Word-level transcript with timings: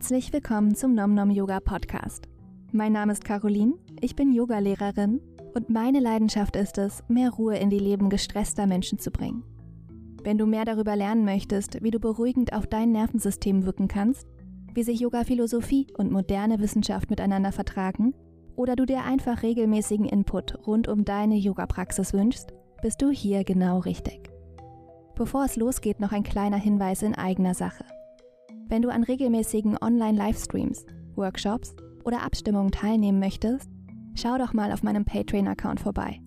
Herzlich 0.00 0.32
willkommen 0.32 0.74
zum 0.74 0.94
Nom 0.94 1.12
Nom 1.12 1.28
Yoga 1.28 1.60
Podcast. 1.60 2.26
Mein 2.72 2.92
Name 2.92 3.12
ist 3.12 3.22
Caroline, 3.22 3.74
ich 4.00 4.16
bin 4.16 4.32
Yogalehrerin 4.32 5.20
und 5.54 5.68
meine 5.68 6.00
Leidenschaft 6.00 6.56
ist 6.56 6.78
es, 6.78 7.04
mehr 7.08 7.28
Ruhe 7.28 7.58
in 7.58 7.68
die 7.68 7.78
Leben 7.78 8.08
gestresster 8.08 8.66
Menschen 8.66 8.98
zu 8.98 9.10
bringen. 9.10 9.44
Wenn 10.24 10.38
du 10.38 10.46
mehr 10.46 10.64
darüber 10.64 10.96
lernen 10.96 11.26
möchtest, 11.26 11.82
wie 11.82 11.90
du 11.90 12.00
beruhigend 12.00 12.54
auf 12.54 12.66
dein 12.66 12.92
Nervensystem 12.92 13.66
wirken 13.66 13.88
kannst, 13.88 14.26
wie 14.72 14.84
sich 14.84 15.00
Yoga-Philosophie 15.00 15.88
und 15.98 16.10
moderne 16.10 16.60
Wissenschaft 16.60 17.10
miteinander 17.10 17.52
vertragen, 17.52 18.14
oder 18.56 18.76
du 18.76 18.86
dir 18.86 19.04
einfach 19.04 19.42
regelmäßigen 19.42 20.06
Input 20.06 20.66
rund 20.66 20.88
um 20.88 21.04
deine 21.04 21.36
Yoga-Praxis 21.36 22.14
wünschst, 22.14 22.54
bist 22.80 23.02
du 23.02 23.10
hier 23.10 23.44
genau 23.44 23.80
richtig. 23.80 24.30
Bevor 25.14 25.44
es 25.44 25.56
losgeht, 25.56 26.00
noch 26.00 26.12
ein 26.12 26.22
kleiner 26.22 26.56
Hinweis 26.56 27.02
in 27.02 27.14
eigener 27.14 27.52
Sache. 27.52 27.84
Wenn 28.70 28.80
du 28.82 28.88
an 28.88 29.02
regelmäßigen 29.02 29.76
Online-Livestreams, 29.82 30.86
Workshops 31.16 31.74
oder 32.04 32.22
Abstimmungen 32.22 32.70
teilnehmen 32.70 33.18
möchtest, 33.18 33.68
schau 34.14 34.38
doch 34.38 34.52
mal 34.52 34.70
auf 34.72 34.84
meinem 34.84 35.04
Patreon-Account 35.04 35.80
vorbei. 35.80 36.20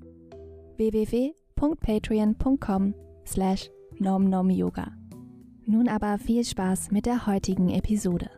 www.patreon.com 0.76 2.96
slash 3.26 3.70
nomnomyoga. 3.98 4.92
Nun 5.66 5.88
aber 5.88 6.18
viel 6.18 6.44
Spaß 6.44 6.92
mit 6.92 7.06
der 7.06 7.28
heutigen 7.28 7.70
Episode. 7.70 8.30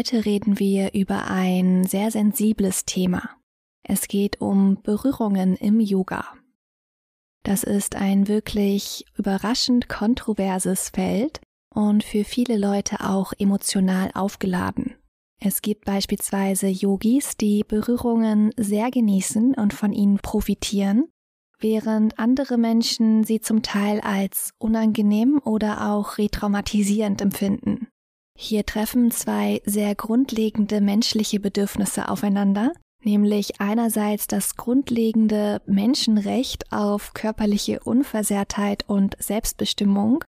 Heute 0.00 0.24
reden 0.24 0.58
wir 0.58 0.94
über 0.94 1.26
ein 1.28 1.84
sehr 1.84 2.10
sensibles 2.10 2.86
Thema. 2.86 3.36
Es 3.82 4.08
geht 4.08 4.40
um 4.40 4.80
Berührungen 4.82 5.56
im 5.56 5.78
Yoga. 5.78 6.24
Das 7.42 7.64
ist 7.64 7.96
ein 7.96 8.26
wirklich 8.26 9.04
überraschend 9.18 9.90
kontroverses 9.90 10.88
Feld 10.88 11.42
und 11.74 12.02
für 12.02 12.24
viele 12.24 12.56
Leute 12.56 13.00
auch 13.00 13.34
emotional 13.38 14.10
aufgeladen. 14.14 14.94
Es 15.38 15.60
gibt 15.60 15.84
beispielsweise 15.84 16.68
Yogis, 16.68 17.36
die 17.36 17.62
Berührungen 17.62 18.54
sehr 18.56 18.90
genießen 18.90 19.52
und 19.52 19.74
von 19.74 19.92
ihnen 19.92 20.16
profitieren, 20.16 21.10
während 21.58 22.18
andere 22.18 22.56
Menschen 22.56 23.24
sie 23.24 23.42
zum 23.42 23.62
Teil 23.62 24.00
als 24.00 24.54
unangenehm 24.56 25.42
oder 25.44 25.90
auch 25.90 26.16
retraumatisierend 26.16 27.20
empfinden. 27.20 27.88
Hier 28.42 28.64
treffen 28.64 29.10
zwei 29.10 29.60
sehr 29.66 29.94
grundlegende 29.94 30.80
menschliche 30.80 31.38
Bedürfnisse 31.38 32.08
aufeinander, 32.08 32.72
nämlich 33.04 33.60
einerseits 33.60 34.28
das 34.28 34.56
grundlegende 34.56 35.60
Menschenrecht 35.66 36.72
auf 36.72 37.12
körperliche 37.12 37.80
Unversehrtheit 37.80 38.88
und 38.88 39.14
Selbstbestimmung 39.18 40.24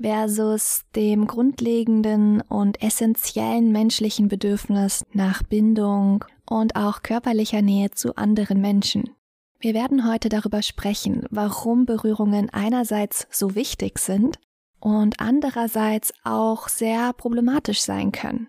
versus 0.00 0.84
dem 0.96 1.26
grundlegenden 1.26 2.40
und 2.40 2.82
essentiellen 2.82 3.72
menschlichen 3.72 4.28
Bedürfnis 4.28 5.04
nach 5.12 5.42
Bindung 5.42 6.24
und 6.48 6.76
auch 6.76 7.02
körperlicher 7.02 7.60
Nähe 7.60 7.90
zu 7.90 8.16
anderen 8.16 8.62
Menschen. 8.62 9.10
Wir 9.58 9.74
werden 9.74 10.10
heute 10.10 10.30
darüber 10.30 10.62
sprechen, 10.62 11.26
warum 11.28 11.84
Berührungen 11.84 12.48
einerseits 12.48 13.26
so 13.30 13.54
wichtig 13.54 13.98
sind 13.98 14.38
und 14.80 15.20
andererseits 15.20 16.12
auch 16.24 16.68
sehr 16.68 17.12
problematisch 17.12 17.80
sein 17.80 18.12
können. 18.12 18.48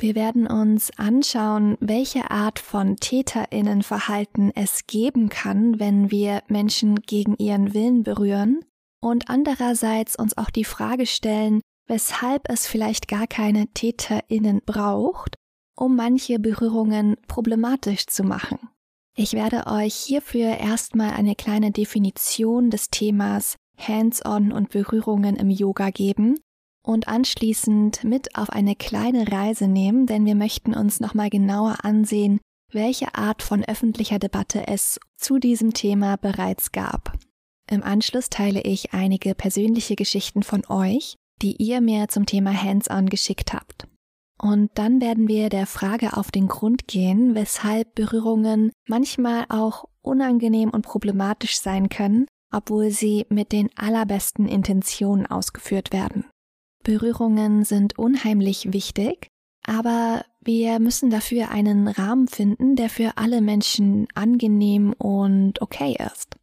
Wir 0.00 0.14
werden 0.14 0.46
uns 0.46 0.96
anschauen, 0.96 1.76
welche 1.80 2.30
Art 2.30 2.60
von 2.60 2.96
Täterinnenverhalten 2.96 4.52
es 4.54 4.86
geben 4.86 5.28
kann, 5.28 5.80
wenn 5.80 6.10
wir 6.12 6.42
Menschen 6.46 7.02
gegen 7.02 7.34
ihren 7.36 7.74
Willen 7.74 8.04
berühren 8.04 8.64
und 9.00 9.28
andererseits 9.28 10.16
uns 10.16 10.38
auch 10.38 10.50
die 10.50 10.64
Frage 10.64 11.06
stellen, 11.06 11.60
weshalb 11.88 12.48
es 12.48 12.66
vielleicht 12.68 13.08
gar 13.08 13.26
keine 13.26 13.66
Täterinnen 13.68 14.60
braucht, 14.64 15.34
um 15.76 15.96
manche 15.96 16.38
Berührungen 16.38 17.16
problematisch 17.26 18.06
zu 18.06 18.22
machen. 18.22 18.58
Ich 19.16 19.32
werde 19.32 19.66
euch 19.66 19.94
hierfür 19.94 20.58
erstmal 20.58 21.10
eine 21.10 21.34
kleine 21.34 21.72
Definition 21.72 22.70
des 22.70 22.88
Themas 22.90 23.56
Hands-on 23.78 24.52
und 24.52 24.70
Berührungen 24.70 25.36
im 25.36 25.50
Yoga 25.50 25.90
geben 25.90 26.38
und 26.82 27.08
anschließend 27.08 28.04
mit 28.04 28.36
auf 28.36 28.50
eine 28.50 28.74
kleine 28.74 29.30
Reise 29.30 29.68
nehmen, 29.68 30.06
denn 30.06 30.26
wir 30.26 30.34
möchten 30.34 30.74
uns 30.74 31.00
nochmal 31.00 31.30
genauer 31.30 31.84
ansehen, 31.84 32.40
welche 32.72 33.14
Art 33.14 33.42
von 33.42 33.64
öffentlicher 33.64 34.18
Debatte 34.18 34.66
es 34.66 34.98
zu 35.16 35.38
diesem 35.38 35.72
Thema 35.72 36.16
bereits 36.16 36.72
gab. 36.72 37.12
Im 37.70 37.82
Anschluss 37.82 38.30
teile 38.30 38.62
ich 38.62 38.92
einige 38.94 39.34
persönliche 39.34 39.96
Geschichten 39.96 40.42
von 40.42 40.64
euch, 40.68 41.16
die 41.42 41.56
ihr 41.56 41.80
mir 41.80 42.08
zum 42.08 42.26
Thema 42.26 42.52
Hands-on 42.52 43.08
geschickt 43.08 43.52
habt. 43.52 43.86
Und 44.40 44.70
dann 44.74 45.00
werden 45.00 45.28
wir 45.28 45.48
der 45.48 45.66
Frage 45.66 46.16
auf 46.16 46.30
den 46.30 46.48
Grund 46.48 46.86
gehen, 46.86 47.34
weshalb 47.34 47.94
Berührungen 47.94 48.70
manchmal 48.88 49.44
auch 49.48 49.84
unangenehm 50.00 50.70
und 50.70 50.82
problematisch 50.82 51.58
sein 51.58 51.88
können 51.88 52.26
obwohl 52.52 52.90
sie 52.90 53.26
mit 53.28 53.52
den 53.52 53.70
allerbesten 53.76 54.46
Intentionen 54.46 55.26
ausgeführt 55.26 55.92
werden. 55.92 56.24
Berührungen 56.82 57.64
sind 57.64 57.98
unheimlich 57.98 58.72
wichtig, 58.72 59.28
aber 59.66 60.24
wir 60.40 60.80
müssen 60.80 61.10
dafür 61.10 61.50
einen 61.50 61.88
Rahmen 61.88 62.28
finden, 62.28 62.76
der 62.76 62.88
für 62.88 63.16
alle 63.16 63.40
Menschen 63.40 64.06
angenehm 64.14 64.94
und 64.94 65.60
okay 65.60 65.96
ist. 66.14 66.36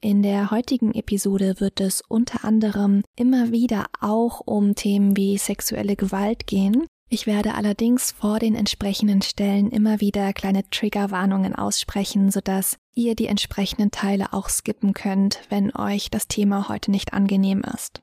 In 0.00 0.22
der 0.22 0.50
heutigen 0.50 0.94
Episode 0.94 1.58
wird 1.58 1.80
es 1.80 2.02
unter 2.08 2.44
anderem 2.44 3.02
immer 3.16 3.50
wieder 3.50 3.86
auch 4.00 4.40
um 4.44 4.74
Themen 4.74 5.16
wie 5.16 5.38
sexuelle 5.38 5.96
Gewalt 5.96 6.46
gehen, 6.46 6.86
ich 7.08 7.26
werde 7.26 7.54
allerdings 7.54 8.12
vor 8.12 8.38
den 8.38 8.54
entsprechenden 8.54 9.22
Stellen 9.22 9.70
immer 9.70 10.00
wieder 10.00 10.32
kleine 10.32 10.68
Triggerwarnungen 10.70 11.54
aussprechen, 11.54 12.30
sodass 12.30 12.78
ihr 12.94 13.14
die 13.14 13.26
entsprechenden 13.26 13.90
Teile 13.90 14.32
auch 14.32 14.48
skippen 14.48 14.92
könnt, 14.92 15.40
wenn 15.48 15.74
euch 15.74 16.10
das 16.10 16.28
Thema 16.28 16.68
heute 16.68 16.90
nicht 16.90 17.14
angenehm 17.14 17.62
ist. 17.74 18.02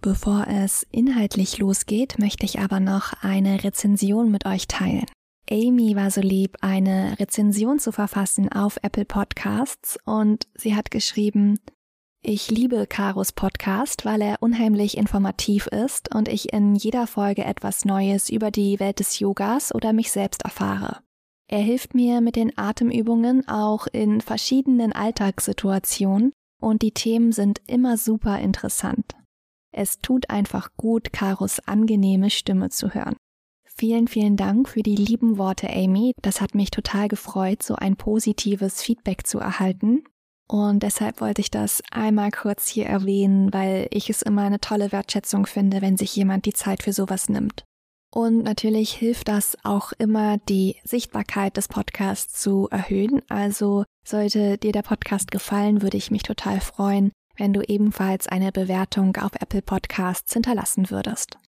Bevor 0.00 0.46
es 0.48 0.86
inhaltlich 0.90 1.58
losgeht, 1.58 2.18
möchte 2.18 2.46
ich 2.46 2.58
aber 2.58 2.80
noch 2.80 3.12
eine 3.20 3.62
Rezension 3.62 4.30
mit 4.30 4.46
euch 4.46 4.66
teilen. 4.66 5.04
Amy 5.50 5.96
war 5.96 6.10
so 6.10 6.20
lieb, 6.20 6.56
eine 6.62 7.18
Rezension 7.18 7.78
zu 7.78 7.92
verfassen 7.92 8.50
auf 8.50 8.78
Apple 8.82 9.04
Podcasts 9.04 9.98
und 10.04 10.46
sie 10.54 10.74
hat 10.74 10.90
geschrieben, 10.90 11.58
ich 12.22 12.50
liebe 12.50 12.86
Karos 12.86 13.32
Podcast, 13.32 14.04
weil 14.04 14.20
er 14.20 14.42
unheimlich 14.42 14.96
informativ 14.96 15.66
ist 15.66 16.14
und 16.14 16.28
ich 16.28 16.52
in 16.52 16.74
jeder 16.74 17.06
Folge 17.06 17.44
etwas 17.44 17.84
Neues 17.84 18.28
über 18.28 18.50
die 18.50 18.78
Welt 18.78 19.00
des 19.00 19.18
Yogas 19.18 19.74
oder 19.74 19.92
mich 19.92 20.12
selbst 20.12 20.42
erfahre. 20.42 21.00
Er 21.48 21.60
hilft 21.60 21.94
mir 21.94 22.20
mit 22.20 22.36
den 22.36 22.56
Atemübungen 22.56 23.48
auch 23.48 23.86
in 23.86 24.20
verschiedenen 24.20 24.92
Alltagssituationen 24.92 26.32
und 26.60 26.82
die 26.82 26.92
Themen 26.92 27.32
sind 27.32 27.60
immer 27.66 27.96
super 27.96 28.38
interessant. 28.38 29.16
Es 29.72 29.98
tut 30.00 30.30
einfach 30.30 30.70
gut, 30.76 31.12
Karos 31.12 31.58
angenehme 31.60 32.30
Stimme 32.30 32.68
zu 32.68 32.94
hören. 32.94 33.16
Vielen, 33.64 34.08
vielen 34.08 34.36
Dank 34.36 34.68
für 34.68 34.82
die 34.82 34.96
lieben 34.96 35.38
Worte, 35.38 35.70
Amy. 35.70 36.12
Das 36.20 36.40
hat 36.40 36.54
mich 36.54 36.70
total 36.70 37.08
gefreut, 37.08 37.62
so 37.62 37.76
ein 37.76 37.96
positives 37.96 38.82
Feedback 38.82 39.26
zu 39.26 39.38
erhalten. 39.38 40.04
Und 40.50 40.82
deshalb 40.82 41.20
wollte 41.20 41.40
ich 41.40 41.52
das 41.52 41.80
einmal 41.92 42.32
kurz 42.32 42.66
hier 42.66 42.86
erwähnen, 42.86 43.52
weil 43.52 43.86
ich 43.92 44.10
es 44.10 44.20
immer 44.20 44.42
eine 44.42 44.58
tolle 44.58 44.90
Wertschätzung 44.90 45.46
finde, 45.46 45.80
wenn 45.80 45.96
sich 45.96 46.16
jemand 46.16 46.44
die 46.44 46.52
Zeit 46.52 46.82
für 46.82 46.92
sowas 46.92 47.28
nimmt. 47.28 47.62
Und 48.12 48.42
natürlich 48.42 48.92
hilft 48.92 49.28
das 49.28 49.56
auch 49.62 49.92
immer, 49.92 50.38
die 50.38 50.74
Sichtbarkeit 50.82 51.56
des 51.56 51.68
Podcasts 51.68 52.42
zu 52.42 52.66
erhöhen. 52.68 53.22
Also 53.28 53.84
sollte 54.04 54.58
dir 54.58 54.72
der 54.72 54.82
Podcast 54.82 55.30
gefallen, 55.30 55.82
würde 55.82 55.96
ich 55.96 56.10
mich 56.10 56.24
total 56.24 56.60
freuen, 56.60 57.12
wenn 57.36 57.52
du 57.52 57.62
ebenfalls 57.62 58.26
eine 58.26 58.50
Bewertung 58.50 59.16
auf 59.18 59.36
Apple 59.38 59.62
Podcasts 59.62 60.32
hinterlassen 60.32 60.90
würdest. 60.90 61.38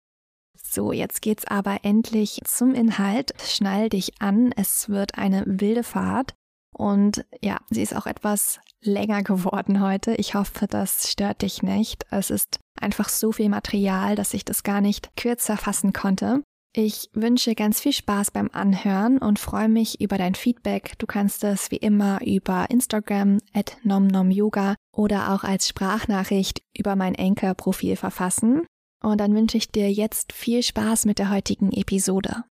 So, 0.62 0.92
jetzt 0.92 1.22
geht's 1.22 1.44
aber 1.44 1.80
endlich 1.82 2.40
zum 2.44 2.72
Inhalt. 2.72 3.34
Schnall 3.42 3.88
dich 3.88 4.22
an, 4.22 4.52
es 4.52 4.88
wird 4.88 5.18
eine 5.18 5.42
wilde 5.44 5.82
Fahrt. 5.82 6.34
Und 6.72 7.24
ja, 7.42 7.58
sie 7.70 7.82
ist 7.82 7.94
auch 7.94 8.06
etwas 8.06 8.60
länger 8.80 9.22
geworden 9.22 9.80
heute. 9.80 10.14
Ich 10.14 10.34
hoffe, 10.34 10.66
das 10.66 11.10
stört 11.10 11.42
dich 11.42 11.62
nicht. 11.62 12.06
Es 12.10 12.30
ist 12.30 12.58
einfach 12.80 13.08
so 13.08 13.32
viel 13.32 13.48
Material, 13.48 14.16
dass 14.16 14.34
ich 14.34 14.44
das 14.44 14.62
gar 14.62 14.80
nicht 14.80 15.16
kürzer 15.16 15.56
fassen 15.56 15.92
konnte. 15.92 16.42
Ich 16.74 17.10
wünsche 17.12 17.54
ganz 17.54 17.80
viel 17.80 17.92
Spaß 17.92 18.30
beim 18.30 18.48
Anhören 18.50 19.18
und 19.18 19.38
freue 19.38 19.68
mich 19.68 20.00
über 20.00 20.16
dein 20.16 20.34
Feedback. 20.34 20.94
Du 20.98 21.06
kannst 21.06 21.44
es 21.44 21.70
wie 21.70 21.76
immer 21.76 22.24
über 22.24 22.70
Instagram 22.70 23.38
at 23.52 23.76
nomnomyoga 23.82 24.74
oder 24.90 25.34
auch 25.34 25.44
als 25.44 25.68
Sprachnachricht 25.68 26.62
über 26.76 26.96
mein 26.96 27.14
Anchor-Profil 27.14 27.96
verfassen. 27.96 28.66
Und 29.02 29.18
dann 29.18 29.34
wünsche 29.34 29.58
ich 29.58 29.70
dir 29.70 29.92
jetzt 29.92 30.32
viel 30.32 30.62
Spaß 30.62 31.04
mit 31.04 31.18
der 31.18 31.30
heutigen 31.30 31.72
Episode. 31.72 32.44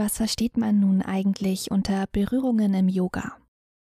Was 0.00 0.16
versteht 0.16 0.56
man 0.56 0.80
nun 0.80 1.02
eigentlich 1.02 1.70
unter 1.70 2.06
Berührungen 2.10 2.72
im 2.72 2.88
Yoga? 2.88 3.36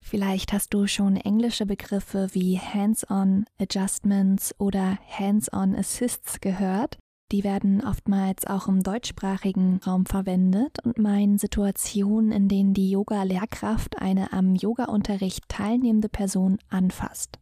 Vielleicht 0.04 0.52
hast 0.52 0.74
du 0.74 0.86
schon 0.86 1.16
englische 1.16 1.66
Begriffe 1.66 2.28
wie 2.34 2.60
Hands-on 2.60 3.46
Adjustments 3.58 4.54
oder 4.60 4.98
Hands-on 5.08 5.74
Assists 5.74 6.42
gehört. 6.42 6.98
Die 7.31 7.46
werden 7.46 7.81
oftmals 7.81 8.46
auch 8.46 8.68
im 8.68 8.84
deutschsprachigen 8.84 9.80
Raum 9.88 10.06
verwendet 10.06 10.84
und 10.84 10.98
meinen 10.98 11.38
Situationen, 11.38 12.34
in 12.34 12.50
denen 12.50 12.74
die 12.74 12.92
Yoga-Lehrkraft 12.92 14.00
eine 14.00 14.34
am 14.34 14.54
Yoga-Unterricht 14.54 15.48
teilnehmende 15.48 16.10
Person 16.10 16.57
anfasst. 16.68 17.40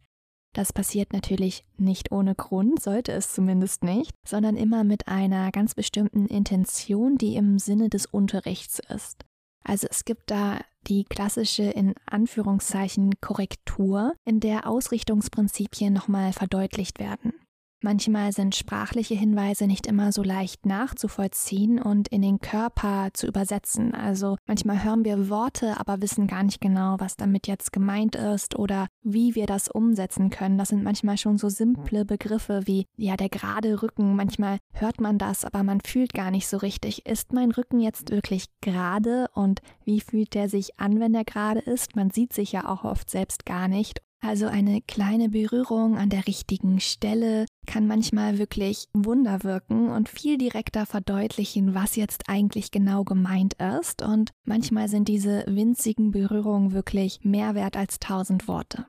Das 0.52 0.72
passiert 0.72 1.12
natürlich 1.12 1.64
nicht 1.76 2.10
ohne 2.10 2.34
Grund, 2.34 2.82
sollte 2.82 3.12
es 3.12 3.32
zumindest 3.32 3.84
nicht, 3.84 4.12
sondern 4.26 4.56
immer 4.56 4.82
mit 4.82 5.06
einer 5.06 5.52
ganz 5.52 5.74
bestimmten 5.74 6.26
Intention, 6.26 7.16
die 7.16 7.36
im 7.36 7.58
Sinne 7.58 7.88
des 7.88 8.06
Unterrichts 8.06 8.80
ist. 8.80 9.24
Also 9.62 9.86
es 9.90 10.04
gibt 10.04 10.30
da 10.30 10.60
die 10.86 11.04
klassische 11.04 11.64
in 11.64 11.94
Anführungszeichen 12.06 13.20
Korrektur, 13.20 14.14
in 14.24 14.40
der 14.40 14.66
Ausrichtungsprinzipien 14.66 15.92
nochmal 15.92 16.32
verdeutlicht 16.32 16.98
werden. 16.98 17.34
Manchmal 17.82 18.32
sind 18.32 18.54
sprachliche 18.54 19.14
Hinweise 19.14 19.66
nicht 19.66 19.86
immer 19.86 20.12
so 20.12 20.22
leicht 20.22 20.66
nachzuvollziehen 20.66 21.80
und 21.80 22.08
in 22.08 22.20
den 22.20 22.38
Körper 22.38 23.08
zu 23.14 23.26
übersetzen. 23.26 23.94
Also 23.94 24.36
manchmal 24.46 24.84
hören 24.84 25.04
wir 25.06 25.30
Worte, 25.30 25.80
aber 25.80 26.02
wissen 26.02 26.26
gar 26.26 26.42
nicht 26.42 26.60
genau, 26.60 26.96
was 26.98 27.16
damit 27.16 27.46
jetzt 27.46 27.72
gemeint 27.72 28.16
ist 28.16 28.58
oder 28.58 28.86
wie 29.02 29.34
wir 29.34 29.46
das 29.46 29.68
umsetzen 29.68 30.28
können. 30.28 30.58
Das 30.58 30.68
sind 30.68 30.84
manchmal 30.84 31.16
schon 31.16 31.38
so 31.38 31.48
simple 31.48 32.04
Begriffe 32.04 32.62
wie 32.66 32.86
ja 32.96 33.16
der 33.16 33.30
gerade 33.30 33.82
Rücken. 33.82 34.14
Manchmal 34.14 34.58
hört 34.74 35.00
man 35.00 35.16
das, 35.16 35.46
aber 35.46 35.62
man 35.62 35.80
fühlt 35.80 36.12
gar 36.12 36.30
nicht 36.30 36.48
so 36.48 36.58
richtig. 36.58 37.06
Ist 37.06 37.32
mein 37.32 37.50
Rücken 37.50 37.80
jetzt 37.80 38.10
wirklich 38.10 38.46
gerade 38.60 39.28
und 39.32 39.62
wie 39.84 40.02
fühlt 40.02 40.34
der 40.34 40.50
sich 40.50 40.78
an, 40.78 41.00
wenn 41.00 41.14
er 41.14 41.24
gerade 41.24 41.60
ist? 41.60 41.96
Man 41.96 42.10
sieht 42.10 42.34
sich 42.34 42.52
ja 42.52 42.68
auch 42.68 42.84
oft 42.84 43.08
selbst 43.08 43.46
gar 43.46 43.68
nicht. 43.68 44.02
Also 44.22 44.46
eine 44.46 44.82
kleine 44.82 45.30
Berührung 45.30 45.96
an 45.96 46.10
der 46.10 46.26
richtigen 46.26 46.78
Stelle 46.78 47.46
kann 47.66 47.86
manchmal 47.86 48.38
wirklich 48.38 48.88
Wunder 48.92 49.42
wirken 49.44 49.88
und 49.88 50.10
viel 50.10 50.36
direkter 50.36 50.84
verdeutlichen, 50.84 51.74
was 51.74 51.96
jetzt 51.96 52.28
eigentlich 52.28 52.70
genau 52.70 53.04
gemeint 53.04 53.54
ist. 53.78 54.02
Und 54.02 54.32
manchmal 54.44 54.88
sind 54.88 55.08
diese 55.08 55.44
winzigen 55.46 56.10
Berührungen 56.10 56.72
wirklich 56.72 57.20
mehr 57.22 57.54
wert 57.54 57.78
als 57.78 57.98
tausend 57.98 58.46
Worte. 58.46 58.86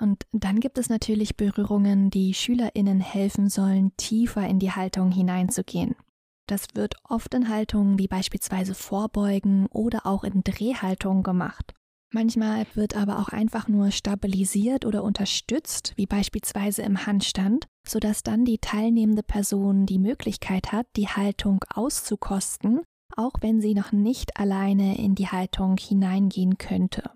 Und 0.00 0.24
dann 0.32 0.60
gibt 0.60 0.78
es 0.78 0.88
natürlich 0.88 1.36
Berührungen, 1.36 2.08
die 2.08 2.32
Schülerinnen 2.32 3.00
helfen 3.00 3.50
sollen, 3.50 3.92
tiefer 3.98 4.48
in 4.48 4.58
die 4.58 4.72
Haltung 4.72 5.12
hineinzugehen. 5.12 5.94
Das 6.46 6.68
wird 6.74 6.94
oft 7.04 7.34
in 7.34 7.50
Haltungen 7.50 7.98
wie 7.98 8.08
beispielsweise 8.08 8.74
Vorbeugen 8.74 9.66
oder 9.66 10.06
auch 10.06 10.24
in 10.24 10.42
Drehhaltungen 10.42 11.22
gemacht. 11.22 11.74
Manchmal 12.12 12.66
wird 12.74 12.96
aber 12.96 13.20
auch 13.20 13.28
einfach 13.28 13.68
nur 13.68 13.92
stabilisiert 13.92 14.84
oder 14.84 15.04
unterstützt, 15.04 15.92
wie 15.94 16.06
beispielsweise 16.06 16.82
im 16.82 17.06
Handstand, 17.06 17.66
sodass 17.86 18.24
dann 18.24 18.44
die 18.44 18.58
teilnehmende 18.58 19.22
Person 19.22 19.86
die 19.86 20.00
Möglichkeit 20.00 20.72
hat, 20.72 20.86
die 20.96 21.06
Haltung 21.06 21.64
auszukosten, 21.72 22.80
auch 23.16 23.34
wenn 23.40 23.60
sie 23.60 23.74
noch 23.74 23.92
nicht 23.92 24.36
alleine 24.38 24.98
in 24.98 25.14
die 25.14 25.28
Haltung 25.28 25.76
hineingehen 25.76 26.58
könnte. 26.58 27.10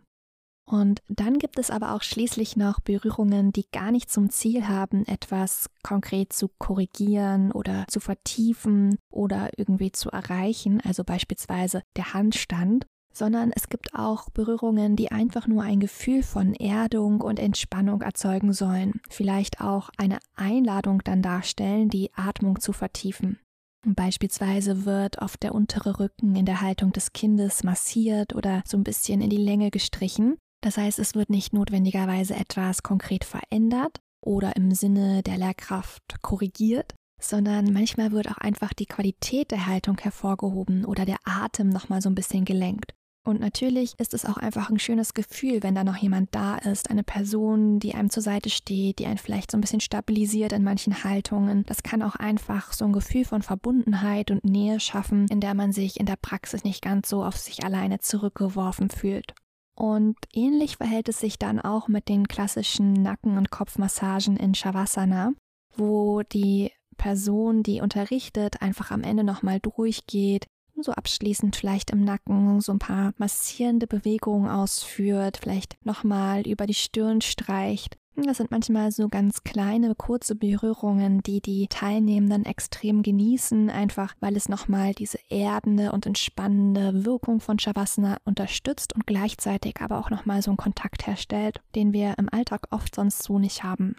Und 0.66 1.02
dann 1.08 1.38
gibt 1.38 1.58
es 1.58 1.70
aber 1.70 1.94
auch 1.94 2.02
schließlich 2.02 2.56
noch 2.56 2.80
Berührungen, 2.80 3.52
die 3.52 3.66
gar 3.70 3.90
nicht 3.90 4.10
zum 4.10 4.30
Ziel 4.30 4.66
haben, 4.66 5.04
etwas 5.06 5.68
konkret 5.82 6.32
zu 6.32 6.48
korrigieren 6.58 7.52
oder 7.52 7.84
zu 7.88 8.00
vertiefen 8.00 8.96
oder 9.10 9.50
irgendwie 9.58 9.92
zu 9.92 10.10
erreichen, 10.10 10.80
also 10.80 11.04
beispielsweise 11.04 11.82
der 11.96 12.14
Handstand, 12.14 12.86
sondern 13.14 13.52
es 13.54 13.68
gibt 13.68 13.94
auch 13.94 14.28
Berührungen, 14.30 14.96
die 14.96 15.10
einfach 15.10 15.46
nur 15.46 15.62
ein 15.62 15.80
Gefühl 15.80 16.22
von 16.22 16.52
Erdung 16.54 17.20
und 17.20 17.38
Entspannung 17.38 18.02
erzeugen 18.02 18.52
sollen, 18.52 19.00
vielleicht 19.08 19.60
auch 19.60 19.88
eine 19.96 20.18
Einladung 20.34 21.02
dann 21.04 21.22
darstellen, 21.22 21.88
die 21.88 22.10
Atmung 22.14 22.60
zu 22.60 22.72
vertiefen. 22.72 23.38
Beispielsweise 23.86 24.84
wird 24.84 25.20
oft 25.22 25.42
der 25.42 25.54
untere 25.54 26.00
Rücken 26.00 26.36
in 26.36 26.46
der 26.46 26.60
Haltung 26.60 26.92
des 26.92 27.12
Kindes 27.12 27.64
massiert 27.64 28.34
oder 28.34 28.62
so 28.66 28.76
ein 28.76 28.84
bisschen 28.84 29.20
in 29.20 29.30
die 29.30 29.36
Länge 29.36 29.70
gestrichen. 29.70 30.36
Das 30.62 30.78
heißt, 30.78 30.98
es 30.98 31.14
wird 31.14 31.28
nicht 31.28 31.52
notwendigerweise 31.52 32.34
etwas 32.34 32.82
konkret 32.82 33.24
verändert 33.24 34.00
oder 34.22 34.56
im 34.56 34.72
Sinne 34.72 35.22
der 35.22 35.36
Lehrkraft 35.36 36.22
korrigiert, 36.22 36.94
sondern 37.20 37.72
manchmal 37.72 38.12
wird 38.12 38.28
auch 38.30 38.38
einfach 38.38 38.72
die 38.72 38.86
Qualität 38.86 39.50
der 39.50 39.66
Haltung 39.66 39.98
hervorgehoben 39.98 40.86
oder 40.86 41.04
der 41.04 41.18
Atem 41.24 41.68
nochmal 41.68 42.00
so 42.00 42.08
ein 42.08 42.14
bisschen 42.14 42.46
gelenkt. 42.46 42.94
Und 43.26 43.40
natürlich 43.40 43.94
ist 43.98 44.12
es 44.12 44.26
auch 44.26 44.36
einfach 44.36 44.68
ein 44.68 44.78
schönes 44.78 45.14
Gefühl, 45.14 45.62
wenn 45.62 45.74
da 45.74 45.82
noch 45.82 45.96
jemand 45.96 46.34
da 46.34 46.56
ist, 46.56 46.90
eine 46.90 47.02
Person, 47.02 47.78
die 47.78 47.94
einem 47.94 48.10
zur 48.10 48.22
Seite 48.22 48.50
steht, 48.50 48.98
die 48.98 49.06
einen 49.06 49.16
vielleicht 49.16 49.50
so 49.50 49.56
ein 49.56 49.62
bisschen 49.62 49.80
stabilisiert 49.80 50.52
in 50.52 50.62
manchen 50.62 51.04
Haltungen. 51.04 51.64
Das 51.64 51.82
kann 51.82 52.02
auch 52.02 52.16
einfach 52.16 52.74
so 52.74 52.84
ein 52.84 52.92
Gefühl 52.92 53.24
von 53.24 53.40
Verbundenheit 53.40 54.30
und 54.30 54.44
Nähe 54.44 54.78
schaffen, 54.78 55.26
in 55.28 55.40
der 55.40 55.54
man 55.54 55.72
sich 55.72 55.98
in 55.98 56.04
der 56.04 56.16
Praxis 56.20 56.64
nicht 56.64 56.82
ganz 56.82 57.08
so 57.08 57.24
auf 57.24 57.38
sich 57.38 57.64
alleine 57.64 57.98
zurückgeworfen 57.98 58.90
fühlt. 58.90 59.32
Und 59.74 60.16
ähnlich 60.34 60.76
verhält 60.76 61.08
es 61.08 61.18
sich 61.18 61.38
dann 61.38 61.60
auch 61.60 61.88
mit 61.88 62.10
den 62.10 62.28
klassischen 62.28 62.92
Nacken- 62.92 63.38
und 63.38 63.50
Kopfmassagen 63.50 64.36
in 64.36 64.54
Shavasana, 64.54 65.32
wo 65.74 66.22
die 66.22 66.72
Person, 66.98 67.62
die 67.62 67.80
unterrichtet, 67.80 68.60
einfach 68.60 68.90
am 68.90 69.02
Ende 69.02 69.24
nochmal 69.24 69.60
durchgeht, 69.60 70.46
so 70.80 70.92
abschließend 70.92 71.56
vielleicht 71.56 71.90
im 71.90 72.04
Nacken 72.04 72.60
so 72.60 72.72
ein 72.72 72.78
paar 72.78 73.12
massierende 73.18 73.86
Bewegungen 73.86 74.48
ausführt, 74.48 75.38
vielleicht 75.42 75.76
nochmal 75.84 76.46
über 76.46 76.66
die 76.66 76.74
Stirn 76.74 77.20
streicht. 77.20 77.96
Das 78.16 78.36
sind 78.36 78.52
manchmal 78.52 78.92
so 78.92 79.08
ganz 79.08 79.42
kleine, 79.42 79.96
kurze 79.96 80.36
Berührungen, 80.36 81.20
die 81.22 81.40
die 81.40 81.66
Teilnehmenden 81.66 82.44
extrem 82.44 83.02
genießen, 83.02 83.70
einfach 83.70 84.14
weil 84.20 84.36
es 84.36 84.48
nochmal 84.48 84.94
diese 84.94 85.18
erdende 85.30 85.90
und 85.90 86.06
entspannende 86.06 87.04
Wirkung 87.04 87.40
von 87.40 87.58
Shavasana 87.58 88.18
unterstützt 88.24 88.94
und 88.94 89.06
gleichzeitig 89.06 89.80
aber 89.80 89.98
auch 89.98 90.10
nochmal 90.10 90.42
so 90.42 90.52
einen 90.52 90.58
Kontakt 90.58 91.08
herstellt, 91.08 91.60
den 91.74 91.92
wir 91.92 92.14
im 92.16 92.32
Alltag 92.32 92.68
oft 92.70 92.94
sonst 92.94 93.24
so 93.24 93.40
nicht 93.40 93.64
haben. 93.64 93.96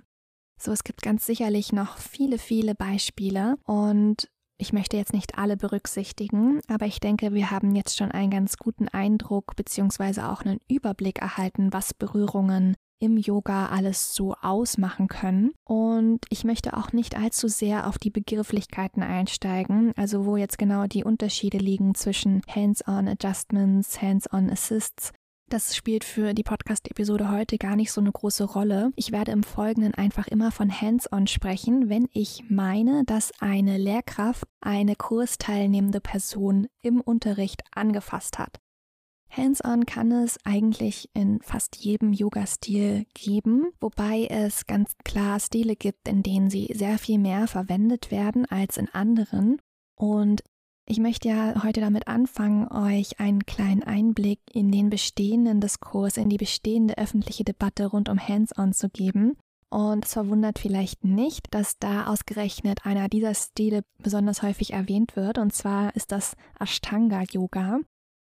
So, 0.58 0.72
es 0.72 0.86
gibt 0.86 1.02
ganz 1.02 1.26
sicherlich 1.26 1.74
noch 1.74 1.98
viele, 1.98 2.38
viele 2.38 2.74
Beispiele 2.74 3.58
und 3.66 4.30
ich 4.58 4.74
möchte 4.74 4.98
jetzt 4.98 5.14
nicht 5.14 5.38
alle 5.38 5.58
berücksichtigen, 5.58 6.62
aber 6.68 6.86
ich 6.86 7.00
denke, 7.00 7.34
wir 7.34 7.52
haben 7.52 7.76
jetzt 7.76 7.98
schon 7.98 8.12
einen 8.12 8.32
ganz 8.32 8.58
guten 8.58 8.88
Eindruck 8.88 9.56
bzw. 9.56 10.22
auch 10.22 10.42
einen 10.42 10.60
Überblick 10.70 11.20
erhalten, 11.20 11.74
was 11.74 11.94
Berührungen 11.94 12.76
im 13.00 13.18
Yoga 13.18 13.68
alles 13.68 14.14
so 14.16 14.36
ausmachen 14.42 15.08
können. 15.08 15.52
Und 15.66 16.20
ich 16.30 16.46
möchte 16.46 16.78
auch 16.78 16.94
nicht 16.94 17.18
allzu 17.18 17.48
sehr 17.48 17.88
auf 17.88 17.98
die 17.98 18.10
Begrifflichkeiten 18.10 19.04
einsteigen, 19.04 19.92
also 19.98 20.26
wo 20.26 20.38
jetzt 20.38 20.58
genau 20.58 20.86
die 20.88 21.04
Unterschiede 21.04 21.58
liegen 21.58 21.94
zwischen 21.94 22.42
Hands-on 22.48 23.08
Adjustments, 23.08 24.02
Hands-on 24.02 24.50
Assists 24.50 25.12
das 25.50 25.76
spielt 25.76 26.04
für 26.04 26.34
die 26.34 26.44
Podcast-Episode 26.44 27.30
heute 27.30 27.58
gar 27.58 27.76
nicht 27.76 27.92
so 27.92 28.02
eine 28.02 28.12
große 28.12 28.44
Rolle. 28.44 28.92
Ich 28.96 29.12
werde 29.12 29.32
im 29.32 29.44
Folgenden 29.44 29.94
einfach 29.94 30.28
immer 30.28 30.52
von 30.52 30.70
Hands-on 30.70 31.28
sprechen, 31.28 31.88
wenn 31.88 32.08
ich 32.12 32.44
meine, 32.50 33.04
dass 33.06 33.32
eine 33.40 33.78
Lehrkraft 33.78 34.46
eine 34.60 34.96
kursteilnehmende 34.96 36.02
Person 36.02 36.68
im 36.82 37.00
Unterricht 37.00 37.62
angefasst 37.74 38.40
hat. 38.40 38.60
Hands-on 39.30 39.86
kann 39.86 40.12
es 40.12 40.38
eigentlich 40.46 41.10
in 41.14 41.42
fast 41.42 41.76
jedem 41.76 42.14
Yoga-Stil 42.14 43.06
geben, 43.14 43.72
wobei 43.80 44.28
es 44.30 44.66
ganz 44.66 44.94
klar 45.04 45.40
Stile 45.40 45.76
gibt, 45.76 46.08
in 46.08 46.24
denen 46.24 46.50
sie 46.50 46.72
sehr 46.74 46.98
viel 46.98 47.20
mehr 47.20 47.48
verwendet 47.48 48.12
werden 48.12 48.46
als 48.46 48.78
in 48.78 48.90
anderen. 48.90 49.62
Und 49.96 50.44
ich 50.88 51.00
möchte 51.00 51.30
ja 51.30 51.64
heute 51.64 51.82
damit 51.82 52.08
anfangen, 52.08 52.68
euch 52.72 53.20
einen 53.20 53.46
kleinen 53.46 53.84
Einblick 53.84 54.40
in 54.52 54.72
den 54.72 54.90
bestehenden 54.90 55.60
Diskurs, 55.60 56.18
in 56.18 56.30
die 56.30 56.38
bestehende 56.38 56.98
öffentliche 56.98 57.44
Debatte 57.44 57.88
rund 57.88 58.08
um 58.08 58.20
Hands-on 58.20 58.72
zu 58.74 58.90
geben. 58.90 59.36
Und 59.70 60.06
es 60.06 60.14
verwundert 60.14 60.60
vielleicht 60.60 61.04
nicht, 61.04 61.48
dass 61.52 61.80
da 61.80 62.06
ausgerechnet 62.06 62.86
einer 62.86 63.10
dieser 63.10 63.34
Stile 63.34 63.84
besonders 63.98 64.44
häufig 64.44 64.74
erwähnt 64.74 65.16
wird, 65.16 65.40
und 65.40 65.54
zwar 65.54 65.96
ist 65.96 66.12
das 66.12 66.36
Ashtanga-Yoga. 66.60 67.80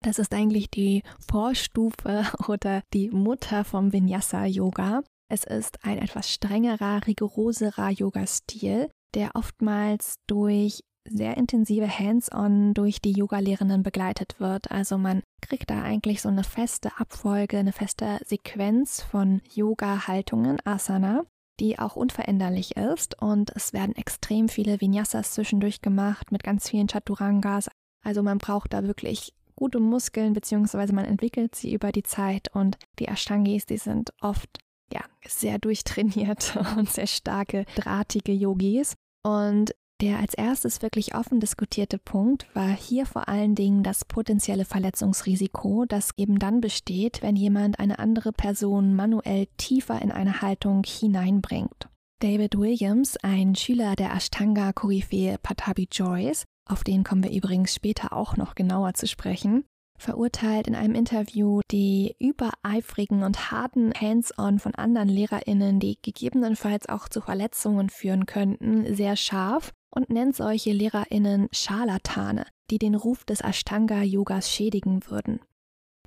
Das 0.03 0.19
ist 0.19 0.33
eigentlich 0.33 0.69
die 0.69 1.03
Vorstufe 1.29 2.25
oder 2.47 2.83
die 2.93 3.09
Mutter 3.09 3.63
vom 3.63 3.93
Vinyasa-Yoga. 3.93 5.01
Es 5.29 5.43
ist 5.45 5.85
ein 5.85 5.97
etwas 5.97 6.29
strengerer, 6.29 7.07
rigoroserer 7.07 7.89
Yoga-Stil, 7.89 8.89
der 9.15 9.31
oftmals 9.35 10.15
durch 10.27 10.81
sehr 11.05 11.37
intensive 11.37 11.87
Hands-on 11.87 12.73
durch 12.73 13.01
die 13.01 13.11
Yoga-Lehrenden 13.11 13.83
begleitet 13.83 14.39
wird. 14.39 14.71
Also 14.71 14.97
man 14.97 15.23
kriegt 15.41 15.69
da 15.69 15.81
eigentlich 15.81 16.21
so 16.21 16.29
eine 16.29 16.43
feste 16.43 16.91
Abfolge, 16.97 17.57
eine 17.57 17.73
feste 17.73 18.19
Sequenz 18.25 19.01
von 19.01 19.41
Yoga-Haltungen, 19.53 20.57
Asana, 20.65 21.25
die 21.59 21.79
auch 21.79 21.95
unveränderlich 21.95 22.77
ist. 22.77 23.21
Und 23.21 23.51
es 23.55 23.73
werden 23.73 23.95
extrem 23.95 24.49
viele 24.49 24.81
Vinyasas 24.81 25.31
zwischendurch 25.31 25.81
gemacht 25.81 26.31
mit 26.31 26.43
ganz 26.43 26.69
vielen 26.69 26.89
Chaturangas. 26.89 27.69
Also 28.03 28.23
man 28.23 28.37
braucht 28.37 28.73
da 28.73 28.83
wirklich 28.83 29.33
gute 29.55 29.79
Muskeln, 29.79 30.33
beziehungsweise 30.33 30.93
man 30.93 31.05
entwickelt 31.05 31.53
sie 31.53 31.73
über 31.73 31.91
die 31.91 32.03
Zeit 32.03 32.47
und 32.55 32.77
die 32.97 33.09
Ashtangis, 33.09 33.65
die 33.65 33.77
sind 33.77 34.13
oft 34.21 34.59
ja, 34.91 35.01
sehr 35.27 35.59
durchtrainiert 35.59 36.57
und 36.77 36.89
sehr 36.89 37.07
starke, 37.07 37.65
drahtige 37.75 38.31
Yogis. 38.31 38.95
Und 39.21 39.75
der 40.01 40.19
als 40.19 40.33
erstes 40.33 40.81
wirklich 40.81 41.15
offen 41.15 41.39
diskutierte 41.39 41.97
Punkt 41.97 42.47
war 42.53 42.69
hier 42.69 43.05
vor 43.05 43.27
allen 43.27 43.55
Dingen 43.55 43.83
das 43.83 44.05
potenzielle 44.05 44.65
Verletzungsrisiko, 44.65 45.85
das 45.85 46.11
eben 46.15 46.39
dann 46.39 46.61
besteht, 46.61 47.21
wenn 47.21 47.35
jemand 47.35 47.79
eine 47.79 47.99
andere 47.99 48.31
Person 48.31 48.95
manuell 48.95 49.47
tiefer 49.57 50.01
in 50.01 50.11
eine 50.11 50.41
Haltung 50.41 50.83
hineinbringt. 50.85 51.89
David 52.19 52.57
Williams, 52.57 53.17
ein 53.23 53.55
Schüler 53.55 53.95
der 53.95 54.13
Ashtanga-Koryphäe 54.13 55.37
Patabi 55.41 55.87
Joyce, 55.91 56.45
auf 56.65 56.83
den 56.83 57.03
kommen 57.03 57.23
wir 57.23 57.31
übrigens 57.31 57.73
später 57.73 58.13
auch 58.13 58.37
noch 58.37 58.55
genauer 58.55 58.93
zu 58.93 59.07
sprechen, 59.07 59.65
verurteilt 59.97 60.67
in 60.67 60.75
einem 60.75 60.95
Interview 60.95 61.61
die 61.71 62.15
übereifrigen 62.19 63.23
und 63.23 63.51
harten 63.51 63.93
Hands-on 63.93 64.59
von 64.59 64.75
anderen 64.75 65.09
Lehrerinnen, 65.09 65.79
die 65.79 65.97
gegebenenfalls 66.01 66.87
auch 66.87 67.09
zu 67.09 67.21
Verletzungen 67.21 67.89
führen 67.89 68.25
könnten, 68.25 68.95
sehr 68.95 69.15
scharf 69.15 69.73
und 69.89 70.09
nennt 70.09 70.35
solche 70.35 70.71
Lehrerinnen 70.71 71.47
Scharlatane, 71.51 72.45
die 72.69 72.79
den 72.79 72.95
Ruf 72.95 73.25
des 73.25 73.41
Ashtanga-Yogas 73.41 74.49
schädigen 74.51 75.01
würden. 75.07 75.39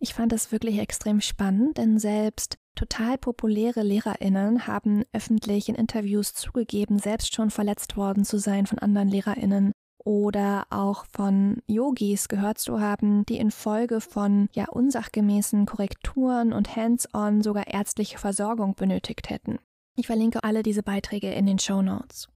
Ich 0.00 0.14
fand 0.14 0.32
das 0.32 0.50
wirklich 0.50 0.78
extrem 0.78 1.20
spannend, 1.20 1.78
denn 1.78 1.98
selbst 1.98 2.56
total 2.74 3.18
populäre 3.18 3.82
Lehrerinnen 3.82 4.66
haben 4.66 5.04
öffentlich 5.12 5.68
in 5.68 5.74
Interviews 5.74 6.34
zugegeben, 6.34 6.98
selbst 6.98 7.34
schon 7.34 7.50
verletzt 7.50 7.96
worden 7.96 8.24
zu 8.24 8.38
sein 8.38 8.66
von 8.66 8.78
anderen 8.80 9.08
Lehrerinnen 9.08 9.72
oder 10.04 10.66
auch 10.70 11.04
von 11.12 11.62
Yogis 11.66 12.28
gehört 12.28 12.58
zu 12.58 12.80
haben, 12.80 13.24
die 13.26 13.36
infolge 13.36 14.00
von 14.00 14.48
ja 14.52 14.68
unsachgemäßen 14.68 15.66
Korrekturen 15.66 16.52
und 16.52 16.74
Hands-on 16.74 17.42
sogar 17.42 17.68
ärztliche 17.68 18.18
Versorgung 18.18 18.74
benötigt 18.74 19.30
hätten. 19.30 19.58
Ich 19.96 20.06
verlinke 20.06 20.42
alle 20.42 20.62
diese 20.62 20.82
Beiträge 20.82 21.30
in 21.32 21.46
den 21.46 21.58
Show 21.58 21.82
Notes. 21.82 22.28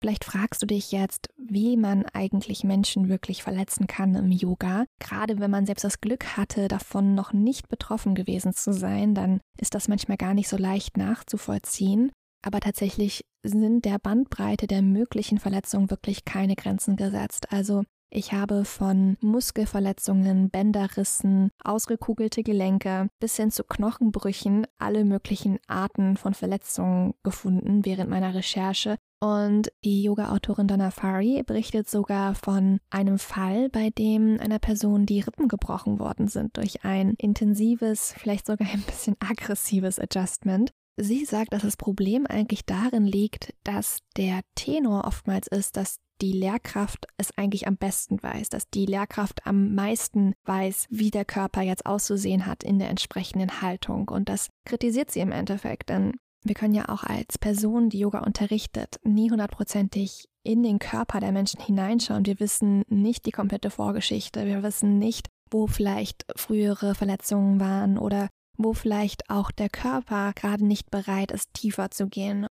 Vielleicht 0.00 0.24
fragst 0.24 0.62
du 0.62 0.66
dich 0.66 0.92
jetzt, 0.92 1.28
wie 1.36 1.76
man 1.76 2.06
eigentlich 2.12 2.62
Menschen 2.62 3.08
wirklich 3.08 3.42
verletzen 3.42 3.88
kann 3.88 4.14
im 4.14 4.30
Yoga. 4.30 4.84
Gerade 5.00 5.40
wenn 5.40 5.50
man 5.50 5.66
selbst 5.66 5.84
das 5.84 6.00
Glück 6.00 6.36
hatte, 6.36 6.68
davon 6.68 7.14
noch 7.14 7.32
nicht 7.32 7.68
betroffen 7.68 8.14
gewesen 8.14 8.52
zu 8.52 8.72
sein, 8.72 9.14
dann 9.14 9.40
ist 9.58 9.74
das 9.74 9.88
manchmal 9.88 10.16
gar 10.16 10.34
nicht 10.34 10.48
so 10.48 10.56
leicht 10.56 10.96
nachzuvollziehen. 10.96 12.12
Aber 12.42 12.60
tatsächlich 12.60 13.24
sind 13.42 13.84
der 13.84 13.98
Bandbreite 13.98 14.68
der 14.68 14.82
möglichen 14.82 15.38
Verletzungen 15.38 15.90
wirklich 15.90 16.24
keine 16.24 16.54
Grenzen 16.54 16.96
gesetzt. 16.96 17.50
Also 17.50 17.82
ich 18.10 18.32
habe 18.32 18.64
von 18.64 19.16
Muskelverletzungen, 19.20 20.50
Bänderrissen, 20.50 21.50
ausgekugelte 21.62 22.42
Gelenke 22.42 23.08
bis 23.20 23.36
hin 23.36 23.50
zu 23.50 23.64
Knochenbrüchen 23.64 24.66
alle 24.78 25.04
möglichen 25.04 25.58
Arten 25.66 26.16
von 26.16 26.34
Verletzungen 26.34 27.14
gefunden 27.22 27.84
während 27.84 28.10
meiner 28.10 28.34
Recherche 28.34 28.96
und 29.20 29.72
die 29.84 30.04
Yoga-Autorin 30.04 30.68
Donna 30.68 30.90
Fari 30.92 31.42
berichtet 31.42 31.90
sogar 31.90 32.36
von 32.36 32.78
einem 32.90 33.18
Fall, 33.18 33.68
bei 33.68 33.90
dem 33.90 34.38
einer 34.38 34.60
Person 34.60 35.06
die 35.06 35.20
Rippen 35.20 35.48
gebrochen 35.48 35.98
worden 35.98 36.28
sind 36.28 36.56
durch 36.56 36.84
ein 36.84 37.14
intensives, 37.14 38.14
vielleicht 38.16 38.46
sogar 38.46 38.68
ein 38.68 38.82
bisschen 38.82 39.16
aggressives 39.18 39.98
Adjustment. 39.98 40.70
Sie 40.96 41.24
sagt, 41.24 41.52
dass 41.52 41.62
das 41.62 41.76
Problem 41.76 42.26
eigentlich 42.26 42.64
darin 42.64 43.06
liegt, 43.06 43.54
dass 43.64 44.00
der 44.16 44.40
Tenor 44.54 45.04
oftmals 45.04 45.48
ist, 45.48 45.76
dass 45.76 45.98
die 46.20 46.32
Lehrkraft 46.32 47.06
es 47.16 47.36
eigentlich 47.36 47.66
am 47.66 47.76
besten 47.76 48.22
weiß, 48.22 48.48
dass 48.48 48.68
die 48.70 48.86
Lehrkraft 48.86 49.46
am 49.46 49.74
meisten 49.74 50.34
weiß, 50.44 50.86
wie 50.90 51.10
der 51.10 51.24
Körper 51.24 51.62
jetzt 51.62 51.86
auszusehen 51.86 52.46
hat 52.46 52.62
in 52.62 52.78
der 52.78 52.90
entsprechenden 52.90 53.62
Haltung. 53.62 54.08
Und 54.08 54.28
das 54.28 54.48
kritisiert 54.64 55.10
sie 55.10 55.20
im 55.20 55.32
Endeffekt, 55.32 55.88
denn 55.88 56.14
wir 56.44 56.54
können 56.54 56.74
ja 56.74 56.88
auch 56.88 57.04
als 57.04 57.38
Person, 57.38 57.90
die 57.90 57.98
Yoga 57.98 58.20
unterrichtet, 58.20 58.96
nie 59.02 59.30
hundertprozentig 59.30 60.28
in 60.42 60.62
den 60.62 60.78
Körper 60.78 61.20
der 61.20 61.32
Menschen 61.32 61.60
hineinschauen. 61.60 62.26
Wir 62.26 62.40
wissen 62.40 62.84
nicht 62.88 63.26
die 63.26 63.32
komplette 63.32 63.70
Vorgeschichte. 63.70 64.46
Wir 64.46 64.62
wissen 64.62 64.98
nicht, 64.98 65.28
wo 65.50 65.66
vielleicht 65.66 66.24
frühere 66.36 66.94
Verletzungen 66.94 67.60
waren 67.60 67.98
oder 67.98 68.28
wo 68.56 68.72
vielleicht 68.72 69.30
auch 69.30 69.50
der 69.50 69.68
Körper 69.68 70.32
gerade 70.34 70.64
nicht 70.64 70.90
bereit 70.90 71.32
ist, 71.32 71.52
tiefer 71.54 71.90
zu 71.90 72.08
gehen. 72.08 72.46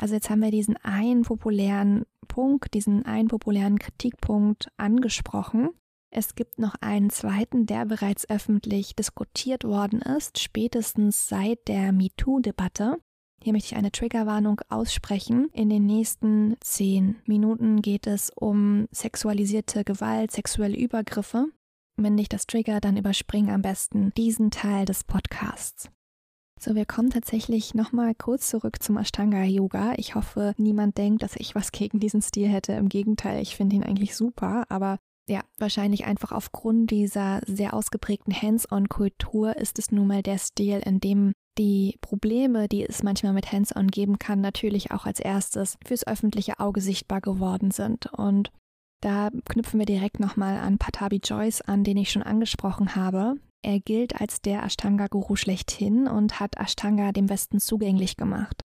Also 0.00 0.14
jetzt 0.14 0.30
haben 0.30 0.40
wir 0.40 0.50
diesen 0.50 0.78
einen 0.78 1.22
populären 1.22 2.06
Punkt, 2.26 2.72
diesen 2.72 3.04
einen 3.04 3.28
populären 3.28 3.78
Kritikpunkt 3.78 4.70
angesprochen. 4.78 5.70
Es 6.10 6.34
gibt 6.34 6.58
noch 6.58 6.74
einen 6.80 7.10
zweiten, 7.10 7.66
der 7.66 7.84
bereits 7.84 8.28
öffentlich 8.30 8.96
diskutiert 8.96 9.62
worden 9.64 10.00
ist, 10.00 10.38
spätestens 10.38 11.28
seit 11.28 11.68
der 11.68 11.92
MeToo-Debatte. 11.92 12.96
Hier 13.42 13.52
möchte 13.52 13.74
ich 13.74 13.76
eine 13.76 13.92
Triggerwarnung 13.92 14.62
aussprechen. 14.70 15.50
In 15.52 15.68
den 15.68 15.84
nächsten 15.84 16.56
zehn 16.60 17.16
Minuten 17.26 17.82
geht 17.82 18.06
es 18.06 18.30
um 18.34 18.86
sexualisierte 18.90 19.84
Gewalt, 19.84 20.30
sexuelle 20.30 20.78
Übergriffe. 20.78 21.46
Wenn 21.96 22.16
dich 22.16 22.30
das 22.30 22.46
Trigger, 22.46 22.80
dann 22.80 22.96
überspring 22.96 23.50
am 23.50 23.60
besten 23.60 24.12
diesen 24.16 24.50
Teil 24.50 24.86
des 24.86 25.04
Podcasts. 25.04 25.90
So, 26.62 26.74
wir 26.74 26.84
kommen 26.84 27.08
tatsächlich 27.08 27.72
nochmal 27.72 28.14
kurz 28.14 28.50
zurück 28.50 28.82
zum 28.82 28.98
Ashtanga 28.98 29.44
Yoga. 29.44 29.94
Ich 29.96 30.14
hoffe, 30.14 30.52
niemand 30.58 30.98
denkt, 30.98 31.22
dass 31.22 31.34
ich 31.36 31.54
was 31.54 31.72
gegen 31.72 32.00
diesen 32.00 32.20
Stil 32.20 32.48
hätte. 32.48 32.72
Im 32.72 32.90
Gegenteil, 32.90 33.40
ich 33.40 33.56
finde 33.56 33.76
ihn 33.76 33.82
eigentlich 33.82 34.14
super, 34.14 34.64
aber 34.68 34.98
ja, 35.26 35.40
wahrscheinlich 35.56 36.04
einfach 36.04 36.32
aufgrund 36.32 36.90
dieser 36.90 37.40
sehr 37.46 37.72
ausgeprägten 37.72 38.34
Hands-on-Kultur 38.34 39.56
ist 39.56 39.78
es 39.78 39.90
nun 39.90 40.06
mal 40.06 40.22
der 40.22 40.36
Stil, 40.36 40.82
in 40.84 41.00
dem 41.00 41.32
die 41.56 41.96
Probleme, 42.02 42.68
die 42.68 42.86
es 42.86 43.02
manchmal 43.02 43.32
mit 43.32 43.50
Hands-on 43.50 43.88
geben 43.88 44.18
kann, 44.18 44.42
natürlich 44.42 44.90
auch 44.90 45.06
als 45.06 45.18
erstes 45.18 45.78
fürs 45.86 46.06
öffentliche 46.06 46.60
Auge 46.60 46.82
sichtbar 46.82 47.22
geworden 47.22 47.70
sind. 47.70 48.12
Und 48.12 48.52
da 49.00 49.30
knüpfen 49.48 49.78
wir 49.78 49.86
direkt 49.86 50.20
nochmal 50.20 50.58
an 50.58 50.76
Patabi 50.76 51.22
Joyce 51.24 51.62
an, 51.62 51.84
den 51.84 51.96
ich 51.96 52.10
schon 52.12 52.22
angesprochen 52.22 52.96
habe. 52.96 53.36
Er 53.62 53.80
gilt 53.80 54.20
als 54.20 54.40
der 54.40 54.62
Ashtanga-Guru 54.62 55.36
schlechthin 55.36 56.08
und 56.08 56.40
hat 56.40 56.56
Ashtanga 56.56 57.12
dem 57.12 57.28
Westen 57.28 57.60
zugänglich 57.60 58.16
gemacht. 58.16 58.62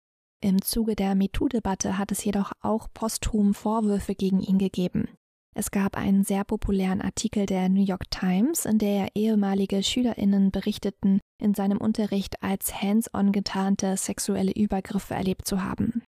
Im 0.42 0.62
Zuge 0.62 0.96
der 0.96 1.14
MeToo-Debatte 1.14 1.98
hat 1.98 2.12
es 2.12 2.24
jedoch 2.24 2.52
auch 2.60 2.88
posthum 2.92 3.54
Vorwürfe 3.54 4.14
gegen 4.14 4.40
ihn 4.40 4.58
gegeben. 4.58 5.08
Es 5.54 5.70
gab 5.70 5.96
einen 5.96 6.24
sehr 6.24 6.44
populären 6.44 7.02
Artikel 7.02 7.44
der 7.44 7.68
New 7.68 7.84
York 7.84 8.10
Times, 8.10 8.64
in 8.64 8.78
der 8.78 9.08
ehemalige 9.14 9.82
Schülerinnen 9.82 10.50
berichteten, 10.50 11.20
in 11.40 11.54
seinem 11.54 11.78
Unterricht 11.78 12.42
als 12.42 12.80
hands-on 12.80 13.32
getarnte 13.32 13.96
sexuelle 13.96 14.52
Übergriffe 14.52 15.14
erlebt 15.14 15.46
zu 15.46 15.62
haben. 15.62 16.02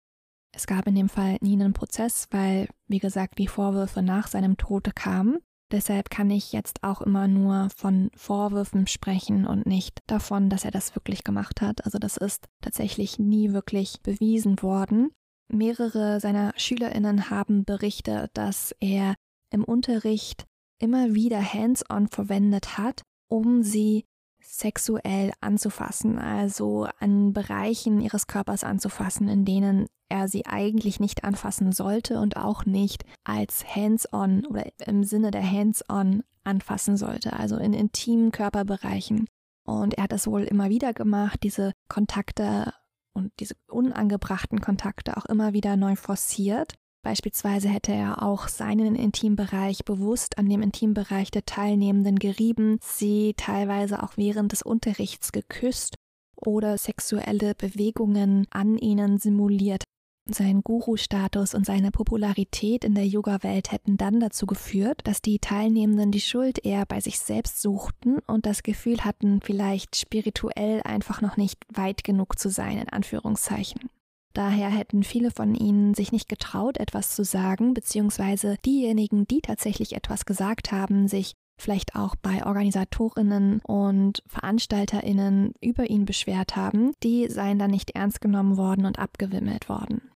Es 0.55 0.67
gab 0.67 0.87
in 0.87 0.95
dem 0.95 1.09
Fall 1.09 1.39
nie 1.41 1.55
einen 1.55 1.73
Prozess, 1.73 2.29
weil, 2.31 2.69
wie 2.87 2.99
gesagt, 2.99 3.39
die 3.39 3.49
Vorwürfe 3.49 4.03
nach 4.03 4.29
seinem 4.29 4.57
Tod 4.57 4.95
kamen. 4.95 5.39
Deshalb 5.73 6.11
kann 6.11 6.31
ich 6.31 6.53
jetzt 6.53 6.83
auch 6.83 7.01
immer 7.01 7.29
nur 7.29 7.69
von 7.75 8.11
Vorwürfen 8.15 8.87
sprechen 8.87 9.47
und 9.47 9.65
nicht 9.65 10.01
davon, 10.07 10.51
dass 10.51 10.67
er 10.67 10.71
das 10.71 10.95
wirklich 10.95 11.25
gemacht 11.25 11.63
hat. 11.63 11.87
Also 11.87 11.99
das 11.99 12.19
ist 12.19 12.47
tatsächlich 12.61 13.19
nie 13.19 13.53
wirklich 13.53 14.03
bewiesen 14.03 14.63
worden. 14.63 15.11
Mehrere 15.49 16.21
seiner 16.21 16.53
Schülerinnen 16.57 17.31
haben 17.31 17.65
berichtet, 17.65 18.31
dass 18.35 18.75
er 18.81 19.15
im 19.51 19.65
Unterricht 19.65 20.45
immer 20.79 21.15
wieder 21.15 21.41
hands-on 21.41 22.09
verwendet 22.09 22.77
hat, 22.77 23.03
um 23.29 23.63
sie 23.63 24.05
sexuell 24.43 25.33
anzufassen, 25.41 26.19
also 26.19 26.87
an 26.99 27.33
Bereichen 27.33 28.01
ihres 28.01 28.27
Körpers 28.27 28.65
anzufassen, 28.65 29.29
in 29.29 29.45
denen 29.45 29.87
er 30.13 30.29
sie 30.29 30.47
eigentlich 30.47 31.01
nicht 31.01 31.25
anfassen 31.25 31.73
sollte 31.73 32.21
und 32.21 32.37
auch 32.37 32.67
nicht 32.67 33.05
als 33.25 33.65
hands-on 33.75 34.45
oder 34.47 34.67
im 34.87 35.05
Sinne 35.05 35.31
der 35.31 35.49
hands-on 35.49 36.23
anfassen 36.45 36.97
sollte, 36.97 37.33
also 37.33 37.57
in 37.57 37.73
intimen 37.73 38.31
Körperbereichen. 38.31 39.27
Und 39.65 39.95
er 39.95 40.05
hat 40.05 40.13
das 40.13 40.27
wohl 40.27 40.43
immer 40.43 40.69
wieder 40.69 40.93
gemacht, 40.93 41.41
diese 41.43 41.73
Kontakte 41.89 42.75
und 43.15 43.33
diese 43.41 43.55
unangebrachten 43.69 44.61
Kontakte 44.61 45.17
auch 45.17 45.25
immer 45.27 45.55
wieder 45.55 45.77
neu 45.77 45.97
forciert. 45.97 46.75
Beispielsweise 47.03 47.69
hätte 47.69 47.93
er 47.93 48.23
auch 48.23 48.49
seinen 48.49 48.95
Intimbereich 48.95 49.85
bewusst 49.85 50.39
an 50.39 50.49
dem 50.49 50.63
Intimbereich 50.63 51.31
der 51.31 51.45
Teilnehmenden 51.45 52.19
gerieben, 52.19 52.79
sie 52.83 53.35
teilweise 53.37 54.03
auch 54.03 54.17
während 54.17 54.53
des 54.53 54.63
Unterrichts 54.63 55.33
geküsst 55.33 55.97
oder 56.37 56.77
sexuelle 56.79 57.55
Bewegungen 57.55 58.47
an 58.51 58.77
ihnen 58.79 59.19
simuliert. 59.19 59.85
Sein 60.25 60.63
Guru-Status 60.63 61.53
und 61.53 61.67
seine 61.67 61.91
Popularität 61.91 62.85
in 62.85 62.95
der 62.95 63.07
Yoga-Welt 63.07 63.73
hätten 63.73 63.97
dann 63.97 64.21
dazu 64.21 64.47
geführt, 64.47 65.01
dass 65.03 65.21
die 65.21 65.41
Teilnehmenden 65.41 66.13
die 66.13 66.21
Schuld 66.21 66.65
eher 66.65 66.87
bei 66.87 67.01
sich 67.01 67.19
selbst 67.19 67.61
suchten 67.61 68.19
und 68.29 68.47
das 68.47 68.63
Gefühl 68.63 69.05
hatten, 69.05 69.41
vielleicht 69.43 69.97
spirituell 69.97 70.81
einfach 70.85 71.23
noch 71.23 71.37
nicht 71.37 71.59
weit 71.75 72.05
genug 72.05 72.39
zu 72.39 72.51
sein, 72.51 72.79
in 72.79 72.89
Anführungszeichen. 72.89 73.91
Daher 74.33 74.71
hätten 74.71 75.03
viele 75.03 75.33
von 75.33 75.57
ihnen 75.57 75.93
sich 75.95 76.13
nicht 76.13 76.29
getraut, 76.29 76.79
etwas 76.79 77.15
zu 77.15 77.25
sagen, 77.25 77.75
beziehungsweise 77.75 78.57
diejenigen, 78.65 79.27
die 79.27 79.41
tatsächlich 79.41 79.95
etwas 79.95 80.25
gesagt 80.25 80.71
haben, 80.71 81.09
sich 81.09 81.35
vielleicht 81.61 81.97
auch 81.97 82.15
bei 82.17 82.47
Organisatorinnen 82.47 83.61
und 83.61 84.23
Veranstalterinnen 84.27 85.53
über 85.61 85.91
ihn 85.91 86.07
beschwert 86.07 86.57
haben, 86.57 86.93
die 87.03 87.29
seien 87.29 87.59
dann 87.59 87.73
nicht 87.73 87.91
ernst 87.91 88.21
genommen 88.21 88.57
worden 88.57 88.87
und 88.87 88.99
abgewimmelt 88.99 89.69
worden. 89.69 90.12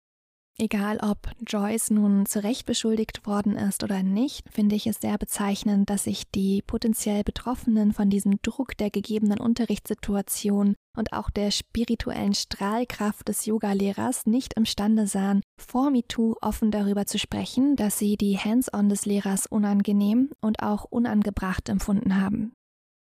Egal 0.56 0.98
ob 1.02 1.32
Joyce 1.44 1.90
nun 1.90 2.26
zu 2.26 2.44
Recht 2.44 2.64
beschuldigt 2.64 3.26
worden 3.26 3.56
ist 3.56 3.82
oder 3.82 4.04
nicht, 4.04 4.48
finde 4.52 4.76
ich 4.76 4.86
es 4.86 5.00
sehr 5.00 5.18
bezeichnend, 5.18 5.90
dass 5.90 6.04
sich 6.04 6.30
die 6.30 6.62
potenziell 6.62 7.24
Betroffenen 7.24 7.92
von 7.92 8.08
diesem 8.08 8.40
Druck 8.40 8.76
der 8.76 8.90
gegebenen 8.90 9.40
Unterrichtssituation 9.40 10.76
und 10.96 11.12
auch 11.12 11.30
der 11.30 11.50
spirituellen 11.50 12.34
Strahlkraft 12.34 13.26
des 13.26 13.46
Yogalehrers 13.46 14.26
nicht 14.26 14.54
imstande 14.54 15.08
sahen, 15.08 15.42
vor 15.60 15.90
MeToo 15.90 16.36
offen 16.40 16.70
darüber 16.70 17.04
zu 17.06 17.18
sprechen, 17.18 17.74
dass 17.74 17.98
sie 17.98 18.16
die 18.16 18.38
Hands-on 18.38 18.88
des 18.88 19.06
Lehrers 19.06 19.46
unangenehm 19.46 20.30
und 20.40 20.62
auch 20.62 20.84
unangebracht 20.84 21.68
empfunden 21.68 22.20
haben. 22.20 22.52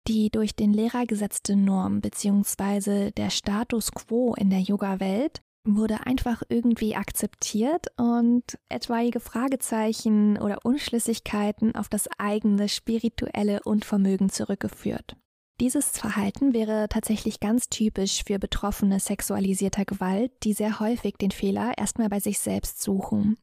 Die 0.07 0.31
durch 0.31 0.55
den 0.55 0.73
Lehrer 0.73 1.05
gesetzte 1.05 1.57
Norm 1.57 2.01
bzw. 2.01 3.11
der 3.11 3.31
Status 3.31 3.91
quo 3.91 4.35
in 4.35 4.51
der 4.51 4.61
Yoga-Welt 4.61 5.43
wurde 5.65 6.07
einfach 6.07 6.43
irgendwie 6.49 6.97
akzeptiert 6.97 7.89
und 7.99 8.59
etwaige 8.69 9.21
Fragezeichen 9.21 10.39
oder 10.39 10.59
Unschlüssigkeiten 10.65 11.75
auf 11.75 11.89
das 11.89 12.09
eigene 12.19 12.69
spirituelle 12.69 13.61
Unvermögen 13.65 14.31
zurückgeführt. 14.31 15.17
Dieses 15.61 15.91
Verhalten 15.91 16.55
wäre 16.55 16.89
tatsächlich 16.89 17.39
ganz 17.39 17.69
typisch 17.69 18.23
für 18.27 18.39
Betroffene 18.39 18.99
sexualisierter 18.99 19.85
Gewalt, 19.85 20.33
die 20.43 20.55
sehr 20.55 20.81
häufig 20.81 21.19
den 21.19 21.31
Fehler 21.31 21.77
erstmal 21.77 22.09
bei 22.09 22.19
sich 22.19 22.39
selbst 22.39 22.81
suchen. 22.81 23.37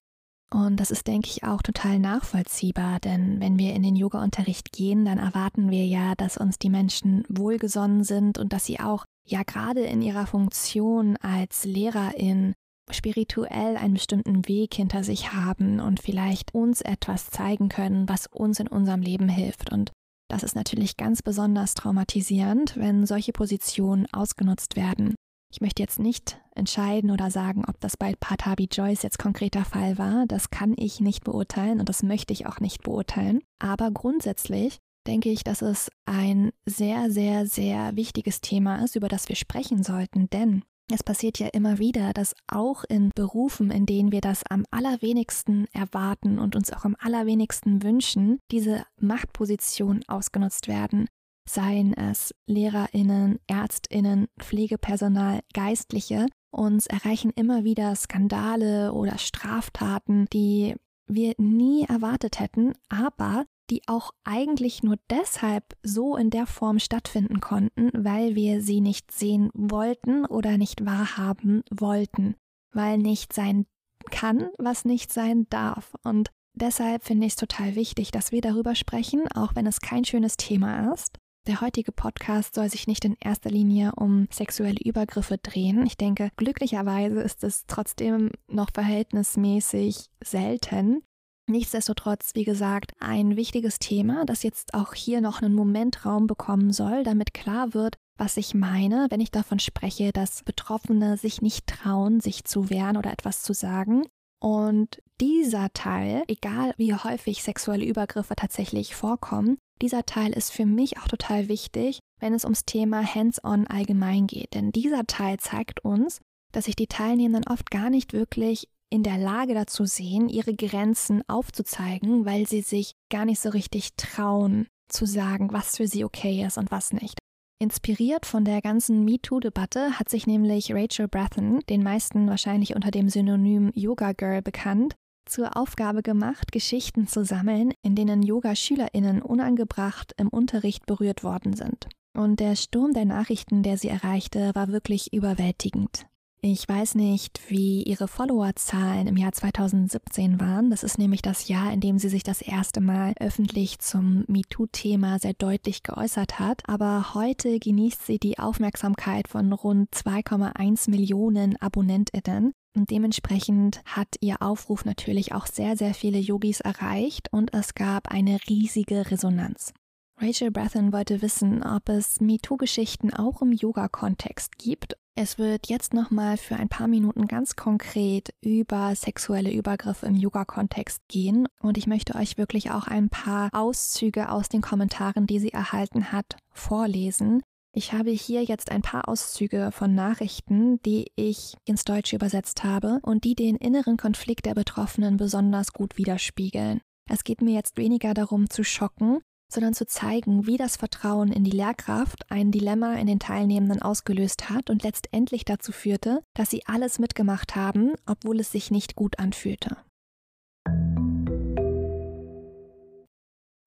Und 0.49 0.79
das 0.79 0.89
ist, 0.89 1.05
denke 1.05 1.27
ich, 1.27 1.43
auch 1.43 1.61
total 1.61 1.99
nachvollziehbar, 1.99 2.99
denn 2.99 3.39
wenn 3.41 3.59
wir 3.59 3.73
in 3.73 3.83
den 3.83 3.95
Yoga-Unterricht 3.95 4.71
gehen, 4.71 5.05
dann 5.05 5.19
erwarten 5.19 5.69
wir 5.69 5.85
ja, 5.85 6.15
dass 6.15 6.37
uns 6.37 6.57
die 6.57 6.69
Menschen 6.69 7.23
wohlgesonnen 7.27 8.03
sind 8.03 8.39
und 8.39 8.51
dass 8.53 8.65
sie 8.65 8.79
auch 8.79 9.05
ja 9.27 9.43
gerade 9.43 9.81
in 9.81 10.01
ihrer 10.01 10.27
Funktion 10.27 11.17
als 11.17 11.65
Lehrerin 11.65 12.53
spirituell 12.89 13.75
einen 13.75 13.95
bestimmten 13.95 14.47
Weg 14.47 14.73
hinter 14.73 15.03
sich 15.03 15.33
haben 15.33 15.79
und 15.79 15.99
vielleicht 15.99 16.53
uns 16.53 16.81
etwas 16.81 17.29
zeigen 17.29 17.69
können, 17.69 18.07
was 18.07 18.27
uns 18.27 18.59
in 18.59 18.67
unserem 18.67 19.01
Leben 19.01 19.27
hilft. 19.27 19.71
Und 19.71 19.91
das 20.29 20.43
ist 20.43 20.55
natürlich 20.55 20.97
ganz 20.97 21.21
besonders 21.21 21.73
traumatisierend, 21.73 22.77
wenn 22.77 23.05
solche 23.05 23.33
Positionen 23.33 24.07
ausgenutzt 24.13 24.75
werden. 24.75 25.15
Ich 25.51 25.61
möchte 25.61 25.81
jetzt 25.81 25.99
nicht 25.99 26.41
entscheiden 26.55 27.11
oder 27.11 27.31
sagen, 27.31 27.63
ob 27.67 27.79
das 27.79 27.95
bei 27.95 28.13
Patabi 28.19 28.67
Joyce 28.69 29.03
jetzt 29.03 29.19
konkreter 29.19 29.63
Fall 29.63 29.97
war. 29.97 30.25
Das 30.27 30.49
kann 30.49 30.73
ich 30.75 30.99
nicht 30.99 31.23
beurteilen 31.23 31.79
und 31.79 31.87
das 31.87 32.03
möchte 32.03 32.33
ich 32.33 32.45
auch 32.47 32.59
nicht 32.59 32.83
beurteilen. 32.83 33.39
Aber 33.59 33.91
grundsätzlich 33.91 34.79
denke 35.07 35.29
ich, 35.29 35.43
dass 35.43 35.61
es 35.61 35.89
ein 36.05 36.51
sehr, 36.65 37.09
sehr, 37.09 37.45
sehr 37.45 37.95
wichtiges 37.95 38.41
Thema 38.41 38.83
ist, 38.83 38.95
über 38.95 39.07
das 39.07 39.29
wir 39.29 39.35
sprechen 39.35 39.83
sollten, 39.83 40.29
denn 40.29 40.63
es 40.89 41.03
passiert 41.03 41.37
ja 41.39 41.47
immer 41.47 41.79
wieder, 41.79 42.13
dass 42.13 42.33
auch 42.47 42.85
in 42.85 43.11
Berufen, 43.13 43.71
in 43.71 43.85
denen 43.85 44.13
wir 44.13 44.21
das 44.21 44.43
am 44.49 44.65
allerwenigsten 44.71 45.67
erwarten 45.73 46.39
und 46.39 46.55
uns 46.55 46.71
auch 46.71 46.85
am 46.85 46.95
allerwenigsten 46.99 47.83
wünschen, 47.83 48.39
diese 48.51 48.85
Machtpositionen 48.99 50.07
ausgenutzt 50.07 50.69
werden. 50.69 51.09
Seien 51.49 51.93
es 51.93 52.33
Lehrerinnen, 52.45 53.39
Ärztinnen, 53.47 54.27
Pflegepersonal, 54.39 55.41
Geistliche, 55.53 56.27
uns 56.51 56.87
erreichen 56.87 57.31
immer 57.35 57.65
wieder 57.65 57.93
Skandale 57.95 58.93
oder 58.93 59.17
Straftaten, 59.17 60.27
die 60.31 60.75
wir 61.07 61.33
nie 61.37 61.83
erwartet 61.83 62.39
hätten, 62.39 62.73
aber 62.89 63.45
die 63.69 63.81
auch 63.87 64.11
eigentlich 64.23 64.83
nur 64.83 64.97
deshalb 65.09 65.75
so 65.83 66.15
in 66.15 66.29
der 66.29 66.47
Form 66.47 66.79
stattfinden 66.79 67.39
konnten, 67.39 67.91
weil 67.93 68.35
wir 68.35 68.61
sie 68.61 68.81
nicht 68.81 69.11
sehen 69.11 69.49
wollten 69.53 70.25
oder 70.25 70.57
nicht 70.57 70.85
wahrhaben 70.85 71.63
wollten, 71.69 72.35
weil 72.71 72.97
nicht 72.97 73.33
sein 73.33 73.65
kann, 74.11 74.49
was 74.57 74.85
nicht 74.85 75.11
sein 75.11 75.47
darf. 75.49 75.93
Und 76.03 76.31
deshalb 76.53 77.03
finde 77.03 77.25
ich 77.27 77.33
es 77.33 77.37
total 77.37 77.75
wichtig, 77.75 78.11
dass 78.11 78.31
wir 78.31 78.41
darüber 78.41 78.75
sprechen, 78.75 79.27
auch 79.33 79.55
wenn 79.55 79.67
es 79.67 79.81
kein 79.81 80.05
schönes 80.05 80.37
Thema 80.37 80.93
ist. 80.93 81.17
Der 81.47 81.61
heutige 81.61 81.93
Podcast 81.93 82.55
soll 82.55 82.69
sich 82.69 82.87
nicht 82.87 83.05
in 83.05 83.15
erster 83.21 83.49
Linie 83.49 83.93
um 83.95 84.27
sexuelle 84.31 84.81
Übergriffe 84.83 85.37
drehen. 85.37 85.85
Ich 85.85 85.95
denke, 85.95 86.29
glücklicherweise 86.35 87.21
ist 87.21 87.41
es 87.45 87.65
trotzdem 87.67 88.31
noch 88.49 88.69
verhältnismäßig 88.73 90.09
selten. 90.21 91.03
Nichtsdestotrotz, 91.49 92.31
wie 92.33 92.43
gesagt, 92.43 92.91
ein 92.99 93.37
wichtiges 93.37 93.79
Thema, 93.79 94.25
das 94.25 94.43
jetzt 94.43 94.73
auch 94.73 94.93
hier 94.93 95.21
noch 95.21 95.41
einen 95.41 95.55
Moment 95.55 96.05
Raum 96.05 96.27
bekommen 96.27 96.73
soll, 96.73 97.03
damit 97.03 97.33
klar 97.33 97.73
wird, 97.73 97.95
was 98.17 98.35
ich 98.35 98.53
meine, 98.53 99.07
wenn 99.09 99.21
ich 99.21 99.31
davon 99.31 99.59
spreche, 99.59 100.11
dass 100.11 100.43
Betroffene 100.43 101.15
sich 101.15 101.41
nicht 101.41 101.67
trauen, 101.67 102.19
sich 102.19 102.43
zu 102.43 102.69
wehren 102.69 102.97
oder 102.97 103.13
etwas 103.13 103.43
zu 103.43 103.53
sagen. 103.53 104.05
Und 104.39 105.01
dieser 105.21 105.71
Teil, 105.71 106.23
egal 106.27 106.73
wie 106.77 106.93
häufig 106.93 107.43
sexuelle 107.43 107.85
Übergriffe 107.85 108.35
tatsächlich 108.35 108.95
vorkommen, 108.95 109.57
dieser 109.81 110.05
Teil 110.05 110.33
ist 110.33 110.51
für 110.51 110.65
mich 110.65 110.97
auch 110.97 111.07
total 111.07 111.47
wichtig, 111.47 111.99
wenn 112.19 112.33
es 112.33 112.43
ums 112.43 112.65
Thema 112.65 113.03
Hands-on 113.03 113.67
allgemein 113.67 114.27
geht. 114.27 114.53
Denn 114.53 114.71
dieser 114.71 115.05
Teil 115.05 115.37
zeigt 115.39 115.85
uns, 115.85 116.19
dass 116.51 116.65
sich 116.65 116.75
die 116.75 116.87
Teilnehmenden 116.87 117.51
oft 117.51 117.71
gar 117.71 117.89
nicht 117.89 118.13
wirklich 118.13 118.67
in 118.89 119.03
der 119.03 119.17
Lage 119.17 119.53
dazu 119.53 119.85
sehen, 119.85 120.29
ihre 120.29 120.55
Grenzen 120.55 121.21
aufzuzeigen, 121.27 122.25
weil 122.25 122.47
sie 122.47 122.61
sich 122.61 122.93
gar 123.09 123.25
nicht 123.25 123.39
so 123.39 123.49
richtig 123.49 123.95
trauen 123.97 124.67
zu 124.89 125.05
sagen, 125.05 125.51
was 125.51 125.77
für 125.77 125.87
sie 125.87 126.05
okay 126.05 126.45
ist 126.45 126.57
und 126.57 126.71
was 126.71 126.93
nicht. 126.93 127.19
Inspiriert 127.59 128.25
von 128.25 128.45
der 128.45 128.61
ganzen 128.61 129.03
MeToo-Debatte 129.03 129.99
hat 129.99 130.09
sich 130.09 130.27
nämlich 130.27 130.73
Rachel 130.73 131.07
Brathen, 131.07 131.61
den 131.69 131.81
meisten 131.81 132.29
wahrscheinlich 132.29 132.75
unter 132.75 132.91
dem 132.91 133.09
Synonym 133.09 133.71
Yoga 133.73 134.13
Girl 134.13 134.41
bekannt, 134.41 134.95
zur 135.25 135.57
Aufgabe 135.57 136.03
gemacht, 136.03 136.51
Geschichten 136.51 137.07
zu 137.07 137.25
sammeln, 137.25 137.73
in 137.81 137.95
denen 137.95 138.21
Yoga-SchülerInnen 138.21 139.21
unangebracht 139.21 140.13
im 140.17 140.29
Unterricht 140.29 140.85
berührt 140.85 141.23
worden 141.23 141.53
sind. 141.53 141.89
Und 142.15 142.39
der 142.39 142.55
Sturm 142.55 142.93
der 142.93 143.05
Nachrichten, 143.05 143.63
der 143.63 143.77
sie 143.77 143.89
erreichte, 143.89 144.51
war 144.53 144.69
wirklich 144.69 145.11
überwältigend. 145.11 146.07
Ich 146.41 146.69
weiß 146.69 146.93
nicht, 146.93 147.41
wie 147.49 147.81
ihre 147.81 148.07
Followerzahlen 148.07 149.07
im 149.07 149.17
Jahr 149.17 149.31
2017 149.31 150.39
waren. 150.39 150.69
Das 150.69 150.83
ist 150.83 150.99
nämlich 150.99 151.23
das 151.23 151.47
Jahr, 151.47 151.73
in 151.73 151.79
dem 151.79 151.97
sie 151.97 152.09
sich 152.09 152.21
das 152.21 152.43
erste 152.43 152.79
Mal 152.79 153.15
öffentlich 153.19 153.79
zum 153.79 154.23
MeToo-Thema 154.27 155.17
sehr 155.17 155.33
deutlich 155.33 155.81
geäußert 155.81 156.37
hat. 156.37 156.61
Aber 156.69 157.15
heute 157.15 157.57
genießt 157.57 158.05
sie 158.05 158.19
die 158.19 158.37
Aufmerksamkeit 158.37 159.27
von 159.27 159.51
rund 159.51 159.89
2,1 159.89 160.91
Millionen 160.91 161.59
AbonnentInnen. 161.59 162.53
Und 162.75 162.91
dementsprechend 162.91 163.81
hat 163.85 164.15
ihr 164.19 164.39
Aufruf 164.43 164.85
natürlich 164.85 165.33
auch 165.33 165.47
sehr, 165.47 165.75
sehr 165.75 165.95
viele 165.95 166.19
Yogis 166.19 166.59
erreicht 166.59 167.29
und 167.33 167.51
es 167.55 167.73
gab 167.73 168.09
eine 168.09 168.37
riesige 168.47 169.09
Resonanz. 169.09 169.73
Rachel 170.19 170.51
Brathen 170.51 170.91
wollte 170.93 171.21
wissen, 171.21 171.63
ob 171.63 171.89
es 171.89 172.19
MeToo-Geschichten 172.19 173.13
auch 173.13 173.41
im 173.41 173.51
Yoga-Kontext 173.51 174.57
gibt 174.57 174.95
es 175.19 175.39
wird 175.39 175.65
jetzt 175.65 175.95
nochmal 175.95 176.37
für 176.37 176.57
ein 176.57 176.69
paar 176.69 176.87
Minuten 176.87 177.25
ganz 177.25 177.55
konkret 177.55 178.35
über 178.39 178.93
sexuelle 178.95 179.51
Übergriffe 179.51 180.05
im 180.05 180.13
Yoga-Kontext 180.13 181.01
gehen 181.07 181.47
und 181.59 181.79
ich 181.79 181.87
möchte 181.87 182.13
euch 182.13 182.37
wirklich 182.37 182.69
auch 182.69 182.85
ein 182.85 183.09
paar 183.09 183.49
Auszüge 183.51 184.29
aus 184.29 184.47
den 184.47 184.61
Kommentaren, 184.61 185.25
die 185.25 185.39
sie 185.39 185.51
erhalten 185.51 186.11
hat, 186.11 186.37
vorlesen. 186.51 187.41
Ich 187.73 187.93
habe 187.93 188.11
hier 188.11 188.43
jetzt 188.43 188.69
ein 188.69 188.83
paar 188.83 189.09
Auszüge 189.09 189.71
von 189.71 189.95
Nachrichten, 189.95 190.79
die 190.83 191.07
ich 191.15 191.55
ins 191.65 191.83
Deutsche 191.83 192.15
übersetzt 192.15 192.63
habe 192.63 192.99
und 193.01 193.23
die 193.23 193.33
den 193.33 193.55
inneren 193.55 193.97
Konflikt 193.97 194.45
der 194.45 194.53
Betroffenen 194.53 195.17
besonders 195.17 195.73
gut 195.73 195.97
widerspiegeln. 195.97 196.79
Es 197.09 197.23
geht 197.23 197.41
mir 197.41 197.55
jetzt 197.55 197.77
weniger 197.77 198.13
darum 198.13 198.51
zu 198.51 198.63
schocken, 198.63 199.21
sondern 199.49 199.73
zu 199.73 199.85
zeigen, 199.85 200.45
wie 200.45 200.57
das 200.57 200.77
Vertrauen 200.77 201.31
in 201.31 201.43
die 201.43 201.51
Lehrkraft 201.51 202.29
ein 202.31 202.51
Dilemma 202.51 202.95
in 202.95 203.07
den 203.07 203.19
Teilnehmenden 203.19 203.81
ausgelöst 203.81 204.49
hat 204.49 204.69
und 204.69 204.83
letztendlich 204.83 205.45
dazu 205.45 205.71
führte, 205.71 206.23
dass 206.33 206.49
sie 206.49 206.65
alles 206.65 206.99
mitgemacht 206.99 207.55
haben, 207.55 207.93
obwohl 208.05 208.39
es 208.39 208.51
sich 208.51 208.71
nicht 208.71 208.95
gut 208.95 209.19
anfühlte. 209.19 209.77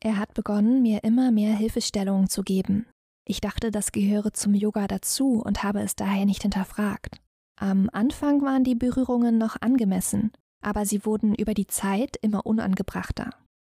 Er 0.01 0.17
hat 0.17 0.33
begonnen, 0.33 0.81
mir 0.81 1.03
immer 1.03 1.31
mehr 1.31 1.55
Hilfestellungen 1.55 2.29
zu 2.29 2.43
geben. 2.43 2.85
Ich 3.25 3.41
dachte, 3.41 3.69
das 3.69 3.91
gehöre 3.91 4.33
zum 4.33 4.53
Yoga 4.53 4.87
dazu 4.87 5.41
und 5.43 5.61
habe 5.61 5.81
es 5.81 5.95
daher 5.95 6.25
nicht 6.25 6.41
hinterfragt. 6.41 7.21
Am 7.59 7.89
Anfang 7.91 8.41
waren 8.41 8.63
die 8.63 8.75
Berührungen 8.75 9.37
noch 9.37 9.61
angemessen, 9.61 10.31
aber 10.61 10.85
sie 10.85 11.05
wurden 11.05 11.35
über 11.35 11.53
die 11.53 11.67
Zeit 11.67 12.17
immer 12.21 12.45
unangebrachter. 12.45 13.31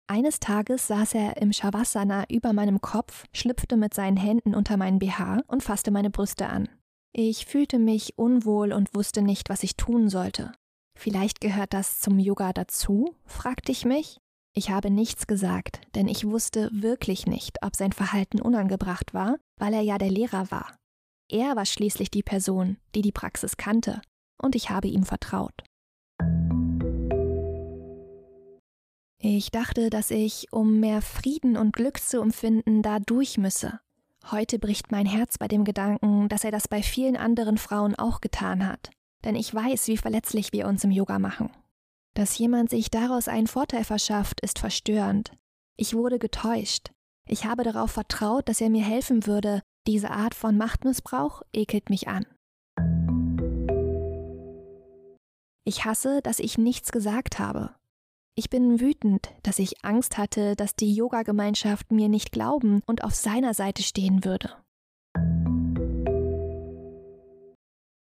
Eines 0.09 0.39
Tages 0.39 0.87
saß 0.87 1.15
er 1.15 1.37
im 1.39 1.53
Shavasana 1.53 2.27
über 2.31 2.53
meinem 2.53 2.81
Kopf, 2.81 3.25
schlüpfte 3.33 3.77
mit 3.77 3.93
seinen 3.93 4.17
Händen 4.17 4.55
unter 4.55 4.77
meinen 4.77 5.01
BH 5.01 5.43
und 5.49 5.65
fasste 5.65 5.91
meine 5.91 6.11
Brüste 6.11 6.47
an. 6.47 6.69
Ich 7.13 7.47
fühlte 7.47 7.79
mich 7.79 8.17
unwohl 8.17 8.73
und 8.73 8.95
wusste 8.95 9.23
nicht, 9.23 9.49
was 9.49 9.65
ich 9.65 9.77
tun 9.77 10.09
sollte. 10.09 10.53
Vielleicht 10.97 11.41
gehört 11.41 11.75
das 11.75 11.99
zum 11.99 12.19
Yoga 12.19 12.53
dazu? 12.53 13.17
fragte 13.25 13.73
ich 13.73 13.85
mich. 13.85 14.19
Ich 14.55 14.71
habe 14.71 14.91
nichts 14.91 15.27
gesagt, 15.27 15.81
denn 15.95 16.09
ich 16.09 16.25
wusste 16.25 16.71
wirklich 16.73 17.27
nicht, 17.27 17.59
ob 17.63 17.75
sein 17.75 17.93
Verhalten 17.93 18.41
unangebracht 18.41 19.13
war, 19.13 19.37
weil 19.59 19.75
er 19.75 19.83
ja 19.83 19.99
der 19.99 20.11
Lehrer 20.11 20.51
war. 20.51 20.77
Er 21.29 21.57
war 21.57 21.67
schließlich 21.67 22.11
die 22.11 22.23
Person, 22.23 22.79
die 22.95 23.03
die 23.03 23.13
Praxis 23.13 23.57
kannte, 23.57 24.01
und 24.41 24.55
ich 24.55 24.71
habe 24.71 24.87
ihm 24.89 25.03
vertraut. 25.03 25.65
Ich 29.19 29.51
dachte, 29.51 29.91
dass 29.91 30.11
ich, 30.11 30.53
um 30.53 30.79
mehr 30.79 31.01
Frieden 31.01 31.57
und 31.57 31.73
Glück 31.73 31.99
zu 31.99 32.21
empfinden, 32.21 32.83
da 32.83 32.99
durch 32.99 33.39
müsse. 33.39 33.81
Heute 34.31 34.59
bricht 34.59 34.93
mein 34.93 35.07
Herz 35.07 35.39
bei 35.39 35.49
dem 35.49 35.65
Gedanken, 35.65 36.29
dass 36.29 36.45
er 36.45 36.51
das 36.51 36.69
bei 36.69 36.83
vielen 36.83 37.17
anderen 37.17 37.59
Frauen 37.59 37.95
auch 37.95 38.21
getan 38.21 38.67
hat. 38.67 38.91
Denn 39.25 39.35
ich 39.35 39.55
weiß, 39.55 39.89
wie 39.89 39.97
verletzlich 39.97 40.53
wir 40.53 40.67
uns 40.67 40.85
im 40.85 40.91
Yoga 40.91 41.19
machen. 41.19 41.51
Dass 42.15 42.37
jemand 42.39 42.71
sich 42.71 42.91
daraus 42.91 43.29
einen 43.29 43.47
Vorteil 43.47 43.85
verschafft, 43.85 44.41
ist 44.41 44.59
verstörend. 44.59 45.33
Ich 45.77 45.95
wurde 45.95 46.19
getäuscht. 46.19 46.91
Ich 47.29 47.45
habe 47.45 47.63
darauf 47.63 47.91
vertraut, 47.91 48.49
dass 48.49 48.61
er 48.61 48.71
mir 48.71 48.85
helfen 48.85 49.27
würde. 49.27 49.63
Diese 49.87 50.11
Art 50.11 50.35
von 50.35 50.57
Machtmissbrauch 50.57 51.43
ekelt 51.53 51.91
mich 51.91 52.09
an. 52.09 52.27
Ich 55.65 55.85
hasse, 55.85 56.21
dass 56.23 56.39
ich 56.39 56.59
nichts 56.59 56.93
gesagt 56.93 57.39
habe. 57.39 57.75
Ich 58.39 58.51
bin 58.51 58.81
wütend, 58.81 59.31
dass 59.43 59.59
ich 59.59 59.83
Angst 59.83 60.19
hatte, 60.19 60.57
dass 60.57 60.77
die 60.77 60.93
Yoga-Gemeinschaft 60.93 61.91
mir 61.91 62.11
nicht 62.11 62.33
glauben 62.33 62.83
und 62.85 63.03
auf 63.03 63.15
seiner 63.15 63.55
Seite 63.55 63.83
stehen 63.83 64.27
würde. 64.27 64.51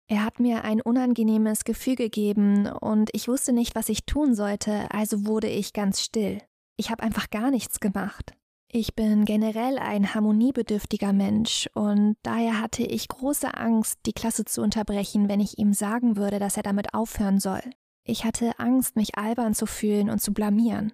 Er 0.08 0.24
hat 0.24 0.40
mir 0.40 0.64
ein 0.64 0.80
unangenehmes 0.80 1.64
Gefühl 1.64 1.96
gegeben 1.96 2.66
und 2.66 3.10
ich 3.12 3.28
wusste 3.28 3.52
nicht, 3.52 3.74
was 3.74 3.90
ich 3.90 4.06
tun 4.06 4.34
sollte, 4.34 4.90
also 4.90 5.26
wurde 5.26 5.48
ich 5.48 5.74
ganz 5.74 6.00
still. 6.00 6.40
Ich 6.78 6.90
habe 6.90 7.02
einfach 7.02 7.28
gar 7.28 7.50
nichts 7.50 7.78
gemacht. 7.78 8.32
Ich 8.70 8.94
bin 8.94 9.26
generell 9.26 9.78
ein 9.78 10.14
harmoniebedürftiger 10.14 11.12
Mensch 11.12 11.68
und 11.74 12.16
daher 12.22 12.58
hatte 12.58 12.84
ich 12.84 13.08
große 13.08 13.54
Angst, 13.54 13.98
die 14.06 14.14
Klasse 14.14 14.46
zu 14.46 14.62
unterbrechen, 14.62 15.28
wenn 15.28 15.40
ich 15.40 15.58
ihm 15.58 15.74
sagen 15.74 16.16
würde, 16.16 16.38
dass 16.38 16.56
er 16.56 16.62
damit 16.62 16.94
aufhören 16.94 17.38
soll. 17.38 17.60
Ich 18.04 18.24
hatte 18.24 18.58
Angst, 18.58 18.96
mich 18.96 19.16
albern 19.16 19.54
zu 19.54 19.66
fühlen 19.66 20.10
und 20.10 20.20
zu 20.20 20.32
blamieren. 20.32 20.92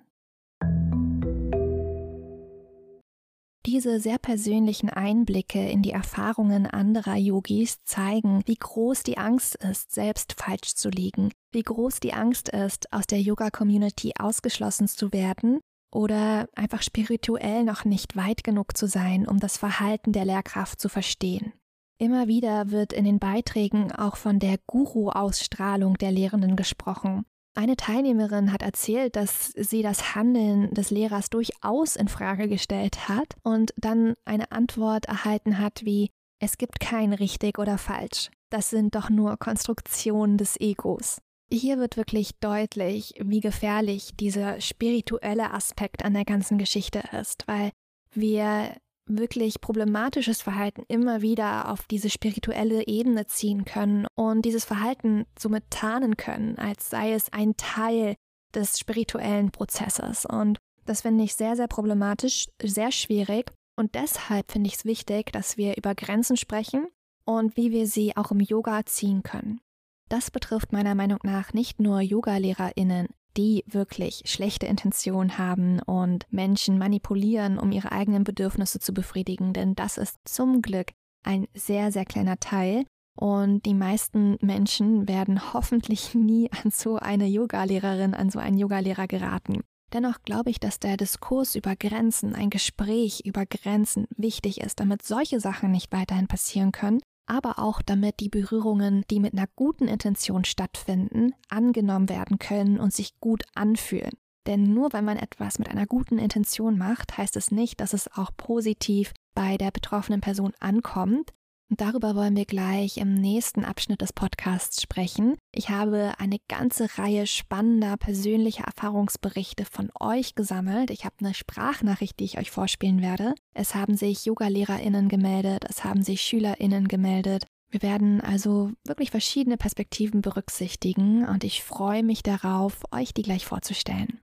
Diese 3.65 4.01
sehr 4.01 4.19
persönlichen 4.19 4.89
Einblicke 4.89 5.71
in 5.71 5.83
die 5.83 5.91
Erfahrungen 5.91 6.67
anderer 6.67 7.17
Yogis 7.17 7.85
zeigen, 7.85 8.43
wie 8.47 8.57
groß 8.57 9.03
die 9.03 9.19
Angst 9.19 9.57
ist, 9.57 9.93
selbst 9.93 10.35
falsch 10.35 10.75
zu 10.75 10.89
liegen, 10.89 11.33
wie 11.53 11.63
groß 11.63 12.01
die 12.01 12.15
Angst 12.15 12.49
ist, 12.49 12.93
aus 12.93 13.07
der 13.07 13.21
Yoga-Community 13.21 14.15
ausgeschlossen 14.19 14.89
zu 14.89 15.13
werden 15.13 15.61
oder 15.93 16.49
einfach 16.55 16.83
spirituell 16.83 17.65
noch 17.65 17.85
nicht 17.85 18.17
weit 18.17 18.45
genug 18.45 18.77
zu 18.77 18.87
sein, 18.87 19.27
um 19.27 19.39
das 19.39 19.59
Verhalten 19.59 20.13
der 20.13 20.25
Lehrkraft 20.25 20.81
zu 20.81 20.89
verstehen. 20.89 21.53
Immer 21.99 22.29
wieder 22.29 22.71
wird 22.71 22.93
in 22.93 23.05
den 23.05 23.19
Beiträgen 23.19 23.93
auch 23.93 24.17
von 24.17 24.39
der 24.39 24.59
Guru-Ausstrahlung 24.67 25.99
der 25.99 26.13
Lehrenden 26.13 26.55
gesprochen, 26.55 27.25
eine 27.59 27.75
Teilnehmerin 27.75 28.53
hat 28.53 28.63
erzählt, 28.63 29.17
dass 29.17 29.49
sie 29.57 29.83
das 29.83 30.15
Handeln 30.15 30.73
des 30.75 30.93
Lehrers 30.93 31.29
durchaus 31.29 31.97
in 31.97 32.07
Frage 32.07 32.49
gestellt 32.49 33.09
hat 33.09 33.35
und 33.43 33.75
dann 33.77 34.15
eine 34.25 34.53
Antwort 34.53 35.07
erhalten 35.07 35.59
hat 35.59 35.85
wie 35.85 36.11
es 36.39 36.57
gibt 36.57 36.79
kein 36.79 37.13
richtig 37.13 37.59
oder 37.59 37.77
falsch. 37.77 38.31
Das 38.49 38.71
sind 38.71 38.95
doch 38.95 39.11
nur 39.11 39.37
Konstruktionen 39.39 40.39
des 40.39 40.55
Egos. 40.61 41.21
Hier 41.51 41.81
wird 41.81 41.97
wirklich 41.97 42.39
deutlich, 42.39 43.15
wie 43.19 43.41
gefährlich 43.41 44.13
dieser 44.15 44.61
spirituelle 44.61 45.53
Aspekt 45.53 46.05
an 46.05 46.15
der 46.15 46.25
ganzen 46.25 46.59
Geschichte 46.59 47.03
ist, 47.21 47.43
weil 47.49 47.73
wir 48.13 48.77
wirklich 49.09 49.61
problematisches 49.61 50.43
Verhalten 50.43 50.85
immer 50.89 51.23
wieder 51.23 51.71
auf 51.71 51.87
diese 51.87 52.11
spirituelle 52.11 52.87
Ebene 52.87 53.27
ziehen 53.27 53.65
können 53.65 54.07
und 54.15 54.43
dieses 54.43 54.65
Verhalten 54.65 55.27
somit 55.39 55.65
tarnen 55.71 56.17
können, 56.17 56.59
als 56.59 56.91
sei 56.91 57.13
es 57.13 57.33
ein 57.33 57.57
Teil 57.57 58.17
des 58.55 58.79
spirituellen 58.79 59.51
Prozesses. 59.51 60.27
Und 60.27 60.59
das 60.85 61.03
finde 61.03 61.25
ich 61.25 61.35
sehr, 61.35 61.57
sehr 61.57 61.69
problematisch, 61.69 62.47
sehr 62.63 62.93
schwierig. 62.93 63.53
Und 63.77 63.95
deshalb 63.95 64.51
finde 64.51 64.69
ich 64.69 64.77
es 64.77 64.85
wichtig, 64.85 65.33
dass 65.33 65.57
wir 65.57 65.77
über 65.77 65.95
Grenzen 65.95 66.37
sprechen 66.37 66.89
und 67.25 67.57
wie 67.57 67.71
wir 67.71 67.87
sie 67.87 68.17
auch 68.17 68.33
im 68.33 68.41
Yoga 68.41 68.85
ziehen 68.87 69.23
können. 69.23 69.61
Das 70.09 70.31
betrifft 70.31 70.73
meiner 70.73 70.95
Meinung 70.95 71.19
nach 71.23 71.53
nicht 71.53 71.79
nur 71.79 72.01
Yogalehrerinnen, 72.01 73.09
die 73.39 73.65
wirklich 73.69 74.23
schlechte 74.27 74.67
Intentionen 74.67 75.39
haben 75.39 75.81
und 75.81 76.27
Menschen 76.31 76.77
manipulieren, 76.77 77.59
um 77.59 77.71
ihre 77.71 77.93
eigenen 77.93 78.25
Bedürfnisse 78.25 78.81
zu 78.81 78.93
befriedigen. 78.93 79.53
Denn 79.53 79.77
das 79.77 79.97
ist 79.97 80.17
zum 80.25 80.61
Glück 80.61 80.89
ein 81.25 81.47
sehr, 81.55 81.93
sehr 81.93 82.05
kleiner 82.05 82.39
Teil. 82.41 82.85
Und 83.17 83.65
die 83.65 83.75
meisten 83.75 84.39
Menschen 84.41 85.09
werden 85.09 85.55
hoffentlich 85.55 86.15
nie 86.15 86.51
an 86.53 86.73
so 86.73 86.97
eine 86.97 87.27
Yogalehrerin, 87.27 88.15
an 88.15 88.29
so 88.29 88.41
einen 88.41 88.59
Yogalehrer 88.59 89.07
geraten. 89.07 89.63
Dennoch 89.93 90.21
glaube 90.23 90.51
ich, 90.51 90.61
dass 90.61 90.81
der 90.81 90.97
Diskurs 90.97 91.55
über 91.55 91.75
Grenzen, 91.77 92.35
ein 92.35 92.51
Gespräch 92.51 93.23
über 93.25 93.47
Grenzen 93.47 94.07
wichtig 94.17 94.61
ist, 94.61 94.81
damit 94.81 95.03
solche 95.03 95.41
Sachen 95.41 95.71
nicht 95.71 95.93
weiterhin 95.93 96.27
passieren 96.27 96.73
können 96.73 97.01
aber 97.29 97.59
auch 97.59 97.83
damit 97.83 98.21
die 98.21 98.29
Berührungen, 98.29 99.05
die 99.11 99.21
mit 99.21 99.35
einer 99.35 99.47
guten 99.55 99.87
Intention 99.87 100.45
stattfinden, 100.45 101.35
angenommen 101.49 102.09
werden 102.09 102.39
können 102.39 102.81
und 102.81 102.93
sich 102.93 103.21
gut 103.21 103.45
anfühlen. 103.55 104.13
Denn 104.47 104.73
nur 104.73 104.93
wenn 104.95 105.05
man 105.05 105.19
etwas 105.19 105.59
mit 105.59 105.69
einer 105.69 105.87
guten 105.87 106.19
Intention 106.19 106.79
macht, 106.79 107.19
heißt 107.19 107.37
es 107.37 107.51
nicht, 107.51 107.81
dass 107.81 107.93
es 107.93 108.11
auch 108.17 108.31
positiv 108.37 109.13
bei 109.35 109.59
der 109.59 109.71
betroffenen 109.71 110.23
Person 110.23 110.53
ankommt, 110.59 111.35
und 111.71 111.81
darüber 111.81 112.15
wollen 112.15 112.37
wir 112.37 112.47
gleich 112.47 112.97
im 112.97 113.15
nächsten 113.15 113.65
Abschnitt 113.65 114.01
des 114.01 114.13
Podcasts 114.13 114.81
sprechen. 114.81 115.37
Ich 115.53 115.69
habe 115.69 116.15
eine 116.19 116.39
ganze 116.49 116.89
Reihe 116.99 117.27
spannender 117.27 117.97
persönlicher 117.97 118.65
Erfahrungsberichte 118.65 119.65
von 119.65 119.91
euch 120.01 120.35
gesammelt. 120.35 120.91
Ich 120.91 121.05
habe 121.05 121.17
eine 121.21 121.35
Sprachnachricht, 121.35 122.19
die 122.21 122.25
ich 122.25 122.39
euch 122.39 122.51
vorspielen 122.51 123.03
werde. 123.03 123.35
Es 123.53 123.75
haben 123.75 123.97
sich 123.97 124.25
Yoga-LehrerInnen 124.25 125.09
gemeldet, 125.09 125.65
es 125.69 125.85
haben 125.85 126.03
sich 126.03 126.23
SchülerInnen 126.23 126.89
gemeldet. 126.89 127.45
Wir 127.71 127.83
werden 127.83 128.23
also 128.23 128.71
wirklich 128.87 129.11
verschiedene 129.11 129.59
Perspektiven 129.59 130.23
berücksichtigen 130.23 131.27
und 131.27 131.45
ich 131.45 131.63
freue 131.63 132.03
mich 132.03 132.23
darauf, 132.23 132.81
euch 132.93 133.13
die 133.13 133.23
gleich 133.23 133.45
vorzustellen. 133.45 134.21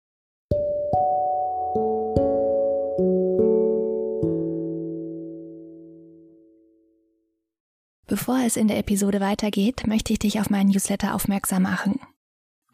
Bevor 8.07 8.41
es 8.45 8.57
in 8.57 8.69
der 8.69 8.79
Episode 8.79 9.21
weitergeht, 9.21 9.87
möchte 9.87 10.12
ich 10.12 10.19
dich 10.19 10.41
auf 10.41 10.51
meinen 10.51 10.71
Newsletter 10.71 11.15
aufmerksam 11.15 11.62
machen. 11.62 12.01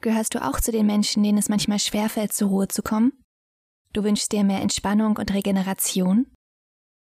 Gehörst 0.01 0.35
du 0.35 0.45
auch 0.45 0.61
zu 0.61 0.73
den 0.73 0.87
Menschen, 0.87 1.23
denen 1.23 1.39
es 1.39 1.49
manchmal 1.49 1.79
schwerfällt, 1.79 2.33
zur 2.33 2.49
Ruhe 2.49 2.69
zu 2.69 2.83
kommen? 2.83 3.13
Du 3.93 4.05
wünschst 4.05 4.33
dir 4.33 4.45
mehr 4.45 4.61
Entspannung 4.61 5.17
und 5.17 5.33
Regeneration? 5.33 6.27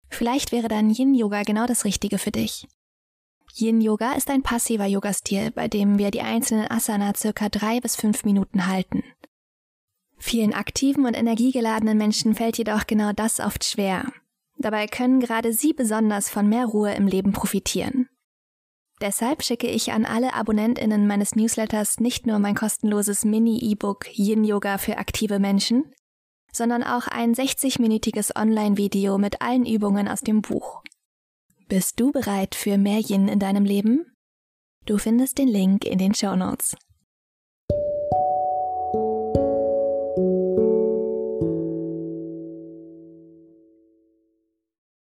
Vielleicht 0.09 0.53
wäre 0.53 0.69
dann 0.69 0.91
Yin-Yoga 0.91 1.43
genau 1.45 1.67
das 1.67 1.85
Richtige 1.85 2.19
für 2.19 2.33
dich. 2.33 2.67
Yin-Yoga 3.55 4.13
ist 4.13 4.29
ein 4.31 4.43
passiver 4.43 4.87
Yoga-Stil, 4.87 5.51
bei 5.53 5.69
dem 5.69 5.99
wir 5.99 6.11
die 6.11 6.21
einzelnen 6.21 6.71
Asana 6.71 7.15
circa 7.17 7.49
drei 7.49 7.81
bis 7.81 7.97
fünf 7.97 8.25
Minuten 8.25 8.67
halten. 8.67 9.03
Vielen 10.19 10.53
aktiven 10.53 11.07
und 11.07 11.15
energiegeladenen 11.15 11.97
Menschen 11.97 12.35
fällt 12.35 12.59
jedoch 12.59 12.87
genau 12.87 13.13
das 13.13 13.41
oft 13.41 13.65
schwer. 13.65 14.13
Dabei 14.59 14.87
können 14.87 15.21
gerade 15.21 15.55
sie 15.55 15.73
besonders 15.73 16.29
von 16.29 16.47
mehr 16.47 16.67
Ruhe 16.67 16.93
im 16.93 17.07
Leben 17.07 17.33
profitieren. 17.33 18.10
Deshalb 19.01 19.43
schicke 19.43 19.67
ich 19.67 19.93
an 19.93 20.05
alle 20.05 20.35
AbonnentInnen 20.35 21.07
meines 21.07 21.35
Newsletters 21.35 22.01
nicht 22.01 22.27
nur 22.27 22.39
mein 22.39 22.55
kostenloses 22.55 23.25
Mini-E-Book 23.25 24.07
Yin 24.13 24.45
Yoga 24.45 24.77
für 24.77 24.99
aktive 24.99 25.39
Menschen, 25.39 25.91
sondern 26.53 26.83
auch 26.83 27.07
ein 27.07 27.35
60-minütiges 27.35 28.39
Online-Video 28.39 29.17
mit 29.17 29.41
allen 29.41 29.65
Übungen 29.65 30.07
aus 30.07 30.21
dem 30.21 30.43
Buch. 30.43 30.83
Bist 31.67 31.99
du 31.99 32.13
bereit 32.13 32.55
für 32.55 32.77
mehr 32.77 32.99
Yin 33.01 33.29
in 33.29 33.39
deinem 33.39 33.65
Leben? 33.65 34.05
Du 34.85 34.99
findest 34.99 35.39
den 35.39 35.49
Link 35.49 35.87
in 35.87 35.99
den 35.99 36.15
Show 36.15 36.37
Notes. 36.37 36.77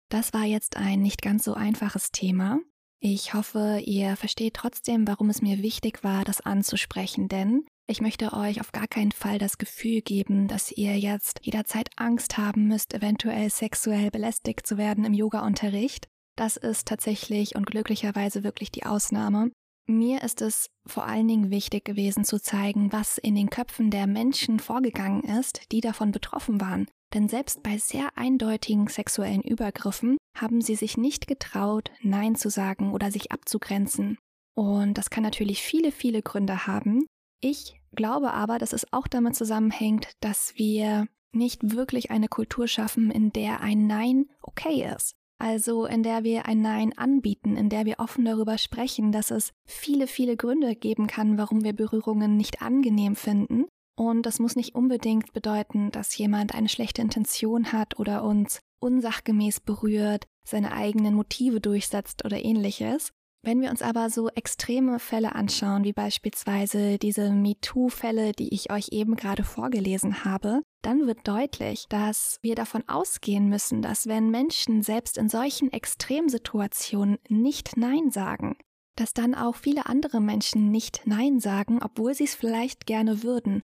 Das 0.09 0.33
war 0.33 0.43
jetzt 0.43 0.77
ein 0.77 1.01
nicht 1.01 1.21
ganz 1.23 1.45
so 1.45 1.53
einfaches 1.53 2.11
Thema, 2.11 2.59
ich 2.99 3.33
hoffe, 3.33 3.81
ihr 3.85 4.15
versteht 4.15 4.55
trotzdem, 4.55 5.07
warum 5.07 5.29
es 5.29 5.41
mir 5.41 5.61
wichtig 5.61 6.03
war, 6.03 6.23
das 6.23 6.41
anzusprechen, 6.41 7.27
denn 7.27 7.65
ich 7.89 8.01
möchte 8.01 8.33
euch 8.33 8.59
auf 8.59 8.71
gar 8.71 8.87
keinen 8.87 9.13
Fall 9.13 9.37
das 9.37 9.57
Gefühl 9.57 10.01
geben, 10.01 10.47
dass 10.47 10.71
ihr 10.71 10.97
jetzt 10.99 11.39
jederzeit 11.43 11.89
Angst 11.95 12.37
haben 12.37 12.67
müsst, 12.67 12.93
eventuell 12.93 13.49
sexuell 13.49 14.11
belästigt 14.11 14.67
zu 14.67 14.77
werden 14.77 15.05
im 15.05 15.13
Yoga-Unterricht. 15.13 16.07
Das 16.35 16.57
ist 16.57 16.87
tatsächlich 16.87 17.55
und 17.55 17.65
glücklicherweise 17.65 18.43
wirklich 18.43 18.71
die 18.71 18.85
Ausnahme. 18.85 19.51
Mir 19.87 20.21
ist 20.21 20.41
es 20.41 20.67
vor 20.85 21.05
allen 21.05 21.29
Dingen 21.29 21.49
wichtig 21.49 21.85
gewesen 21.85 22.25
zu 22.25 22.41
zeigen, 22.41 22.91
was 22.91 23.17
in 23.17 23.35
den 23.35 23.49
Köpfen 23.49 23.89
der 23.89 24.05
Menschen 24.05 24.59
vorgegangen 24.59 25.23
ist, 25.23 25.71
die 25.71 25.79
davon 25.79 26.11
betroffen 26.11 26.59
waren. 26.59 26.87
Denn 27.13 27.29
selbst 27.29 27.63
bei 27.63 27.77
sehr 27.77 28.17
eindeutigen 28.17 28.87
sexuellen 28.87 29.41
Übergriffen 29.41 30.17
haben 30.35 30.61
sie 30.61 30.75
sich 30.75 30.97
nicht 30.97 31.27
getraut, 31.27 31.91
Nein 32.01 32.35
zu 32.35 32.49
sagen 32.49 32.91
oder 32.91 33.11
sich 33.11 33.31
abzugrenzen. 33.31 34.17
Und 34.55 34.97
das 34.97 35.09
kann 35.09 35.23
natürlich 35.23 35.61
viele, 35.61 35.91
viele 35.91 36.21
Gründe 36.21 36.67
haben. 36.67 37.05
Ich 37.39 37.79
glaube 37.95 38.33
aber, 38.33 38.57
dass 38.57 38.73
es 38.73 38.91
auch 38.91 39.07
damit 39.07 39.35
zusammenhängt, 39.35 40.11
dass 40.19 40.53
wir 40.55 41.07
nicht 41.31 41.75
wirklich 41.75 42.11
eine 42.11 42.27
Kultur 42.27 42.67
schaffen, 42.67 43.11
in 43.11 43.31
der 43.31 43.61
ein 43.61 43.87
Nein 43.87 44.25
okay 44.41 44.89
ist. 44.95 45.13
Also 45.39 45.85
in 45.85 46.01
der 46.01 46.23
wir 46.23 46.47
ein 46.47 46.61
Nein 46.61 46.97
anbieten, 46.97 47.55
in 47.55 47.69
der 47.69 47.85
wir 47.85 47.99
offen 47.99 48.25
darüber 48.25 48.57
sprechen, 48.57 49.11
dass 49.11 49.29
es 49.29 49.53
viele, 49.65 50.07
viele 50.07 50.35
Gründe 50.35 50.75
geben 50.75 51.05
kann, 51.05 51.37
warum 51.37 51.63
wir 51.63 51.73
Berührungen 51.73 52.37
nicht 52.37 52.61
angenehm 52.61 53.15
finden. 53.15 53.65
Und 53.97 54.27
das 54.27 54.39
muss 54.39 54.55
nicht 54.55 54.75
unbedingt 54.75 55.33
bedeuten, 55.33 55.89
dass 55.89 56.15
jemand 56.17 56.53
eine 56.53 56.69
schlechte 56.69 57.01
Intention 57.01 57.71
hat 57.71 57.99
oder 57.99 58.23
uns 58.23 58.59
unsachgemäß 58.79 59.59
berührt, 59.59 60.27
seine 60.47 60.71
eigenen 60.71 61.15
Motive 61.15 61.59
durchsetzt 61.59 62.23
oder 62.23 62.43
ähnliches. 62.43 63.11
Wenn 63.43 63.59
wir 63.61 63.71
uns 63.71 63.81
aber 63.81 64.09
so 64.09 64.29
extreme 64.29 64.99
Fälle 64.99 65.33
anschauen, 65.33 65.83
wie 65.83 65.93
beispielsweise 65.93 66.99
diese 66.99 67.31
MeToo-Fälle, 67.31 68.33
die 68.33 68.53
ich 68.53 68.71
euch 68.71 68.89
eben 68.91 69.15
gerade 69.15 69.43
vorgelesen 69.43 70.23
habe, 70.25 70.61
dann 70.83 71.07
wird 71.07 71.27
deutlich, 71.27 71.85
dass 71.89 72.37
wir 72.41 72.55
davon 72.55 72.87
ausgehen 72.87 73.49
müssen, 73.49 73.81
dass 73.81 74.05
wenn 74.05 74.29
Menschen 74.29 74.83
selbst 74.83 75.17
in 75.17 75.29
solchen 75.29 75.71
Extremsituationen 75.71 77.17
nicht 77.29 77.77
Nein 77.77 78.11
sagen, 78.11 78.57
dass 78.95 79.13
dann 79.13 79.33
auch 79.33 79.55
viele 79.55 79.87
andere 79.87 80.21
Menschen 80.21 80.69
nicht 80.69 81.01
Nein 81.05 81.39
sagen, 81.39 81.79
obwohl 81.81 82.13
sie 82.13 82.25
es 82.25 82.35
vielleicht 82.35 82.85
gerne 82.85 83.23
würden. 83.23 83.61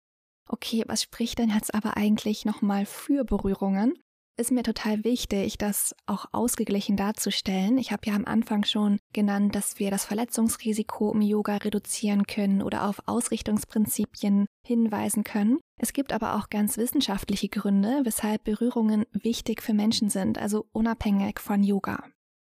Okay, 0.48 0.84
was 0.88 1.04
spricht 1.04 1.40
denn 1.40 1.50
jetzt 1.50 1.74
aber 1.74 1.98
eigentlich 1.98 2.46
nochmal 2.46 2.86
für 2.86 3.24
Berührungen? 3.24 3.94
ist 4.42 4.52
mir 4.52 4.64
total 4.64 5.04
wichtig, 5.04 5.58
das 5.58 5.96
auch 6.08 6.26
ausgeglichen 6.32 6.98
darzustellen. 6.98 7.78
Ich 7.78 7.92
habe 7.92 8.02
ja 8.08 8.16
am 8.16 8.26
Anfang 8.26 8.66
schon 8.66 9.00
genannt, 9.14 9.56
dass 9.56 9.80
wir 9.80 9.92
das 9.92 10.06
Verletzungsrisiko 10.06 11.14
im 11.14 11.22
Yoga 11.22 11.58
reduzieren 11.58 12.26
können 12.26 12.62
oder 12.62 12.90
auf 12.90 13.02
Ausrichtungsprinzipien 13.06 14.48
hinweisen 14.66 15.24
können. 15.24 15.60
Es 15.80 15.94
gibt 15.94 16.12
aber 16.12 16.36
auch 16.36 16.50
ganz 16.50 16.78
wissenschaftliche 16.78 17.50
Gründe, 17.50 18.02
weshalb 18.04 18.44
Berührungen 18.44 19.06
wichtig 19.12 19.62
für 19.62 19.74
Menschen 19.74 20.10
sind, 20.10 20.38
also 20.38 20.68
unabhängig 20.72 21.40
von 21.40 21.64
Yoga. 21.64 22.04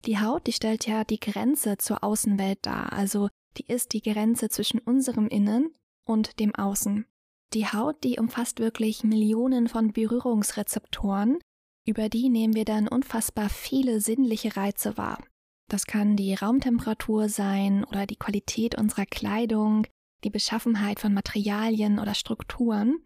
Die 0.06 0.20
Haut, 0.20 0.48
die 0.48 0.54
stellt 0.54 0.88
ja 0.88 1.04
die 1.04 1.20
Grenze 1.20 1.78
zur 1.78 2.04
Außenwelt 2.04 2.60
dar, 2.64 2.92
also 2.92 3.30
die 3.58 3.68
ist 3.68 3.94
die 3.94 4.02
Grenze 4.02 4.50
zwischen 4.50 4.80
unserem 4.80 5.28
Innen 5.28 5.74
und 6.06 6.40
dem 6.40 6.56
Außen. 6.56 7.06
Die 7.54 7.68
Haut, 7.68 8.04
die 8.04 8.18
umfasst 8.18 8.60
wirklich 8.60 9.04
Millionen 9.04 9.68
von 9.68 9.94
Berührungsrezeptoren, 9.94 11.38
über 11.86 12.10
die 12.10 12.30
nehmen 12.30 12.56
wir 12.56 12.66
dann 12.66 12.88
unfassbar 12.88 13.50
viele 13.50 14.00
sinnliche 14.00 14.56
Reize 14.56 14.98
wahr. 14.98 15.24
Das 15.70 15.86
kann 15.86 16.16
die 16.16 16.34
Raumtemperatur 16.34 17.30
sein 17.30 17.84
oder 17.84 18.06
die 18.08 18.16
Qualität 18.16 18.78
unserer 18.78 19.06
Kleidung, 19.06 19.86
die 20.24 20.30
Beschaffenheit 20.30 21.00
von 21.00 21.13
Materialien 21.13 22.00
oder 22.00 22.16
Strukturen. 22.16 23.04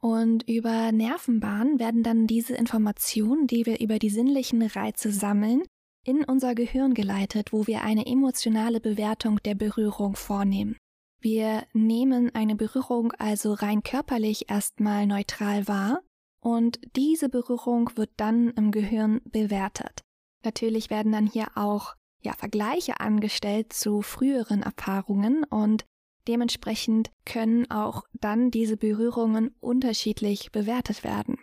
Und 0.00 0.48
über 0.48 0.92
Nervenbahnen 0.92 1.78
werden 1.78 2.02
dann 2.02 2.26
diese 2.26 2.54
Informationen, 2.54 3.46
die 3.46 3.64
wir 3.64 3.80
über 3.80 3.98
die 3.98 4.10
sinnlichen 4.10 4.62
Reize 4.62 5.10
sammeln, 5.10 5.62
in 6.04 6.22
unser 6.22 6.54
Gehirn 6.54 6.94
geleitet, 6.94 7.52
wo 7.52 7.66
wir 7.66 7.82
eine 7.82 8.06
emotionale 8.06 8.80
Bewertung 8.80 9.38
der 9.44 9.54
Berührung 9.54 10.16
vornehmen. 10.16 10.76
Wir 11.20 11.64
nehmen 11.72 12.34
eine 12.34 12.56
Berührung 12.56 13.12
also 13.12 13.52
rein 13.54 13.82
körperlich 13.82 14.50
erstmal 14.50 15.06
neutral 15.06 15.66
wahr 15.66 16.02
und 16.40 16.78
diese 16.94 17.28
Berührung 17.28 17.90
wird 17.96 18.10
dann 18.16 18.50
im 18.50 18.70
Gehirn 18.70 19.20
bewertet. 19.24 20.02
Natürlich 20.44 20.90
werden 20.90 21.12
dann 21.12 21.26
hier 21.26 21.48
auch 21.56 21.96
ja, 22.22 22.34
Vergleiche 22.34 23.00
angestellt 23.00 23.72
zu 23.72 24.02
früheren 24.02 24.62
Erfahrungen 24.62 25.44
und 25.44 25.84
dementsprechend 26.28 27.10
können 27.24 27.70
auch 27.70 28.04
dann 28.12 28.50
diese 28.50 28.76
Berührungen 28.76 29.54
unterschiedlich 29.60 30.52
bewertet 30.52 31.02
werden. 31.02 31.38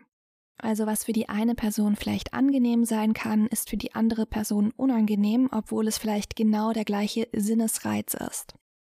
Also 0.58 0.86
was 0.86 1.04
für 1.04 1.14
die 1.14 1.30
eine 1.30 1.56
Person 1.56 1.96
vielleicht 1.96 2.34
angenehm 2.34 2.86
sein 2.86 3.14
kann, 3.14 3.48
ist 3.48 3.70
für 3.70 3.78
die 3.78 3.96
andere 3.96 4.26
Person 4.26 4.72
unangenehm, 4.72 5.50
obwohl 5.52 5.88
es 5.88 5.98
vielleicht 5.98 6.36
genau 6.36 6.72
der 6.72 6.86
gleiche 6.86 7.28
Sinnesreiz 7.34 8.14
ist. 8.14 8.54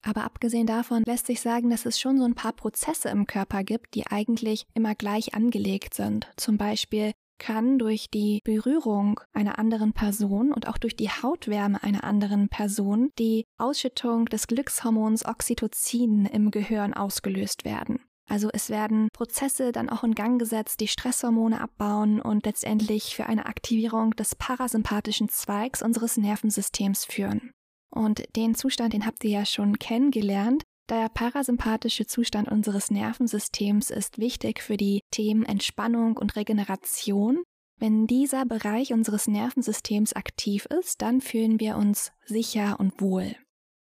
Aber 0.05 0.25
abgesehen 0.25 0.67
davon 0.67 1.03
lässt 1.07 1.27
sich 1.27 1.41
sagen, 1.41 1.71
dass 1.71 1.87
es 1.87 1.99
schon 1.99 2.19
so 2.19 2.25
ein 2.25 2.35
paar 2.35 2.53
Prozesse 2.53 3.09
im 3.09 3.27
Körper 3.27 3.65
gibt, 3.65 3.95
die 3.95 4.07
eigentlich 4.07 4.67
immer 4.75 4.95
gleich 4.95 5.35
angelegt 5.35 5.95
sind. 5.95 6.31
Zum 6.37 6.59
Beispiel 6.59 7.13
kann 7.39 7.79
durch 7.79 8.09
die 8.13 8.41
Berührung 8.45 9.21
einer 9.33 9.59
anderen 9.59 9.93
Person 9.93 10.53
und 10.53 10.69
auch 10.69 10.79
durch 10.79 10.95
die 10.95 11.09
Hautwärme 11.09 11.83
einer 11.83 12.05
anderen 12.05 12.49
Person 12.49 13.11
die 13.19 13.45
Ausschüttung 13.59 14.27
des 14.27 14.47
Glückshormons 14.47 15.25
Oxytocin 15.25 16.27
im 16.27 16.51
Gehirn 16.51 16.95
ausgelöst 16.95 17.65
werden. 17.65 18.01
Also 18.29 18.49
es 18.53 18.71
werden 18.71 19.09
Prozesse 19.13 19.73
dann 19.73 19.91
auch 19.91 20.05
in 20.05 20.15
Gang 20.15 20.39
gesetzt, 20.39 20.81
die 20.81 20.89
Stresshormone 20.89 21.61
abbauen 21.61 22.21
und 22.21 22.47
letztendlich 22.47 23.17
für 23.17 23.27
eine 23.27 23.47
Aktivierung 23.47 24.13
des 24.13 24.35
parasympathischen 24.35 25.29
Zweigs 25.29 25.83
unseres 25.83 26.17
Nervensystems 26.17 27.05
führen. 27.05 27.53
Und 27.95 28.25
den 28.35 28.55
Zustand, 28.55 28.93
den 28.93 29.07
habt 29.07 29.23
ihr 29.25 29.31
ja 29.31 29.47
schon 29.47 29.79
kennengelernt. 29.79 30.65
Der 30.91 31.09
parasympathische 31.09 32.07
Zustand 32.07 32.51
unseres 32.51 32.91
Nervensystems 32.91 33.91
ist 33.91 34.19
wichtig 34.19 34.61
für 34.61 34.77
die 34.77 35.01
Themen 35.11 35.45
Entspannung 35.45 36.17
und 36.17 36.37
Regeneration. 36.37 37.43
Wenn 37.79 38.07
dieser 38.07 38.45
Bereich 38.47 38.93
unseres 38.93 39.27
Nervensystems 39.29 40.13
aktiv 40.13 40.67
ist, 40.67 41.03
dann 41.03 41.21
fühlen 41.21 41.61
wir 41.61 41.77
uns 41.77 42.13
sicher 42.25 42.79
und 42.79 43.01
wohl. 43.01 43.37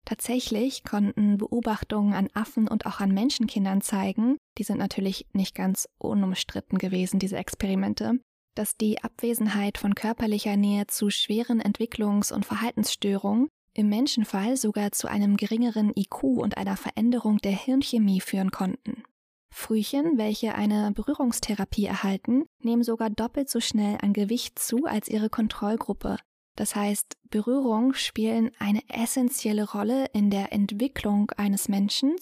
Tatsächlich 0.06 0.84
konnten 0.84 1.38
Beobachtungen 1.38 2.14
an 2.14 2.30
Affen 2.34 2.68
und 2.68 2.86
auch 2.86 3.02
an 3.02 3.12
Menschenkindern 3.12 3.82
zeigen, 3.82 4.38
die 4.58 4.64
sind 4.64 4.78
natürlich 4.78 5.28
nicht 5.34 5.54
ganz 5.54 5.90
unumstritten 5.98 6.78
gewesen, 6.78 7.20
diese 7.20 7.36
Experimente, 7.36 8.20
dass 8.56 8.78
die 8.78 9.04
Abwesenheit 9.04 9.78
von 9.78 9.96
körperlicher 9.96 10.56
Nähe 10.56 10.88
zu 10.88 11.10
schweren 11.10 11.62
Entwicklungs- 11.62 12.32
und 12.32 12.46
Verhaltensstörungen 12.46 13.50
im 13.78 13.90
Menschenfall 13.90 14.58
sogar 14.58 14.92
zu 14.92 15.08
einem 15.08 15.38
geringeren 15.38 15.94
IQ 15.96 16.24
und 16.24 16.58
einer 16.58 16.76
Veränderung 16.76 17.38
der 17.38 17.52
Hirnchemie 17.52 18.20
führen 18.20 18.52
konnten. 18.52 19.04
Frühchen, 19.54 20.18
welche 20.18 20.56
eine 20.56 20.92
Berührungstherapie 20.92 21.86
erhalten, 21.86 22.46
nehmen 22.62 22.84
sogar 22.84 23.10
doppelt 23.10 23.50
so 23.50 23.60
schnell 23.60 23.98
an 24.02 24.13
Gewicht 24.13 24.60
zu 24.60 24.86
als 24.86 25.08
ihre 25.08 25.30
Kontrollgruppe. 25.30 26.18
Das 26.56 26.76
heißt, 26.76 27.13
Berührung 27.30 27.94
spielen 27.94 28.52
eine 28.60 28.82
essentielle 28.90 29.70
Rolle 29.72 30.08
in 30.13 30.30
der 30.30 30.52
Entwicklung 30.54 31.32
eines 31.38 31.70
Menschen. 31.70 32.16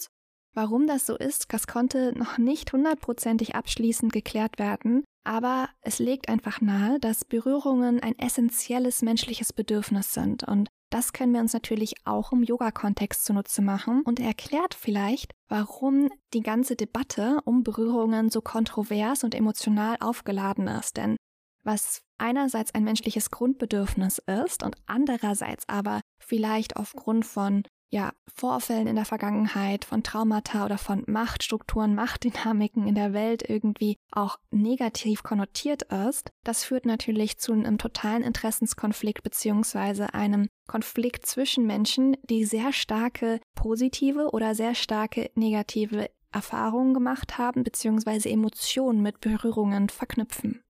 Warum 0.54 0.86
das 0.86 1.06
so 1.06 1.16
ist, 1.16 1.52
das 1.52 1.66
konnte 1.66 2.16
noch 2.18 2.38
nicht 2.38 2.72
hundertprozentig 2.72 3.54
abschließend 3.54 4.12
geklärt 4.12 4.58
werden, 4.58 5.04
aber 5.24 5.68
es 5.82 5.98
legt 5.98 6.28
einfach 6.28 6.60
nahe, 6.60 7.00
dass 7.00 7.24
Berührungen 7.24 8.00
ein 8.00 8.18
essentielles 8.18 9.02
menschliches 9.02 9.52
Bedürfnis 9.52 10.14
sind 10.14 10.44
und 10.44 10.68
das 10.90 11.12
können 11.12 11.32
wir 11.32 11.40
uns 11.40 11.52
natürlich 11.52 11.94
auch 12.04 12.32
im 12.32 12.42
Yoga-Kontext 12.42 13.24
zunutze 13.24 13.62
machen 13.62 14.02
und 14.02 14.20
erklärt 14.20 14.74
vielleicht, 14.74 15.32
warum 15.48 16.08
die 16.32 16.42
ganze 16.42 16.76
Debatte 16.76 17.40
um 17.44 17.64
Berührungen 17.64 18.30
so 18.30 18.40
kontrovers 18.40 19.24
und 19.24 19.34
emotional 19.34 19.96
aufgeladen 20.00 20.68
ist. 20.68 20.96
Denn 20.96 21.16
was 21.64 22.02
einerseits 22.18 22.74
ein 22.74 22.84
menschliches 22.84 23.30
Grundbedürfnis 23.30 24.22
ist 24.44 24.62
und 24.62 24.76
andererseits 24.86 25.68
aber 25.68 26.00
vielleicht 26.18 26.76
aufgrund 26.76 27.26
von 27.26 27.64
ja, 27.90 28.12
Vorfällen 28.26 28.86
in 28.86 28.96
der 28.96 29.04
Vergangenheit, 29.04 29.84
von 29.84 30.02
Traumata 30.02 30.64
oder 30.64 30.78
von 30.78 31.04
Machtstrukturen, 31.06 31.94
Machtdynamiken 31.94 32.86
in 32.86 32.94
der 32.94 33.12
Welt 33.12 33.48
irgendwie 33.48 33.96
auch 34.10 34.38
negativ 34.50 35.22
konnotiert 35.22 35.84
ist, 35.84 36.32
das 36.42 36.64
führt 36.64 36.84
natürlich 36.84 37.38
zu 37.38 37.52
einem 37.52 37.78
totalen 37.78 38.22
Interessenskonflikt 38.22 39.22
beziehungsweise 39.22 40.14
einem 40.14 40.48
Konflikt 40.66 41.26
zwischen 41.26 41.66
Menschen, 41.66 42.16
die 42.24 42.44
sehr 42.44 42.72
starke 42.72 43.40
positive 43.54 44.30
oder 44.32 44.54
sehr 44.54 44.74
starke 44.74 45.30
negative 45.34 46.10
Erfahrungen 46.32 46.92
gemacht 46.92 47.38
haben 47.38 47.62
beziehungsweise 47.62 48.28
Emotionen 48.28 49.00
mit 49.00 49.20
Berührungen 49.20 49.88
verknüpfen. 49.88 50.62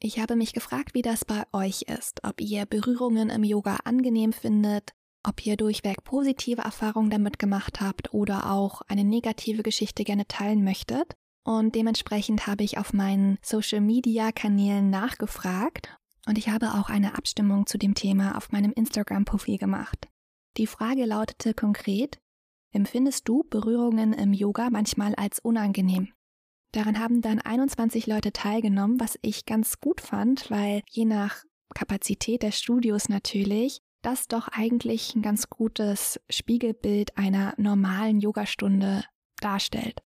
Ich 0.00 0.20
habe 0.20 0.36
mich 0.36 0.52
gefragt, 0.52 0.94
wie 0.94 1.02
das 1.02 1.24
bei 1.24 1.42
euch 1.52 1.82
ist, 1.82 2.22
ob 2.22 2.40
ihr 2.40 2.66
Berührungen 2.66 3.30
im 3.30 3.42
Yoga 3.42 3.78
angenehm 3.84 4.32
findet, 4.32 4.92
ob 5.22 5.44
ihr 5.46 5.56
durchweg 5.56 6.04
positive 6.04 6.62
Erfahrungen 6.62 7.10
damit 7.10 7.38
gemacht 7.38 7.80
habt 7.80 8.12
oder 8.14 8.50
auch 8.50 8.82
eine 8.82 9.04
negative 9.04 9.62
Geschichte 9.62 10.04
gerne 10.04 10.26
teilen 10.26 10.64
möchtet. 10.64 11.14
Und 11.44 11.74
dementsprechend 11.74 12.46
habe 12.46 12.64
ich 12.64 12.78
auf 12.78 12.92
meinen 12.92 13.38
Social-Media-Kanälen 13.42 14.90
nachgefragt 14.90 15.96
und 16.26 16.36
ich 16.36 16.48
habe 16.48 16.74
auch 16.74 16.90
eine 16.90 17.16
Abstimmung 17.16 17.66
zu 17.66 17.78
dem 17.78 17.94
Thema 17.94 18.36
auf 18.36 18.52
meinem 18.52 18.72
Instagram-Profil 18.72 19.58
gemacht. 19.58 20.08
Die 20.56 20.66
Frage 20.66 21.06
lautete 21.06 21.54
konkret, 21.54 22.18
Empfindest 22.70 23.26
du 23.26 23.44
Berührungen 23.48 24.12
im 24.12 24.32
Yoga 24.32 24.68
manchmal 24.70 25.14
als 25.14 25.38
unangenehm? 25.38 26.12
Daran 26.72 26.98
haben 26.98 27.22
dann 27.22 27.40
21 27.40 28.06
Leute 28.06 28.30
teilgenommen, 28.30 29.00
was 29.00 29.18
ich 29.22 29.46
ganz 29.46 29.80
gut 29.80 30.02
fand, 30.02 30.50
weil 30.50 30.82
je 30.90 31.06
nach 31.06 31.44
Kapazität 31.74 32.42
der 32.42 32.52
Studios 32.52 33.08
natürlich 33.08 33.80
das 34.02 34.28
doch 34.28 34.48
eigentlich 34.48 35.14
ein 35.14 35.22
ganz 35.22 35.48
gutes 35.48 36.20
Spiegelbild 36.30 37.16
einer 37.16 37.54
normalen 37.56 38.20
Yogastunde 38.20 39.04
darstellt. 39.40 40.00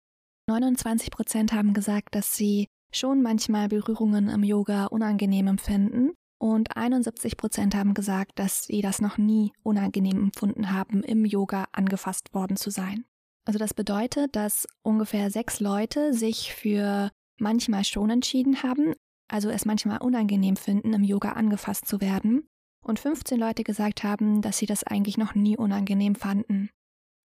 29 0.49 1.11
Prozent 1.11 1.53
haben 1.53 1.73
gesagt, 1.73 2.15
dass 2.15 2.37
sie 2.37 2.69
schon 2.93 3.23
manchmal 3.23 3.69
Berührungen 3.69 4.29
im 4.29 4.43
Yoga 4.43 4.87
unangenehm 4.87 5.47
empfinden 5.47 6.13
und 6.39 6.77
71 6.77 7.37
Prozent 7.37 7.75
haben 7.75 7.95
gesagt, 7.95 8.33
dass 8.39 8.65
sie 8.65 8.83
das 8.83 9.01
noch 9.01 9.17
nie 9.17 9.53
unangenehm 9.63 10.25
empfunden 10.25 10.73
haben, 10.73 11.03
im 11.03 11.25
Yoga 11.25 11.67
angefasst 11.73 12.35
worden 12.35 12.57
zu 12.57 12.71
sein. 12.71 13.05
Also 13.45 13.59
das 13.59 13.75
bedeutet, 13.75 14.37
dass 14.37 14.67
ungefähr 14.83 15.31
sechs 15.31 15.61
Leute 15.61 16.13
sich 16.13 16.53
für 16.53 17.11
manchmal 17.39 17.85
schon 17.85 18.11
entschieden 18.11 18.63
haben, 18.63 18.95
also 19.29 19.51
es 19.51 19.65
manchmal 19.65 19.99
unangenehm 19.99 20.57
finden, 20.57 20.93
im 20.93 21.05
Yoga 21.05 21.33
angefasst 21.33 21.87
zu 21.87 22.01
werden, 22.01 22.49
und 22.83 22.99
15 22.99 23.39
Leute 23.39 23.65
gesagt 23.65 24.03
haben, 24.03 24.43
dass 24.43 24.59
sie 24.59 24.67
das 24.67 24.85
eigentlich 24.85 25.19
noch 25.19 25.35
nie 25.35 25.57
unangenehm 25.57 26.15
fanden. 26.15 26.71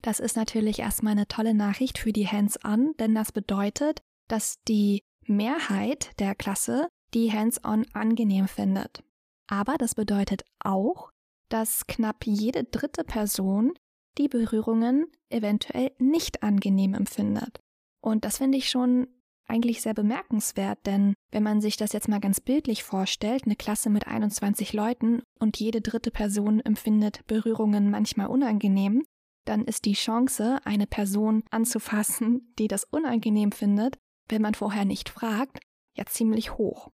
Das 0.02 0.20
ist 0.20 0.36
natürlich 0.36 0.78
erstmal 0.78 1.12
eine 1.12 1.26
tolle 1.26 1.54
Nachricht 1.54 1.98
für 1.98 2.12
die 2.12 2.28
Hands-on, 2.28 2.94
denn 2.98 3.14
das 3.14 3.32
bedeutet, 3.32 4.00
dass 4.28 4.62
die 4.68 5.02
Mehrheit 5.26 6.12
der 6.20 6.34
Klasse 6.34 6.88
die 7.14 7.32
Hands-on 7.32 7.86
angenehm 7.92 8.48
findet. 8.48 9.02
Aber 9.48 9.76
das 9.76 9.94
bedeutet 9.94 10.44
auch, 10.60 11.10
dass 11.48 11.86
knapp 11.86 12.26
jede 12.26 12.64
dritte 12.64 13.04
Person 13.04 13.72
die 14.18 14.28
Berührungen 14.28 15.06
eventuell 15.30 15.92
nicht 15.98 16.42
angenehm 16.42 16.94
empfindet. 16.94 17.60
Und 18.00 18.24
das 18.24 18.38
finde 18.38 18.58
ich 18.58 18.68
schon 18.68 19.08
eigentlich 19.48 19.82
sehr 19.82 19.94
bemerkenswert, 19.94 20.78
denn 20.86 21.14
wenn 21.30 21.42
man 21.42 21.60
sich 21.60 21.76
das 21.76 21.92
jetzt 21.92 22.08
mal 22.08 22.20
ganz 22.20 22.40
bildlich 22.40 22.84
vorstellt, 22.84 23.44
eine 23.44 23.56
Klasse 23.56 23.90
mit 23.90 24.06
21 24.06 24.72
Leuten 24.72 25.22
und 25.38 25.58
jede 25.58 25.80
dritte 25.80 26.10
Person 26.10 26.60
empfindet 26.60 27.26
Berührungen 27.26 27.90
manchmal 27.90 28.28
unangenehm, 28.28 29.04
dann 29.44 29.64
ist 29.64 29.86
die 29.86 29.94
Chance, 29.94 30.58
eine 30.64 30.86
Person 30.86 31.42
anzufassen, 31.50 32.52
die 32.58 32.68
das 32.68 32.84
unangenehm 32.84 33.52
findet, 33.52 33.96
wenn 34.28 34.42
man 34.42 34.54
vorher 34.54 34.84
nicht 34.84 35.08
fragt, 35.08 35.60
ja 35.96 36.04
ziemlich 36.04 36.58
hoch. 36.58 36.90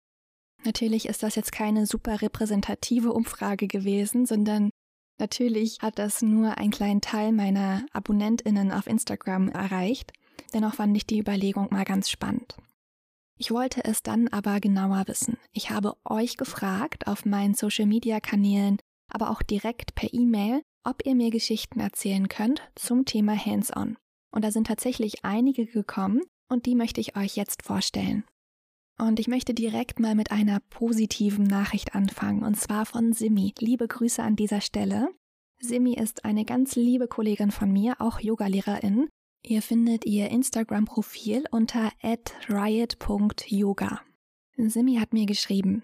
Natürlich 0.63 1.07
ist 1.07 1.23
das 1.23 1.35
jetzt 1.35 1.51
keine 1.51 1.85
super 1.85 2.21
repräsentative 2.21 3.11
Umfrage 3.11 3.67
gewesen, 3.67 4.25
sondern 4.25 4.69
natürlich 5.19 5.77
hat 5.81 5.99
das 5.99 6.21
nur 6.21 6.57
einen 6.57 6.71
kleinen 6.71 7.01
Teil 7.01 7.31
meiner 7.31 7.85
Abonnentinnen 7.91 8.71
auf 8.71 8.87
Instagram 8.87 9.49
erreicht. 9.49 10.13
Dennoch 10.53 10.75
fand 10.75 10.95
ich 10.95 11.05
die 11.05 11.19
Überlegung 11.19 11.67
mal 11.71 11.85
ganz 11.85 12.09
spannend. 12.09 12.55
Ich 13.37 13.51
wollte 13.51 13.83
es 13.83 14.03
dann 14.03 14.27
aber 14.27 14.59
genauer 14.59 15.03
wissen. 15.07 15.37
Ich 15.51 15.69
habe 15.69 15.95
euch 16.05 16.37
gefragt 16.37 17.07
auf 17.07 17.25
meinen 17.25 17.55
Social-Media-Kanälen, 17.55 18.77
aber 19.09 19.31
auch 19.31 19.41
direkt 19.41 19.95
per 19.95 20.13
E-Mail, 20.13 20.61
ob 20.83 21.05
ihr 21.05 21.15
mir 21.15 21.31
Geschichten 21.31 21.79
erzählen 21.79 22.27
könnt 22.27 22.61
zum 22.75 23.05
Thema 23.05 23.35
Hands-on. 23.35 23.97
Und 24.31 24.43
da 24.43 24.51
sind 24.51 24.67
tatsächlich 24.67 25.25
einige 25.25 25.65
gekommen 25.65 26.21
und 26.49 26.65
die 26.65 26.75
möchte 26.75 27.01
ich 27.01 27.15
euch 27.15 27.35
jetzt 27.35 27.63
vorstellen. 27.63 28.23
Und 28.99 29.19
ich 29.19 29.27
möchte 29.27 29.53
direkt 29.53 29.99
mal 29.99 30.15
mit 30.15 30.31
einer 30.31 30.59
positiven 30.69 31.45
Nachricht 31.45 31.95
anfangen, 31.95 32.43
und 32.43 32.55
zwar 32.55 32.85
von 32.85 33.11
Simi. 33.13 33.53
Liebe 33.59 33.87
Grüße 33.87 34.21
an 34.21 34.35
dieser 34.35 34.61
Stelle. 34.61 35.09
Simi 35.59 35.95
ist 35.95 36.25
eine 36.25 36.45
ganz 36.45 36.75
liebe 36.75 37.07
Kollegin 37.07 37.51
von 37.51 37.71
mir, 37.71 37.95
auch 37.99 38.19
Yogalehrerin, 38.19 39.09
Ihr 39.45 39.61
findet 39.61 40.05
ihr 40.05 40.29
Instagram-Profil 40.29 41.43
unter 41.51 41.91
riot.yoga. 42.47 44.01
Simi 44.55 44.95
hat 44.95 45.11
mir 45.11 45.25
geschrieben, 45.25 45.83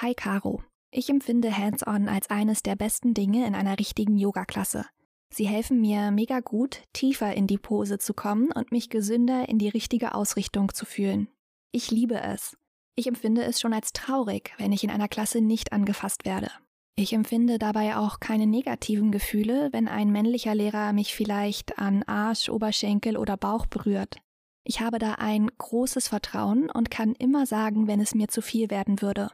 Hi 0.00 0.14
Caro, 0.14 0.62
ich 0.90 1.10
empfinde 1.10 1.54
Hands-on 1.56 2.08
als 2.08 2.30
eines 2.30 2.62
der 2.62 2.74
besten 2.74 3.12
Dinge 3.12 3.46
in 3.46 3.54
einer 3.54 3.78
richtigen 3.78 4.16
Yoga-Klasse. 4.16 4.86
Sie 5.28 5.46
helfen 5.46 5.78
mir 5.82 6.10
mega 6.10 6.40
gut, 6.40 6.84
tiefer 6.94 7.34
in 7.34 7.46
die 7.46 7.58
Pose 7.58 7.98
zu 7.98 8.14
kommen 8.14 8.50
und 8.50 8.72
mich 8.72 8.88
gesünder 8.88 9.46
in 9.46 9.58
die 9.58 9.68
richtige 9.68 10.14
Ausrichtung 10.14 10.72
zu 10.72 10.86
fühlen. 10.86 11.28
Ich 11.72 11.90
liebe 11.90 12.18
es. 12.22 12.56
Ich 12.94 13.06
empfinde 13.06 13.44
es 13.44 13.60
schon 13.60 13.74
als 13.74 13.92
traurig, 13.92 14.54
wenn 14.56 14.72
ich 14.72 14.84
in 14.84 14.90
einer 14.90 15.08
Klasse 15.08 15.42
nicht 15.42 15.74
angefasst 15.74 16.24
werde. 16.24 16.50
Ich 16.98 17.12
empfinde 17.12 17.58
dabei 17.58 17.96
auch 17.96 18.20
keine 18.20 18.46
negativen 18.46 19.12
Gefühle, 19.12 19.68
wenn 19.72 19.86
ein 19.86 20.10
männlicher 20.10 20.54
Lehrer 20.54 20.94
mich 20.94 21.14
vielleicht 21.14 21.78
an 21.78 22.02
Arsch, 22.04 22.48
Oberschenkel 22.48 23.18
oder 23.18 23.36
Bauch 23.36 23.66
berührt. 23.66 24.16
Ich 24.64 24.80
habe 24.80 24.98
da 24.98 25.12
ein 25.12 25.48
großes 25.58 26.08
Vertrauen 26.08 26.70
und 26.70 26.90
kann 26.90 27.14
immer 27.14 27.44
sagen, 27.44 27.86
wenn 27.86 28.00
es 28.00 28.14
mir 28.14 28.28
zu 28.28 28.40
viel 28.40 28.70
werden 28.70 29.02
würde. 29.02 29.30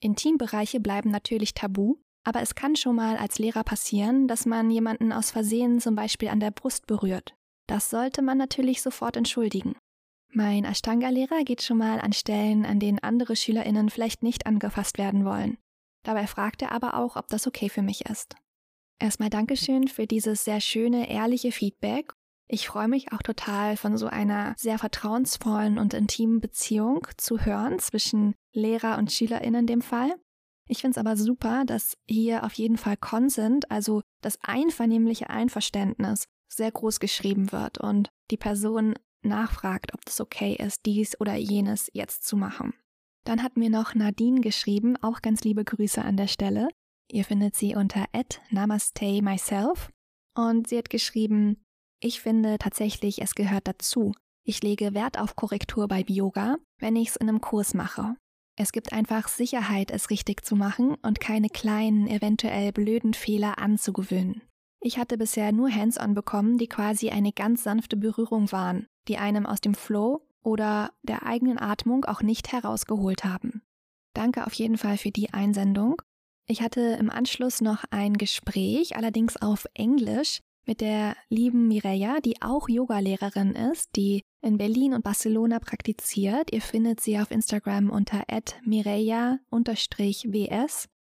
Intimbereiche 0.00 0.80
bleiben 0.80 1.10
natürlich 1.10 1.52
tabu, 1.52 1.96
aber 2.24 2.40
es 2.40 2.54
kann 2.54 2.76
schon 2.76 2.96
mal 2.96 3.18
als 3.18 3.38
Lehrer 3.38 3.62
passieren, 3.62 4.26
dass 4.26 4.46
man 4.46 4.70
jemanden 4.70 5.12
aus 5.12 5.30
Versehen 5.30 5.80
zum 5.80 5.94
Beispiel 5.94 6.30
an 6.30 6.40
der 6.40 6.50
Brust 6.50 6.86
berührt. 6.86 7.34
Das 7.68 7.90
sollte 7.90 8.22
man 8.22 8.38
natürlich 8.38 8.80
sofort 8.80 9.18
entschuldigen. 9.18 9.76
Mein 10.32 10.64
Ashtanga-Lehrer 10.64 11.44
geht 11.44 11.62
schon 11.62 11.76
mal 11.76 12.00
an 12.00 12.14
Stellen, 12.14 12.64
an 12.64 12.80
denen 12.80 12.98
andere 13.00 13.36
SchülerInnen 13.36 13.90
vielleicht 13.90 14.22
nicht 14.22 14.46
angefasst 14.46 14.96
werden 14.96 15.26
wollen. 15.26 15.58
Dabei 16.02 16.26
fragt 16.26 16.62
er 16.62 16.72
aber 16.72 16.94
auch, 16.94 17.16
ob 17.16 17.28
das 17.28 17.46
okay 17.46 17.68
für 17.68 17.82
mich 17.82 18.06
ist. 18.06 18.34
Erstmal 18.98 19.30
Dankeschön 19.30 19.88
für 19.88 20.06
dieses 20.06 20.44
sehr 20.44 20.60
schöne, 20.60 21.10
ehrliche 21.10 21.52
Feedback. 21.52 22.12
Ich 22.48 22.68
freue 22.68 22.88
mich 22.88 23.12
auch 23.12 23.22
total 23.22 23.76
von 23.76 23.96
so 23.96 24.06
einer 24.06 24.54
sehr 24.56 24.78
vertrauensvollen 24.78 25.78
und 25.78 25.94
intimen 25.94 26.40
Beziehung 26.40 27.06
zu 27.16 27.44
hören 27.44 27.78
zwischen 27.78 28.34
Lehrer 28.52 28.98
und 28.98 29.10
SchülerInnen 29.10 29.60
in 29.60 29.66
dem 29.66 29.82
Fall. 29.82 30.14
Ich 30.68 30.80
finde 30.80 30.92
es 30.92 30.98
aber 30.98 31.16
super, 31.16 31.64
dass 31.64 31.96
hier 32.06 32.44
auf 32.44 32.54
jeden 32.54 32.76
Fall 32.76 32.96
Consent, 32.96 33.70
also 33.70 34.02
das 34.20 34.38
einvernehmliche 34.42 35.30
Einverständnis, 35.30 36.26
sehr 36.48 36.70
groß 36.70 37.00
geschrieben 37.00 37.52
wird 37.52 37.78
und 37.78 38.10
die 38.30 38.36
Person 38.36 38.94
nachfragt, 39.22 39.94
ob 39.94 40.00
es 40.06 40.20
okay 40.20 40.54
ist, 40.54 40.84
dies 40.86 41.18
oder 41.20 41.34
jenes 41.34 41.90
jetzt 41.92 42.26
zu 42.26 42.36
machen. 42.36 42.74
Dann 43.24 43.42
hat 43.42 43.56
mir 43.56 43.70
noch 43.70 43.94
Nadine 43.94 44.40
geschrieben, 44.40 44.96
auch 45.02 45.22
ganz 45.22 45.42
liebe 45.42 45.64
Grüße 45.64 46.02
an 46.02 46.16
der 46.16 46.26
Stelle. 46.26 46.68
Ihr 47.10 47.24
findet 47.24 47.54
sie 47.54 47.74
unter 47.74 48.06
Namaste 48.50 49.22
Myself. 49.22 49.90
Und 50.34 50.68
sie 50.68 50.78
hat 50.78 50.90
geschrieben, 50.90 51.62
ich 52.00 52.20
finde 52.20 52.58
tatsächlich, 52.58 53.22
es 53.22 53.34
gehört 53.34 53.68
dazu. 53.68 54.12
Ich 54.44 54.62
lege 54.62 54.94
Wert 54.94 55.18
auf 55.18 55.36
Korrektur 55.36 55.86
beim 55.86 56.06
Yoga, 56.08 56.56
wenn 56.80 56.96
ich 56.96 57.10
es 57.10 57.16
in 57.16 57.28
einem 57.28 57.40
Kurs 57.40 57.74
mache. 57.74 58.16
Es 58.58 58.72
gibt 58.72 58.92
einfach 58.92 59.28
Sicherheit, 59.28 59.90
es 59.90 60.10
richtig 60.10 60.44
zu 60.44 60.56
machen 60.56 60.96
und 61.02 61.20
keine 61.20 61.48
kleinen, 61.48 62.08
eventuell 62.08 62.72
blöden 62.72 63.14
Fehler 63.14 63.58
anzugewöhnen. 63.58 64.42
Ich 64.80 64.98
hatte 64.98 65.16
bisher 65.16 65.52
nur 65.52 65.70
Hands-on 65.70 66.14
bekommen, 66.14 66.58
die 66.58 66.66
quasi 66.66 67.10
eine 67.10 67.32
ganz 67.32 67.62
sanfte 67.62 67.96
Berührung 67.96 68.50
waren, 68.50 68.86
die 69.06 69.16
einem 69.16 69.46
aus 69.46 69.60
dem 69.60 69.74
Flow 69.74 70.26
oder 70.42 70.92
der 71.02 71.24
eigenen 71.24 71.58
Atmung 71.58 72.04
auch 72.04 72.22
nicht 72.22 72.52
herausgeholt 72.52 73.24
haben. 73.24 73.62
Danke 74.14 74.46
auf 74.46 74.54
jeden 74.54 74.78
Fall 74.78 74.98
für 74.98 75.10
die 75.10 75.32
Einsendung. 75.32 76.02
Ich 76.46 76.60
hatte 76.60 76.80
im 76.98 77.10
Anschluss 77.10 77.60
noch 77.60 77.84
ein 77.90 78.14
Gespräch, 78.14 78.96
allerdings 78.96 79.36
auf 79.36 79.66
Englisch, 79.74 80.40
mit 80.64 80.80
der 80.80 81.16
lieben 81.28 81.68
Mireia, 81.68 82.20
die 82.20 82.40
auch 82.40 82.68
Yogalehrerin 82.68 83.54
ist, 83.54 83.96
die 83.96 84.22
in 84.42 84.58
Berlin 84.58 84.94
und 84.94 85.02
Barcelona 85.02 85.58
praktiziert. 85.58 86.52
Ihr 86.52 86.60
findet 86.60 87.00
sie 87.00 87.18
auf 87.18 87.30
Instagram 87.30 87.90
unter 87.90 88.24
mireia-ws. 88.64 89.38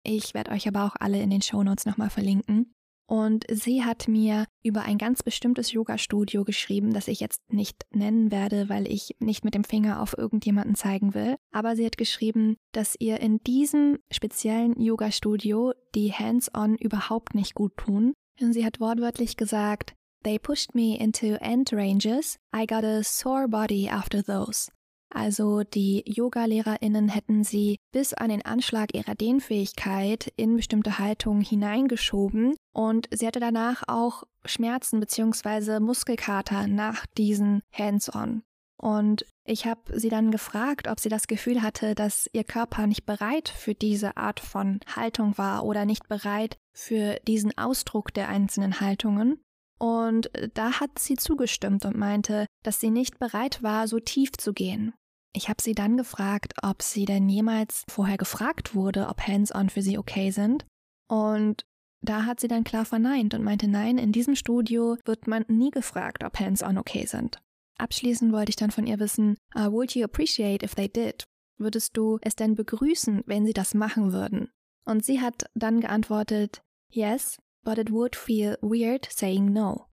Ich 0.02 0.34
werde 0.34 0.50
euch 0.52 0.68
aber 0.68 0.84
auch 0.84 0.96
alle 0.98 1.20
in 1.20 1.30
den 1.30 1.42
Shownotes 1.42 1.86
nochmal 1.86 2.10
verlinken. 2.10 2.75
Und 3.06 3.44
sie 3.48 3.84
hat 3.84 4.08
mir 4.08 4.46
über 4.62 4.82
ein 4.82 4.98
ganz 4.98 5.22
bestimmtes 5.22 5.72
Yoga-Studio 5.72 6.44
geschrieben, 6.44 6.92
das 6.92 7.06
ich 7.06 7.20
jetzt 7.20 7.40
nicht 7.52 7.86
nennen 7.92 8.32
werde, 8.32 8.68
weil 8.68 8.90
ich 8.90 9.14
nicht 9.20 9.44
mit 9.44 9.54
dem 9.54 9.64
Finger 9.64 10.02
auf 10.02 10.18
irgendjemanden 10.18 10.74
zeigen 10.74 11.14
will. 11.14 11.36
Aber 11.52 11.76
sie 11.76 11.86
hat 11.86 11.98
geschrieben, 11.98 12.56
dass 12.72 12.96
ihr 12.98 13.20
in 13.20 13.38
diesem 13.44 13.98
speziellen 14.10 14.80
Yoga-Studio 14.80 15.72
die 15.94 16.12
Hands-on 16.12 16.76
überhaupt 16.76 17.34
nicht 17.34 17.54
gut 17.54 17.76
tun. 17.76 18.12
Und 18.40 18.52
sie 18.52 18.64
hat 18.64 18.80
wortwörtlich 18.80 19.36
gesagt, 19.36 19.94
They 20.24 20.40
pushed 20.40 20.74
me 20.74 20.96
into 20.98 21.36
end 21.40 21.72
ranges. 21.72 22.36
I 22.52 22.66
got 22.66 22.82
a 22.82 23.04
sore 23.04 23.46
body 23.46 23.88
after 23.88 24.24
those. 24.24 24.72
Also 25.16 25.62
die 25.62 26.04
Yoga-LehrerInnen 26.06 27.08
hätten 27.08 27.42
sie 27.42 27.78
bis 27.90 28.12
an 28.12 28.28
den 28.28 28.44
Anschlag 28.44 28.94
ihrer 28.94 29.14
Dehnfähigkeit 29.14 30.30
in 30.36 30.56
bestimmte 30.56 30.98
Haltungen 30.98 31.40
hineingeschoben 31.40 32.54
und 32.74 33.08
sie 33.10 33.26
hatte 33.26 33.40
danach 33.40 33.84
auch 33.88 34.24
Schmerzen 34.44 35.00
bzw. 35.00 35.80
Muskelkater 35.80 36.66
nach 36.66 37.06
diesen 37.16 37.62
Hands-on. 37.72 38.42
Und 38.76 39.24
ich 39.46 39.64
habe 39.64 39.98
sie 39.98 40.10
dann 40.10 40.30
gefragt, 40.30 40.86
ob 40.86 41.00
sie 41.00 41.08
das 41.08 41.28
Gefühl 41.28 41.62
hatte, 41.62 41.94
dass 41.94 42.28
ihr 42.34 42.44
Körper 42.44 42.86
nicht 42.86 43.06
bereit 43.06 43.48
für 43.48 43.72
diese 43.72 44.18
Art 44.18 44.38
von 44.38 44.80
Haltung 44.94 45.38
war 45.38 45.64
oder 45.64 45.86
nicht 45.86 46.08
bereit 46.08 46.58
für 46.74 47.18
diesen 47.26 47.56
Ausdruck 47.56 48.12
der 48.12 48.28
einzelnen 48.28 48.80
Haltungen. 48.80 49.40
Und 49.78 50.30
da 50.52 50.78
hat 50.78 50.98
sie 50.98 51.16
zugestimmt 51.16 51.86
und 51.86 51.96
meinte, 51.96 52.44
dass 52.62 52.80
sie 52.80 52.90
nicht 52.90 53.18
bereit 53.18 53.62
war, 53.62 53.88
so 53.88 53.98
tief 53.98 54.32
zu 54.32 54.52
gehen. 54.52 54.92
Ich 55.36 55.50
habe 55.50 55.62
sie 55.62 55.74
dann 55.74 55.98
gefragt, 55.98 56.54
ob 56.62 56.80
sie 56.80 57.04
denn 57.04 57.28
jemals 57.28 57.84
vorher 57.90 58.16
gefragt 58.16 58.74
wurde, 58.74 59.06
ob 59.08 59.20
Hands-on 59.20 59.68
für 59.68 59.82
sie 59.82 59.98
okay 59.98 60.30
sind. 60.30 60.64
Und 61.08 61.66
da 62.00 62.24
hat 62.24 62.40
sie 62.40 62.48
dann 62.48 62.64
klar 62.64 62.86
verneint 62.86 63.34
und 63.34 63.44
meinte, 63.44 63.68
nein, 63.68 63.98
in 63.98 64.12
diesem 64.12 64.34
Studio 64.34 64.96
wird 65.04 65.26
man 65.26 65.44
nie 65.48 65.70
gefragt, 65.70 66.24
ob 66.24 66.38
Hands-on 66.40 66.78
okay 66.78 67.04
sind. 67.04 67.38
Abschließend 67.76 68.32
wollte 68.32 68.48
ich 68.48 68.56
dann 68.56 68.70
von 68.70 68.86
ihr 68.86 68.98
wissen, 68.98 69.36
uh, 69.54 69.70
would 69.70 69.94
you 69.94 70.04
appreciate 70.04 70.64
if 70.64 70.74
they 70.74 70.88
did? 70.88 71.24
Würdest 71.58 71.94
du 71.98 72.18
es 72.22 72.34
denn 72.34 72.54
begrüßen, 72.54 73.22
wenn 73.26 73.44
sie 73.44 73.52
das 73.52 73.74
machen 73.74 74.14
würden? 74.14 74.48
Und 74.86 75.04
sie 75.04 75.20
hat 75.20 75.50
dann 75.54 75.82
geantwortet, 75.82 76.62
yes, 76.88 77.36
but 77.62 77.76
it 77.76 77.92
would 77.92 78.16
feel 78.16 78.56
weird 78.62 79.06
saying 79.10 79.52
no. 79.52 79.84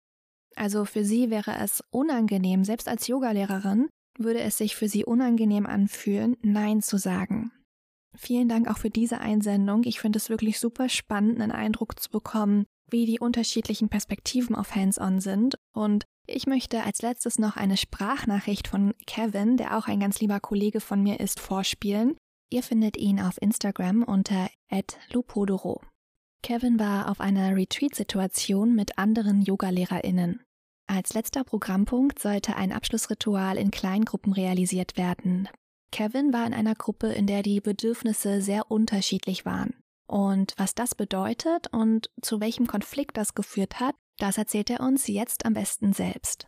Also 0.56 0.86
für 0.86 1.04
sie 1.04 1.30
wäre 1.30 1.58
es 1.58 1.84
unangenehm, 1.90 2.64
selbst 2.64 2.88
als 2.88 3.08
Yogalehrerin 3.08 3.90
würde 4.18 4.42
es 4.42 4.58
sich 4.58 4.76
für 4.76 4.88
sie 4.88 5.06
unangenehm 5.06 5.66
anfühlen, 5.66 6.38
Nein 6.42 6.82
zu 6.82 6.98
sagen. 6.98 7.52
Vielen 8.16 8.48
Dank 8.48 8.70
auch 8.70 8.78
für 8.78 8.90
diese 8.90 9.20
Einsendung. 9.20 9.84
Ich 9.86 10.00
finde 10.00 10.18
es 10.18 10.30
wirklich 10.30 10.60
super 10.60 10.88
spannend, 10.90 11.42
einen 11.42 11.52
Eindruck 11.52 12.00
zu 12.00 12.10
bekommen, 12.10 12.66
wie 12.90 13.06
die 13.06 13.20
unterschiedlichen 13.20 13.90
Perspektiven 13.90 14.56
auf 14.56 14.76
Hands-on 14.76 15.20
sind. 15.20 15.56
Und 15.74 16.06
ich 16.28 16.46
möchte 16.46 16.84
als 16.84 17.02
letztes 17.02 17.40
noch 17.40 17.58
eine 17.58 17.76
Sprachnachricht 17.76 18.68
von 18.68 18.94
Kevin, 19.08 19.58
der 19.58 19.78
auch 19.78 19.88
ein 19.88 20.00
ganz 20.00 20.20
lieber 20.20 20.40
Kollege 20.40 20.80
von 20.80 21.02
mir 21.02 21.20
ist, 21.20 21.40
vorspielen. 21.40 22.16
Ihr 22.52 22.62
findet 22.62 22.98
ihn 22.98 23.20
auf 23.20 23.42
Instagram 23.42 24.04
unter 24.04 24.50
@lupodoro. 25.12 25.82
Kevin 26.44 26.78
war 26.78 27.10
auf 27.10 27.20
einer 27.20 27.56
Retreat-Situation 27.56 28.76
mit 28.76 28.98
anderen 29.00 29.42
Yogalehrerinnen. 29.42 30.42
Als 30.88 31.14
letzter 31.14 31.44
Programmpunkt 31.44 32.20
sollte 32.20 32.56
ein 32.56 32.72
Abschlussritual 32.72 33.58
in 33.58 33.72
Kleingruppen 33.72 34.34
realisiert 34.34 34.98
werden. 34.98 35.50
Kevin 35.92 36.34
war 36.34 36.46
in 36.46 36.54
einer 36.54 36.76
Gruppe, 36.76 37.08
in 37.08 37.28
der 37.28 37.44
die 37.44 37.62
Bedürfnisse 37.62 38.42
sehr 38.42 38.70
unterschiedlich 38.70 39.46
waren. 39.46 39.76
Und 40.08 40.54
was 40.58 40.76
das 40.76 40.96
bedeutet 40.96 41.68
und 41.72 42.10
zu 42.22 42.40
welchem 42.40 42.68
Konflikt 42.68 43.18
das 43.18 43.34
geführt 43.34 43.80
hat, 43.80 43.96
das 44.18 44.38
erzählt 44.38 44.70
er 44.70 44.82
uns 44.82 45.08
jetzt 45.08 45.46
am 45.46 45.54
besten 45.54 45.94
selbst. 45.94 46.48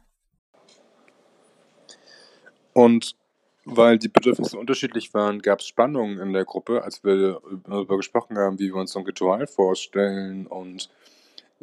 Und 2.74 3.16
weil 3.64 3.98
die 3.98 4.10
Bedürfnisse 4.10 4.60
unterschiedlich 4.60 5.14
waren, 5.14 5.42
gab 5.42 5.60
es 5.60 5.68
Spannungen 5.68 6.20
in 6.20 6.34
der 6.34 6.46
Gruppe, 6.46 6.84
als 6.84 7.04
wir 7.04 7.42
darüber 7.68 7.98
gesprochen 7.98 8.38
haben, 8.38 8.60
wie 8.60 8.68
wir 8.68 8.76
uns 8.76 8.92
so 8.92 9.00
ein 9.00 9.06
Ritual 9.06 9.48
vorstellen. 9.48 10.46
Und 10.46 10.90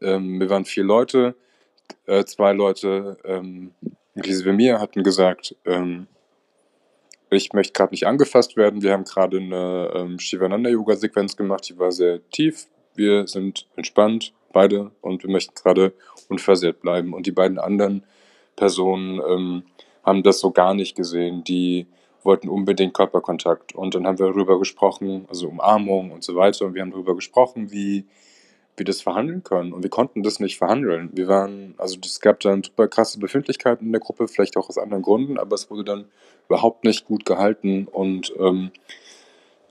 ähm, 0.01 0.41
wir 0.41 0.51
waren 0.51 0.65
vier 0.65 0.85
Leute. 0.85 1.37
Äh, 2.07 2.25
zwei 2.25 2.53
Leute, 2.53 3.19
ähm, 3.25 3.73
inklusive 4.15 4.53
mir, 4.53 4.81
hatten 4.81 5.03
gesagt, 5.03 5.57
ähm, 5.65 6.07
ich 7.31 7.53
möchte 7.53 7.73
gerade 7.73 7.93
nicht 7.93 8.07
angefasst 8.07 8.57
werden. 8.57 8.83
Wir 8.83 8.93
haben 8.93 9.05
gerade 9.05 9.39
eine 9.39 9.91
ähm, 9.95 10.19
Shivananda-Yoga-Sequenz 10.19 11.37
gemacht, 11.37 11.69
die 11.69 11.79
war 11.79 11.91
sehr 11.91 12.21
tief. 12.31 12.67
Wir 12.95 13.27
sind 13.27 13.67
entspannt, 13.77 14.35
beide, 14.53 14.91
und 15.01 15.23
wir 15.23 15.31
möchten 15.31 15.55
gerade 15.55 15.95
unversehrt 16.29 16.81
bleiben. 16.81 17.15
Und 17.15 17.27
die 17.27 17.33
beiden 17.33 17.59
anderen 17.59 18.05
Personen 18.55 19.21
ähm, 19.27 19.63
haben 20.03 20.23
das 20.23 20.41
so 20.41 20.51
gar 20.51 20.75
nicht 20.75 20.95
gesehen. 20.95 21.43
Die 21.45 21.87
wollten 22.23 22.49
unbedingt 22.49 22.95
Körperkontakt. 22.95 23.75
Und 23.75 23.95
dann 23.95 24.07
haben 24.07 24.19
wir 24.19 24.27
darüber 24.27 24.59
gesprochen, 24.59 25.27
also 25.29 25.49
Umarmung 25.49 26.13
und 26.13 26.23
so 26.23 26.37
weiter. 26.37 26.67
Und 26.67 26.75
wir 26.75 26.83
haben 26.83 26.91
darüber 26.91 27.15
gesprochen, 27.15 27.73
wie 27.73 28.07
wir 28.77 28.85
das 28.85 29.03
verhandeln 29.03 29.43
können. 29.43 29.73
Und 29.73 29.83
wir 29.83 29.91
konnten 29.91 30.23
das 30.23 30.41
nicht 30.41 30.59
verhandeln. 30.59 31.11
Wir 31.13 31.29
waren, 31.29 31.75
also 31.79 31.99
es 32.03 32.21
gab 32.21 32.41
dann 32.41 32.63
super 32.63 32.89
krasse 32.89 33.19
Befindlichkeiten 33.19 33.87
in 33.87 33.93
der 33.93 34.01
Gruppe, 34.01 34.29
vielleicht 34.29 34.57
auch 34.57 34.69
aus 34.69 34.79
anderen 34.79 35.03
Gründen, 35.03 35.39
aber 35.39 35.55
es 35.55 35.71
wurde 35.71 35.85
dann 35.85 36.07
überhaupt 36.49 36.85
nicht 36.85 37.05
gut 37.05 37.25
gehalten. 37.25 37.87
Und 37.91 38.33
ähm, 38.39 38.71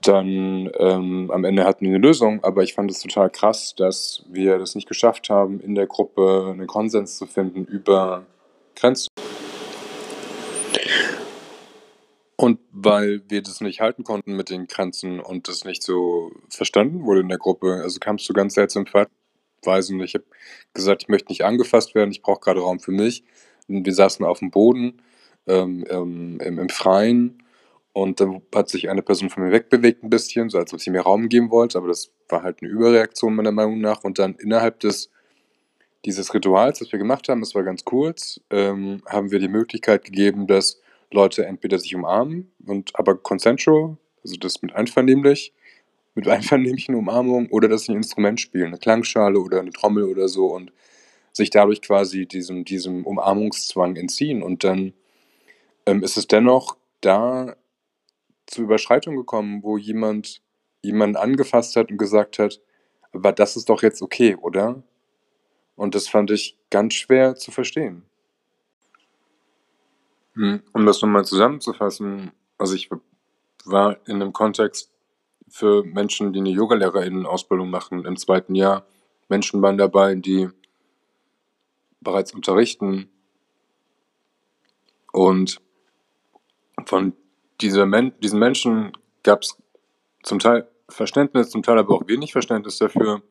dann 0.02 0.70
ähm, 0.78 1.30
am 1.32 1.44
Ende 1.44 1.64
hatten 1.64 1.84
wir 1.84 1.94
eine 1.94 2.04
Lösung, 2.04 2.42
aber 2.42 2.62
ich 2.62 2.74
fand 2.74 2.90
es 2.90 3.00
total 3.00 3.30
krass, 3.30 3.74
dass 3.76 4.24
wir 4.28 4.58
das 4.58 4.74
nicht 4.74 4.88
geschafft 4.88 5.30
haben, 5.30 5.60
in 5.60 5.74
der 5.74 5.86
Gruppe 5.86 6.48
einen 6.50 6.66
Konsens 6.66 7.18
zu 7.18 7.26
finden 7.26 7.64
über 7.64 8.24
Grenzen. 8.74 9.08
Und 12.42 12.58
weil 12.72 13.22
wir 13.28 13.40
das 13.40 13.60
nicht 13.60 13.80
halten 13.80 14.02
konnten 14.02 14.34
mit 14.34 14.50
den 14.50 14.66
Grenzen 14.66 15.20
und 15.20 15.46
das 15.46 15.64
nicht 15.64 15.80
so 15.80 16.32
verstanden 16.48 17.04
wurde 17.04 17.20
in 17.20 17.28
der 17.28 17.38
Gruppe, 17.38 17.80
also 17.84 18.00
kamst 18.00 18.28
du 18.28 18.32
ganz 18.32 18.54
seltsam 18.54 18.84
Weisen. 19.62 20.00
Ich 20.00 20.14
habe 20.14 20.24
gesagt, 20.74 21.04
ich 21.04 21.08
möchte 21.08 21.28
nicht 21.28 21.44
angefasst 21.44 21.94
werden, 21.94 22.10
ich 22.10 22.20
brauche 22.20 22.40
gerade 22.40 22.60
Raum 22.60 22.80
für 22.80 22.90
mich. 22.90 23.22
Und 23.68 23.86
wir 23.86 23.94
saßen 23.94 24.26
auf 24.26 24.40
dem 24.40 24.50
Boden 24.50 25.00
ähm, 25.46 25.84
im, 25.84 26.40
im, 26.40 26.68
Freien 26.68 27.44
und 27.92 28.18
dann 28.18 28.42
hat 28.52 28.68
sich 28.70 28.90
eine 28.90 29.02
Person 29.02 29.30
von 29.30 29.44
mir 29.44 29.52
wegbewegt 29.52 30.02
ein 30.02 30.10
bisschen, 30.10 30.50
so 30.50 30.58
als 30.58 30.74
ob 30.74 30.80
sie 30.80 30.90
mir 30.90 31.02
Raum 31.02 31.28
geben 31.28 31.52
wollte, 31.52 31.78
aber 31.78 31.86
das 31.86 32.10
war 32.28 32.42
halt 32.42 32.60
eine 32.60 32.72
Überreaktion 32.72 33.36
meiner 33.36 33.52
Meinung 33.52 33.80
nach. 33.80 34.02
Und 34.02 34.18
dann 34.18 34.34
innerhalb 34.34 34.80
des 34.80 35.12
dieses 36.04 36.34
Rituals, 36.34 36.80
das 36.80 36.90
wir 36.90 36.98
gemacht 36.98 37.28
haben, 37.28 37.38
das 37.38 37.54
war 37.54 37.62
ganz 37.62 37.84
kurz, 37.84 38.40
ähm, 38.50 39.00
haben 39.06 39.30
wir 39.30 39.38
die 39.38 39.46
Möglichkeit 39.46 40.04
gegeben, 40.04 40.48
dass 40.48 40.81
Leute 41.12 41.46
entweder 41.46 41.78
sich 41.78 41.94
umarmen 41.94 42.52
und 42.66 42.98
aber 42.98 43.16
consensual, 43.16 43.96
also 44.22 44.36
das 44.36 44.62
mit 44.62 44.74
einvernehmlich, 44.74 45.52
mit 46.14 46.28
einvernehmlichen 46.28 46.94
Umarmung 46.94 47.48
oder 47.50 47.68
dass 47.68 47.84
sie 47.84 47.92
ein 47.92 47.98
Instrument 47.98 48.40
spielen, 48.40 48.68
eine 48.68 48.78
Klangschale 48.78 49.38
oder 49.38 49.60
eine 49.60 49.70
Trommel 49.70 50.04
oder 50.04 50.28
so 50.28 50.46
und 50.46 50.72
sich 51.32 51.50
dadurch 51.50 51.80
quasi 51.80 52.26
diesem, 52.26 52.64
diesem 52.64 53.06
Umarmungszwang 53.06 53.96
entziehen. 53.96 54.42
Und 54.42 54.64
dann 54.64 54.92
ähm, 55.86 56.02
ist 56.02 56.16
es 56.16 56.26
dennoch 56.26 56.76
da 57.00 57.56
zu 58.46 58.62
Überschreitungen 58.62 59.18
gekommen, 59.18 59.62
wo 59.62 59.78
jemand 59.78 60.42
jemanden 60.82 61.16
angefasst 61.16 61.76
hat 61.76 61.90
und 61.90 61.96
gesagt 61.96 62.38
hat, 62.38 62.60
aber 63.12 63.32
das 63.32 63.56
ist 63.56 63.68
doch 63.68 63.82
jetzt 63.82 64.02
okay, 64.02 64.36
oder? 64.36 64.82
Und 65.76 65.94
das 65.94 66.08
fand 66.08 66.30
ich 66.30 66.58
ganz 66.70 66.94
schwer 66.94 67.34
zu 67.36 67.50
verstehen. 67.50 68.04
Hm, 70.34 70.62
um 70.72 70.86
das 70.86 71.02
nochmal 71.02 71.24
zusammenzufassen, 71.24 72.32
also 72.58 72.74
ich 72.74 72.88
war 73.64 73.98
in 74.06 74.16
einem 74.16 74.32
Kontext 74.32 74.90
für 75.48 75.84
Menschen, 75.84 76.32
die 76.32 76.40
eine 76.40 76.50
Yogalehrerinnen-Ausbildung 76.50 77.68
machen 77.68 78.04
im 78.04 78.16
zweiten 78.16 78.54
Jahr. 78.54 78.86
Menschen 79.28 79.60
waren 79.60 79.76
dabei, 79.76 80.14
die 80.14 80.48
bereits 82.00 82.32
unterrichten. 82.32 83.08
Und 85.12 85.60
von 86.86 87.14
Men 87.62 88.12
diesen 88.20 88.38
Menschen 88.40 88.92
gab 89.22 89.42
es 89.42 89.56
zum 90.22 90.38
Teil 90.38 90.68
Verständnis, 90.88 91.50
zum 91.50 91.62
Teil 91.62 91.78
aber 91.78 91.94
auch 91.94 92.08
wenig 92.08 92.32
Verständnis 92.32 92.78
dafür, 92.78 93.22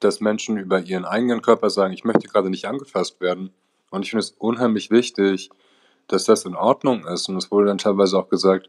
dass 0.00 0.20
Menschen 0.20 0.56
über 0.56 0.80
ihren 0.80 1.04
eigenen 1.04 1.42
Körper 1.42 1.70
sagen, 1.70 1.92
ich 1.92 2.04
möchte 2.04 2.28
gerade 2.28 2.50
nicht 2.50 2.64
angefasst 2.66 3.20
werden. 3.20 3.52
Und 3.90 4.04
ich 4.04 4.10
finde 4.10 4.24
es 4.24 4.30
unheimlich 4.30 4.90
wichtig, 4.90 5.50
dass 6.12 6.24
das 6.24 6.44
in 6.44 6.54
Ordnung 6.54 7.06
ist. 7.06 7.28
Und 7.28 7.36
es 7.36 7.50
wurde 7.50 7.66
dann 7.66 7.78
teilweise 7.78 8.18
auch 8.18 8.28
gesagt, 8.28 8.68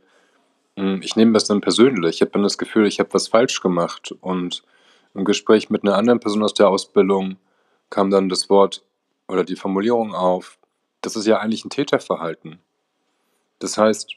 hm, 0.77 1.01
ich 1.01 1.15
nehme 1.15 1.33
das 1.33 1.45
dann 1.45 1.61
persönlich. 1.61 2.15
Ich 2.15 2.21
habe 2.21 2.31
dann 2.31 2.43
das 2.43 2.57
Gefühl, 2.57 2.87
ich 2.87 2.99
habe 2.99 3.13
was 3.13 3.27
falsch 3.27 3.61
gemacht. 3.61 4.13
Und 4.21 4.63
im 5.13 5.25
Gespräch 5.25 5.69
mit 5.69 5.83
einer 5.83 5.97
anderen 5.97 6.19
Person 6.19 6.43
aus 6.43 6.53
der 6.53 6.69
Ausbildung 6.69 7.37
kam 7.89 8.09
dann 8.09 8.29
das 8.29 8.49
Wort 8.49 8.83
oder 9.27 9.43
die 9.43 9.55
Formulierung 9.55 10.13
auf, 10.13 10.57
das 11.01 11.15
ist 11.15 11.27
ja 11.27 11.39
eigentlich 11.39 11.65
ein 11.65 11.69
Täterverhalten. 11.69 12.59
Das 13.59 13.77
heißt, 13.77 14.15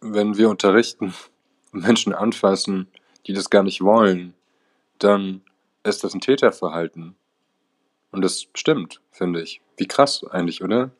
wenn 0.00 0.36
wir 0.36 0.48
unterrichten 0.48 1.14
und 1.72 1.82
Menschen 1.82 2.14
anfassen, 2.14 2.88
die 3.26 3.32
das 3.32 3.50
gar 3.50 3.62
nicht 3.62 3.82
wollen, 3.82 4.34
dann 4.98 5.42
ist 5.84 6.04
das 6.04 6.14
ein 6.14 6.20
Täterverhalten. 6.20 7.14
Und 8.10 8.22
das 8.22 8.46
stimmt, 8.54 9.00
finde 9.10 9.42
ich. 9.42 9.60
Wie 9.76 9.86
krass 9.86 10.24
eigentlich, 10.24 10.62
oder? 10.62 10.90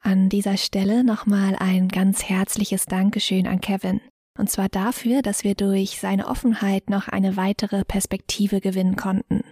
An 0.00 0.28
dieser 0.28 0.56
Stelle 0.56 1.04
nochmal 1.04 1.56
ein 1.56 1.88
ganz 1.88 2.24
herzliches 2.24 2.86
Dankeschön 2.86 3.46
an 3.46 3.60
Kevin. 3.60 4.00
Und 4.38 4.48
zwar 4.48 4.68
dafür, 4.68 5.22
dass 5.22 5.42
wir 5.42 5.54
durch 5.54 5.98
seine 5.98 6.28
Offenheit 6.28 6.90
noch 6.90 7.08
eine 7.08 7.36
weitere 7.36 7.84
Perspektive 7.84 8.60
gewinnen 8.60 8.94
konnten. 8.94 9.42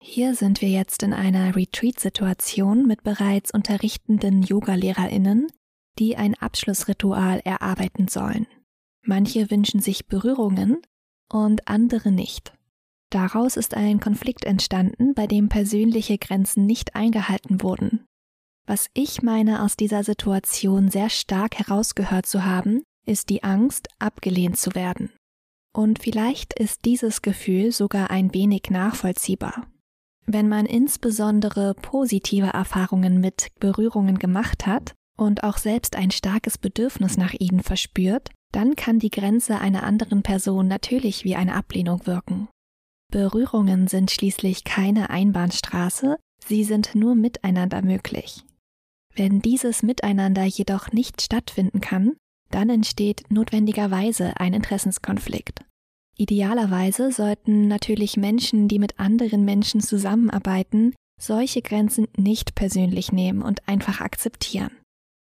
Hier 0.00 0.34
sind 0.34 0.60
wir 0.60 0.68
jetzt 0.68 1.02
in 1.02 1.12
einer 1.12 1.56
Retreat-Situation 1.56 2.86
mit 2.86 3.02
bereits 3.02 3.52
unterrichtenden 3.52 4.42
Yogalehrerinnen, 4.42 5.46
die 5.98 6.16
ein 6.16 6.34
Abschlussritual 6.34 7.40
erarbeiten 7.44 8.08
sollen. 8.08 8.46
Manche 9.02 9.50
wünschen 9.50 9.80
sich 9.80 10.06
Berührungen 10.06 10.78
und 11.30 11.68
andere 11.68 12.10
nicht. 12.10 12.54
Daraus 13.10 13.56
ist 13.56 13.74
ein 13.74 14.00
Konflikt 14.00 14.44
entstanden, 14.44 15.14
bei 15.14 15.26
dem 15.26 15.48
persönliche 15.48 16.18
Grenzen 16.18 16.66
nicht 16.66 16.94
eingehalten 16.94 17.62
wurden. 17.62 18.06
Was 18.66 18.88
ich 18.94 19.22
meine 19.22 19.62
aus 19.62 19.76
dieser 19.76 20.04
Situation 20.04 20.88
sehr 20.90 21.10
stark 21.10 21.58
herausgehört 21.58 22.26
zu 22.26 22.44
haben, 22.44 22.82
ist 23.06 23.28
die 23.28 23.44
Angst, 23.44 23.88
abgelehnt 23.98 24.58
zu 24.58 24.74
werden. 24.74 25.10
Und 25.76 25.98
vielleicht 25.98 26.58
ist 26.58 26.84
dieses 26.84 27.20
Gefühl 27.20 27.72
sogar 27.72 28.10
ein 28.10 28.32
wenig 28.32 28.70
nachvollziehbar. 28.70 29.66
Wenn 30.26 30.48
man 30.48 30.64
insbesondere 30.64 31.74
positive 31.74 32.46
Erfahrungen 32.46 33.20
mit 33.20 33.48
Berührungen 33.60 34.18
gemacht 34.18 34.66
hat 34.66 34.94
und 35.18 35.44
auch 35.44 35.58
selbst 35.58 35.96
ein 35.96 36.10
starkes 36.10 36.56
Bedürfnis 36.56 37.18
nach 37.18 37.34
ihnen 37.34 37.60
verspürt, 37.60 38.30
dann 38.52 38.76
kann 38.76 38.98
die 38.98 39.10
Grenze 39.10 39.58
einer 39.58 39.82
anderen 39.82 40.22
Person 40.22 40.68
natürlich 40.68 41.24
wie 41.24 41.36
eine 41.36 41.54
Ablehnung 41.54 42.06
wirken. 42.06 42.48
Berührungen 43.12 43.88
sind 43.88 44.10
schließlich 44.10 44.64
keine 44.64 45.10
Einbahnstraße, 45.10 46.18
sie 46.46 46.64
sind 46.64 46.94
nur 46.94 47.14
miteinander 47.14 47.82
möglich. 47.82 48.44
Wenn 49.14 49.40
dieses 49.40 49.82
Miteinander 49.82 50.44
jedoch 50.44 50.90
nicht 50.92 51.22
stattfinden 51.22 51.80
kann, 51.80 52.16
dann 52.50 52.68
entsteht 52.68 53.24
notwendigerweise 53.30 54.32
ein 54.36 54.54
Interessenskonflikt. 54.54 55.64
Idealerweise 56.16 57.10
sollten 57.10 57.68
natürlich 57.68 58.16
Menschen, 58.16 58.68
die 58.68 58.78
mit 58.78 58.98
anderen 58.98 59.44
Menschen 59.44 59.80
zusammenarbeiten, 59.80 60.94
solche 61.20 61.62
Grenzen 61.62 62.06
nicht 62.16 62.54
persönlich 62.54 63.12
nehmen 63.12 63.42
und 63.42 63.68
einfach 63.68 64.00
akzeptieren. 64.00 64.70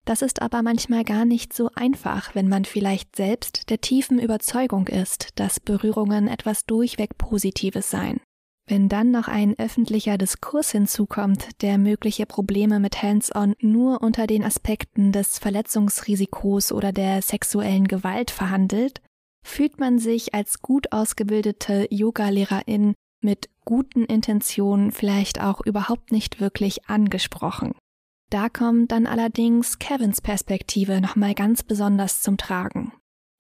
Das 0.07 0.21
ist 0.21 0.43
aber 0.43 0.63
manchmal 0.63 1.05
gar 1.05 1.25
nicht 1.25 1.55
so 1.55 1.71
einfach, 1.75 2.35
wenn 2.35 2.49
man 2.49 2.67
vielleicht 2.67 3.17
selbst 3.17 3.71
der 3.71 3.81
tiefen 3.81 4.19
Überzeugung 4.19 4.89
ist, 4.89 5.31
dass 5.37 5.61
Berührungen 5.61 6.29
etwas 6.29 6.67
durchweg 6.67 7.17
Positives 7.17 7.91
seien. 7.91 8.21
Wenn 8.67 8.89
dann 8.89 9.11
noch 9.11 9.29
ein 9.29 9.59
öffentlicher 9.59 10.17
Diskurs 10.17 10.71
hinzukommt, 10.71 11.61
der 11.61 11.77
mögliche 11.77 12.25
Probleme 12.25 12.81
mit 12.81 13.03
Hands-on 13.03 13.55
nur 13.61 14.03
unter 14.03 14.27
den 14.27 14.43
Aspekten 14.43 15.13
des 15.13 15.39
Verletzungsrisikos 15.39 16.73
oder 16.73 16.91
der 16.91 17.21
sexuellen 17.21 17.87
Gewalt 17.87 18.31
verhandelt, 18.31 19.03
fühlt 19.45 19.79
man 19.79 19.99
sich 19.99 20.33
als 20.33 20.61
gut 20.63 20.93
ausgebildete 20.93 21.87
Yoga-Lehrerin 21.91 22.95
mit 23.23 23.51
guten 23.67 24.05
Intentionen 24.05 24.93
vielleicht 24.93 25.43
auch 25.43 25.61
überhaupt 25.61 26.11
nicht 26.11 26.41
wirklich 26.41 26.89
angesprochen. 26.89 27.75
Da 28.31 28.49
kommt 28.49 28.93
dann 28.93 29.07
allerdings 29.07 29.79
Kevins 29.79 30.23
Perspektive 30.23 31.03
nochmal 31.03 31.35
ganz 31.35 31.63
besonders 31.63 32.23
zum 32.23 32.39
Tragen. 32.39 32.93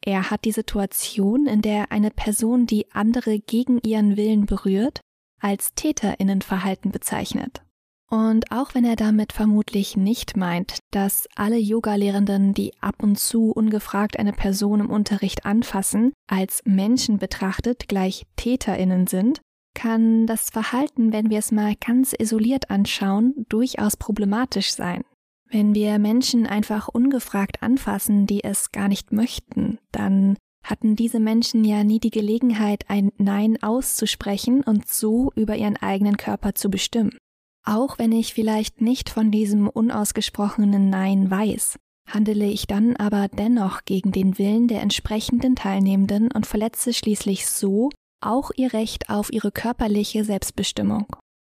Er 0.05 0.31
hat 0.31 0.45
die 0.45 0.53
Situation, 0.53 1.47
in 1.47 1.63
der 1.63 1.91
eine 1.91 2.11
Person, 2.11 2.67
die 2.67 2.93
andere 2.93 3.39
gegen 3.39 3.81
ihren 3.81 4.19
Willen 4.19 4.45
berührt, 4.45 5.01
als 5.45 5.75
Täterinnenverhalten 5.75 6.91
bezeichnet. 6.91 7.63
Und 8.11 8.51
auch 8.51 8.75
wenn 8.75 8.85
er 8.85 8.97
damit 8.97 9.33
vermutlich 9.33 9.97
nicht 9.97 10.37
meint, 10.37 10.79
dass 10.91 11.29
alle 11.37 11.59
Yogalehrenden, 11.59 12.55
die 12.55 12.73
ab 12.81 13.03
und 13.03 13.19
zu 13.19 13.51
ungefragt 13.51 14.19
eine 14.19 14.33
Person 14.33 14.81
im 14.81 14.91
Unterricht 14.91 15.45
anfassen, 15.45 16.13
als 16.31 16.63
Menschen 16.65 17.19
betrachtet 17.19 17.89
gleich 17.89 18.25
Täterinnen 18.37 19.07
sind, 19.07 19.41
kann 19.75 20.27
das 20.27 20.51
Verhalten, 20.51 21.13
wenn 21.13 21.29
wir 21.29 21.41
es 21.41 21.53
mal 21.53 21.75
ganz 21.75 22.15
isoliert 22.19 22.71
anschauen, 22.71 23.45
durchaus 23.49 23.97
problematisch 23.97 24.73
sein. 24.73 25.05
Wenn 25.51 25.75
wir 25.75 25.99
Menschen 25.99 26.47
einfach 26.47 26.89
ungefragt 26.89 27.63
anfassen, 27.63 28.27
die 28.27 28.43
es 28.43 28.73
gar 28.73 28.89
nicht 28.89 29.13
möchten, 29.13 29.79
dann 29.93 30.37
hatten 30.65 30.97
diese 30.97 31.21
Menschen 31.21 31.65
ja 31.65 31.85
nie 31.85 32.01
die 32.01 32.11
Gelegenheit, 32.11 32.85
ein 32.89 33.13
Nein 33.19 33.63
auszusprechen 33.63 34.63
und 34.63 34.89
so 34.89 35.31
über 35.37 35.57
ihren 35.57 35.77
eigenen 35.77 36.17
Körper 36.17 36.55
zu 36.55 36.71
bestimmen. 36.71 37.17
Auch 37.65 37.99
wenn 37.99 38.13
ich 38.13 38.35
vielleicht 38.35 38.81
nicht 38.81 39.11
von 39.11 39.31
diesem 39.31 39.69
unausgesprochenen 39.69 40.91
Nein 40.91 41.31
weiß, 41.31 41.79
handele 42.09 42.47
ich 42.47 42.67
dann 42.67 42.97
aber 42.97 43.29
dennoch 43.29 43.85
gegen 43.85 44.13
den 44.13 44.39
Willen 44.39 44.69
der 44.69 44.83
entsprechenden 44.83 45.57
Teilnehmenden 45.57 46.31
und 46.33 46.47
verletze 46.47 46.93
schließlich 46.93 47.47
so 47.47 47.91
auch 48.21 48.51
ihr 48.57 48.73
Recht 48.73 49.11
auf 49.11 49.33
ihre 49.33 49.53
körperliche 49.53 50.25
Selbstbestimmung. 50.25 51.07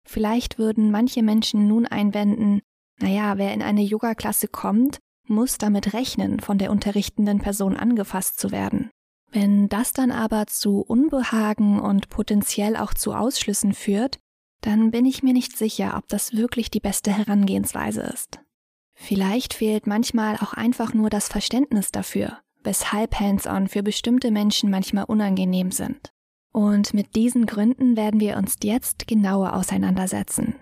Vielleicht 0.06 0.58
würden 0.58 0.90
manche 0.90 1.22
Menschen 1.22 1.66
nun 1.66 1.86
einwenden, 1.86 2.60
naja, 3.00 3.38
wer 3.38 3.52
in 3.52 3.62
eine 3.62 3.82
Yoga-Klasse 3.82 4.48
kommt, 4.48 4.98
muss 5.26 5.58
damit 5.58 5.92
rechnen, 5.92 6.40
von 6.40 6.58
der 6.58 6.70
unterrichtenden 6.70 7.38
Person 7.38 7.76
angefasst 7.76 8.40
zu 8.40 8.50
werden. 8.50 8.90
Wenn 9.30 9.68
das 9.68 9.92
dann 9.92 10.10
aber 10.10 10.46
zu 10.46 10.80
Unbehagen 10.80 11.80
und 11.80 12.08
potenziell 12.08 12.76
auch 12.76 12.94
zu 12.94 13.12
Ausschlüssen 13.12 13.74
führt, 13.74 14.18
dann 14.60 14.90
bin 14.90 15.04
ich 15.04 15.22
mir 15.22 15.32
nicht 15.32 15.56
sicher, 15.56 15.94
ob 15.96 16.08
das 16.08 16.32
wirklich 16.32 16.70
die 16.70 16.80
beste 16.80 17.12
Herangehensweise 17.12 18.02
ist. 18.02 18.40
Vielleicht 18.94 19.54
fehlt 19.54 19.86
manchmal 19.86 20.36
auch 20.36 20.54
einfach 20.54 20.94
nur 20.94 21.10
das 21.10 21.28
Verständnis 21.28 21.92
dafür, 21.92 22.38
weshalb 22.64 23.20
Hands-on 23.20 23.68
für 23.68 23.82
bestimmte 23.82 24.30
Menschen 24.30 24.70
manchmal 24.70 25.04
unangenehm 25.04 25.70
sind. 25.70 26.12
Und 26.52 26.94
mit 26.94 27.14
diesen 27.14 27.46
Gründen 27.46 27.96
werden 27.96 28.18
wir 28.18 28.36
uns 28.36 28.56
jetzt 28.62 29.06
genauer 29.06 29.52
auseinandersetzen. 29.54 30.56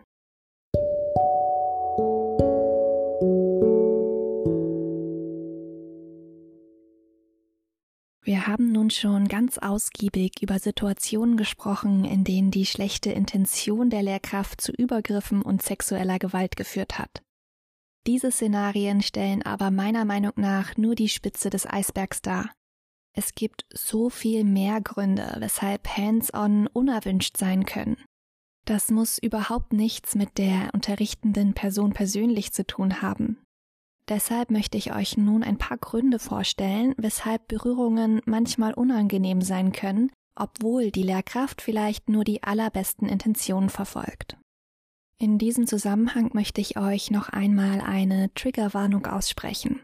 Wir 8.26 8.48
haben 8.48 8.72
nun 8.72 8.90
schon 8.90 9.28
ganz 9.28 9.56
ausgiebig 9.56 10.42
über 10.42 10.58
Situationen 10.58 11.36
gesprochen, 11.36 12.04
in 12.04 12.24
denen 12.24 12.50
die 12.50 12.66
schlechte 12.66 13.12
Intention 13.12 13.88
der 13.88 14.02
Lehrkraft 14.02 14.60
zu 14.60 14.72
Übergriffen 14.72 15.42
und 15.42 15.62
sexueller 15.62 16.18
Gewalt 16.18 16.56
geführt 16.56 16.98
hat. 16.98 17.22
Diese 18.08 18.32
Szenarien 18.32 19.00
stellen 19.00 19.42
aber 19.42 19.70
meiner 19.70 20.04
Meinung 20.04 20.32
nach 20.34 20.76
nur 20.76 20.96
die 20.96 21.08
Spitze 21.08 21.50
des 21.50 21.66
Eisbergs 21.66 22.20
dar. 22.20 22.50
Es 23.12 23.36
gibt 23.36 23.64
so 23.72 24.10
viel 24.10 24.42
mehr 24.42 24.80
Gründe, 24.80 25.36
weshalb 25.38 25.86
Hands-on 25.86 26.66
unerwünscht 26.66 27.36
sein 27.36 27.64
können. 27.64 27.96
Das 28.64 28.90
muss 28.90 29.18
überhaupt 29.18 29.72
nichts 29.72 30.16
mit 30.16 30.36
der 30.36 30.70
unterrichtenden 30.74 31.54
Person 31.54 31.92
persönlich 31.92 32.52
zu 32.52 32.66
tun 32.66 33.02
haben. 33.02 33.45
Deshalb 34.08 34.50
möchte 34.50 34.78
ich 34.78 34.94
euch 34.94 35.16
nun 35.16 35.42
ein 35.42 35.58
paar 35.58 35.78
Gründe 35.78 36.18
vorstellen, 36.18 36.94
weshalb 36.96 37.48
Berührungen 37.48 38.20
manchmal 38.24 38.72
unangenehm 38.72 39.40
sein 39.40 39.72
können, 39.72 40.12
obwohl 40.36 40.90
die 40.90 41.02
Lehrkraft 41.02 41.60
vielleicht 41.60 42.08
nur 42.08 42.22
die 42.22 42.42
allerbesten 42.42 43.08
Intentionen 43.08 43.68
verfolgt. 43.68 44.36
In 45.18 45.38
diesem 45.38 45.66
Zusammenhang 45.66 46.30
möchte 46.34 46.60
ich 46.60 46.78
euch 46.78 47.10
noch 47.10 47.30
einmal 47.30 47.80
eine 47.80 48.32
Triggerwarnung 48.34 49.06
aussprechen. 49.06 49.82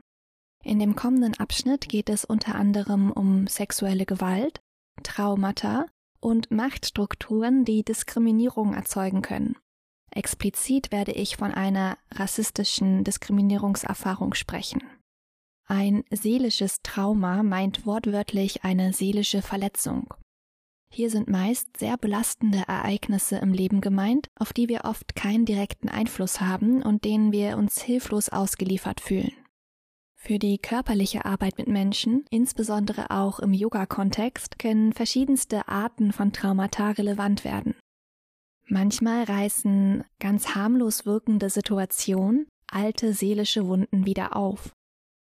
In 0.62 0.78
dem 0.78 0.94
kommenden 0.94 1.34
Abschnitt 1.40 1.88
geht 1.88 2.08
es 2.08 2.24
unter 2.24 2.54
anderem 2.54 3.10
um 3.10 3.46
sexuelle 3.46 4.06
Gewalt, 4.06 4.60
Traumata 5.02 5.86
und 6.20 6.50
Machtstrukturen, 6.50 7.64
die 7.64 7.82
Diskriminierung 7.82 8.74
erzeugen 8.74 9.22
können. 9.22 9.56
Explizit 10.16 10.92
werde 10.92 11.12
ich 11.12 11.36
von 11.36 11.52
einer 11.52 11.98
rassistischen 12.12 13.04
Diskriminierungserfahrung 13.04 14.34
sprechen. 14.34 14.82
Ein 15.66 16.04
seelisches 16.10 16.82
Trauma 16.82 17.42
meint 17.42 17.86
wortwörtlich 17.86 18.64
eine 18.64 18.92
seelische 18.92 19.42
Verletzung. 19.42 20.12
Hier 20.92 21.08
sind 21.08 21.28
meist 21.28 21.78
sehr 21.78 21.96
belastende 21.96 22.64
Ereignisse 22.68 23.38
im 23.38 23.54
Leben 23.54 23.80
gemeint, 23.80 24.28
auf 24.38 24.52
die 24.52 24.68
wir 24.68 24.84
oft 24.84 25.14
keinen 25.14 25.46
direkten 25.46 25.88
Einfluss 25.88 26.42
haben 26.42 26.82
und 26.82 27.04
denen 27.04 27.32
wir 27.32 27.56
uns 27.56 27.80
hilflos 27.80 28.28
ausgeliefert 28.28 29.00
fühlen. 29.00 29.32
Für 30.14 30.38
die 30.38 30.58
körperliche 30.58 31.24
Arbeit 31.24 31.56
mit 31.56 31.66
Menschen, 31.66 32.26
insbesondere 32.30 33.10
auch 33.10 33.40
im 33.40 33.54
Yoga-Kontext, 33.54 34.58
können 34.58 34.92
verschiedenste 34.92 35.66
Arten 35.66 36.12
von 36.12 36.32
Traumata 36.32 36.90
relevant 36.90 37.44
werden. 37.44 37.74
Manchmal 38.66 39.24
reißen 39.24 40.04
ganz 40.18 40.54
harmlos 40.54 41.04
wirkende 41.04 41.50
Situationen 41.50 42.46
alte 42.70 43.12
seelische 43.12 43.66
Wunden 43.66 44.06
wieder 44.06 44.34
auf. 44.34 44.72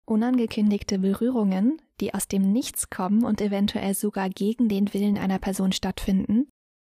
Unangekündigte 0.04 0.98
Berührungen, 0.98 1.80
die 2.00 2.14
aus 2.14 2.28
dem 2.28 2.52
Nichts 2.52 2.90
kommen 2.90 3.24
und 3.24 3.40
eventuell 3.40 3.94
sogar 3.94 4.28
gegen 4.30 4.68
den 4.68 4.92
Willen 4.94 5.18
einer 5.18 5.38
Person 5.38 5.72
stattfinden, 5.72 6.48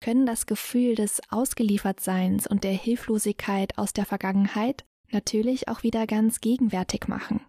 können 0.02 0.26
das 0.26 0.46
Gefühl 0.46 0.96
des 0.96 1.22
Ausgeliefertseins 1.30 2.48
und 2.48 2.64
der 2.64 2.74
Hilflosigkeit 2.74 3.78
aus 3.78 3.94
der 3.94 4.06
Vergangenheit 4.06 4.84
natürlich 5.12 5.70
auch 5.70 5.84
wieder 5.84 6.08
ganz 6.08 6.42
gegenwärtig 6.42 7.08
machen. 7.08 7.42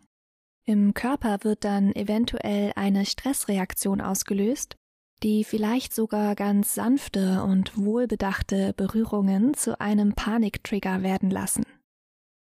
Im 0.64 0.94
Körper 0.94 1.38
wird 1.42 1.64
dann 1.64 1.94
eventuell 1.94 2.72
eine 2.76 3.06
Stressreaktion 3.06 4.00
ausgelöst, 4.00 4.76
die 5.22 5.44
vielleicht 5.44 5.94
sogar 5.94 6.34
ganz 6.34 6.74
sanfte 6.74 7.42
und 7.42 7.76
wohlbedachte 7.76 8.74
Berührungen 8.74 9.54
zu 9.54 9.80
einem 9.80 10.14
Paniktrigger 10.14 11.02
werden 11.02 11.30
lassen. 11.30 11.64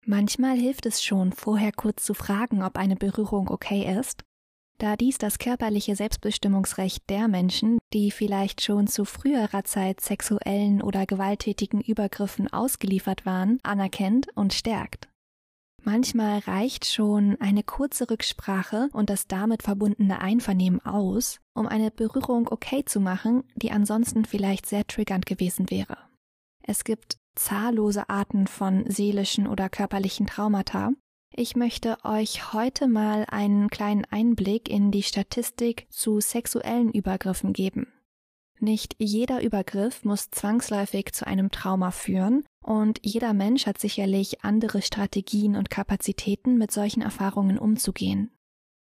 Manchmal 0.06 0.56
hilft 0.56 0.86
es 0.86 1.02
schon, 1.02 1.32
vorher 1.32 1.72
kurz 1.72 2.04
zu 2.04 2.14
fragen, 2.14 2.62
ob 2.62 2.76
eine 2.76 2.96
Berührung 2.96 3.48
okay 3.48 3.98
ist, 3.98 4.22
da 4.80 4.96
dies 4.96 5.18
das 5.18 5.38
körperliche 5.38 5.94
Selbstbestimmungsrecht 5.94 7.02
der 7.10 7.28
Menschen, 7.28 7.78
die 7.92 8.10
vielleicht 8.10 8.62
schon 8.62 8.86
zu 8.86 9.04
früherer 9.04 9.62
Zeit 9.64 10.00
sexuellen 10.00 10.80
oder 10.80 11.04
gewalttätigen 11.04 11.82
Übergriffen 11.82 12.50
ausgeliefert 12.50 13.26
waren, 13.26 13.58
anerkennt 13.62 14.28
und 14.34 14.54
stärkt. 14.54 15.09
Manchmal 15.82 16.40
reicht 16.40 16.84
schon 16.86 17.36
eine 17.40 17.62
kurze 17.62 18.10
Rücksprache 18.10 18.90
und 18.92 19.08
das 19.08 19.26
damit 19.26 19.62
verbundene 19.62 20.20
Einvernehmen 20.20 20.84
aus, 20.84 21.40
um 21.54 21.66
eine 21.66 21.90
Berührung 21.90 22.48
okay 22.48 22.84
zu 22.84 23.00
machen, 23.00 23.44
die 23.56 23.72
ansonsten 23.72 24.24
vielleicht 24.24 24.66
sehr 24.66 24.86
triggernd 24.86 25.24
gewesen 25.24 25.70
wäre. 25.70 25.96
Es 26.62 26.84
gibt 26.84 27.16
zahllose 27.34 28.08
Arten 28.10 28.46
von 28.46 28.84
seelischen 28.90 29.46
oder 29.46 29.68
körperlichen 29.68 30.26
Traumata. 30.26 30.90
Ich 31.34 31.56
möchte 31.56 31.96
euch 32.04 32.52
heute 32.52 32.86
mal 32.86 33.24
einen 33.28 33.70
kleinen 33.70 34.04
Einblick 34.04 34.68
in 34.68 34.90
die 34.90 35.02
Statistik 35.02 35.86
zu 35.90 36.20
sexuellen 36.20 36.92
Übergriffen 36.92 37.52
geben. 37.52 37.92
Nicht 38.58 38.96
jeder 38.98 39.42
Übergriff 39.42 40.04
muss 40.04 40.30
zwangsläufig 40.30 41.12
zu 41.12 41.26
einem 41.26 41.50
Trauma 41.50 41.92
führen, 41.92 42.44
und 42.64 43.00
jeder 43.02 43.32
Mensch 43.32 43.66
hat 43.66 43.78
sicherlich 43.78 44.44
andere 44.44 44.82
Strategien 44.82 45.56
und 45.56 45.70
Kapazitäten, 45.70 46.58
mit 46.58 46.70
solchen 46.70 47.02
Erfahrungen 47.02 47.58
umzugehen. 47.58 48.30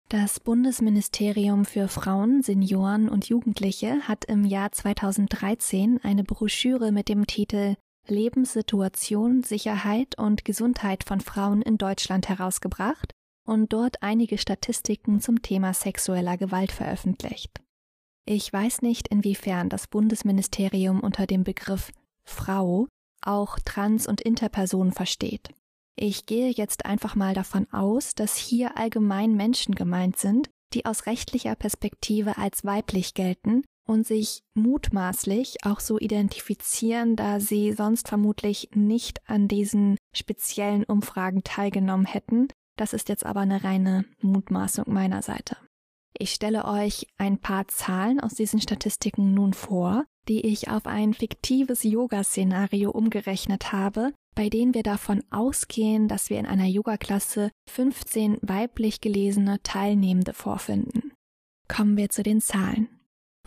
Das 0.10 0.40
Bundesministerium 0.40 1.66
für 1.66 1.90
Frauen, 1.90 2.42
Senioren 2.42 3.10
und 3.10 3.28
Jugendliche 3.28 4.08
hat 4.08 4.24
im 4.26 4.46
Jahr 4.46 4.72
2013 4.72 6.00
eine 6.02 6.24
Broschüre 6.24 6.94
mit 6.94 7.10
dem 7.10 7.28
Titel 7.28 7.76
Lebenssituation, 8.08 9.44
Sicherheit 9.44 10.18
und 10.18 10.46
Gesundheit 10.46 11.04
von 11.04 11.20
Frauen 11.20 11.62
in 11.62 11.78
Deutschland 11.78 12.30
herausgebracht 12.30 13.12
und 13.46 13.74
dort 13.74 14.02
einige 14.02 14.38
Statistiken 14.38 15.20
zum 15.20 15.42
Thema 15.42 15.74
sexueller 15.74 16.38
Gewalt 16.38 16.72
veröffentlicht. 16.72 17.62
Ich 18.26 18.52
weiß 18.52 18.82
nicht, 18.82 19.10
inwiefern 19.10 19.70
das 19.70 19.88
Bundesministerium 19.88 21.02
unter 21.02 21.28
dem 21.28 21.44
Begriff 21.44 21.92
Frau 22.24 22.88
auch 23.28 23.60
Trans- 23.60 24.08
und 24.08 24.22
Interpersonen 24.22 24.94
versteht. 24.94 25.50
Ich 25.96 26.26
gehe 26.26 26.52
jetzt 26.52 26.86
einfach 26.86 27.16
mal 27.16 27.34
davon 27.34 27.72
aus, 27.74 28.14
dass 28.14 28.38
hier 28.38 28.78
allgemein 28.78 29.36
Menschen 29.36 29.74
gemeint 29.74 30.18
sind, 30.18 30.50
die 30.74 30.86
aus 30.86 31.06
rechtlicher 31.06 31.56
Perspektive 31.56 32.38
als 32.38 32.64
weiblich 32.66 33.14
gelten 33.14 33.64
und 33.88 34.06
sich 34.06 34.44
mutmaßlich 34.54 35.64
auch 35.64 35.80
so 35.80 35.98
identifizieren, 35.98 37.16
da 37.16 37.40
sie 37.40 37.72
sonst 37.72 38.10
vermutlich 38.10 38.70
nicht 38.76 39.28
an 39.28 39.48
diesen 39.48 39.98
speziellen 40.14 40.84
Umfragen 40.84 41.44
teilgenommen 41.44 42.06
hätten. 42.06 42.50
Das 42.76 42.94
ist 42.94 43.10
jetzt 43.10 43.26
aber 43.26 43.40
eine 43.40 43.64
reine 43.64 44.06
Mutmaßung 44.22 44.86
meiner 44.88 45.22
Seite. 45.22 45.58
Ich 46.16 46.32
stelle 46.32 46.66
euch 46.66 47.08
ein 47.18 47.40
paar 47.40 47.68
Zahlen 47.68 48.20
aus 48.20 48.34
diesen 48.34 48.62
Statistiken 48.62 49.34
nun 49.34 49.54
vor, 49.54 50.06
die 50.28 50.46
ich 50.46 50.70
auf 50.70 50.86
ein 50.86 51.14
fiktives 51.14 51.84
Yoga-Szenario 51.84 52.92
umgerechnet 52.92 53.72
habe, 53.72 54.14
bei 54.36 54.50
denen 54.50 54.74
wir 54.74 54.84
davon 54.84 55.24
ausgehen, 55.32 56.08
dass 56.08 56.30
wir 56.30 56.38
in 56.38 56.46
einer 56.46 56.68
Yoga-Klasse 56.68 57.52
15 57.70 58.38
weiblich 58.42 59.02
gelesene 59.02 59.62
Teilnehmende 59.64 60.34
vorfinden. 60.34 61.14
Kommen 61.68 61.98
wir 61.98 62.10
zu 62.10 62.24
den 62.24 62.42
Zahlen. 62.42 62.88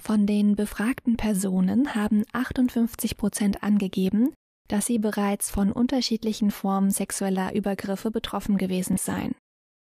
Von 0.00 0.26
den 0.26 0.56
befragten 0.56 1.16
Personen 1.16 1.94
haben 1.94 2.24
58 2.32 3.16
Prozent 3.16 3.62
angegeben, 3.62 4.32
dass 4.68 4.86
sie 4.86 4.98
bereits 4.98 5.50
von 5.50 5.72
unterschiedlichen 5.72 6.50
Formen 6.50 6.90
sexueller 6.90 7.54
Übergriffe 7.54 8.10
betroffen 8.10 8.56
gewesen 8.56 8.96
seien. 8.96 9.34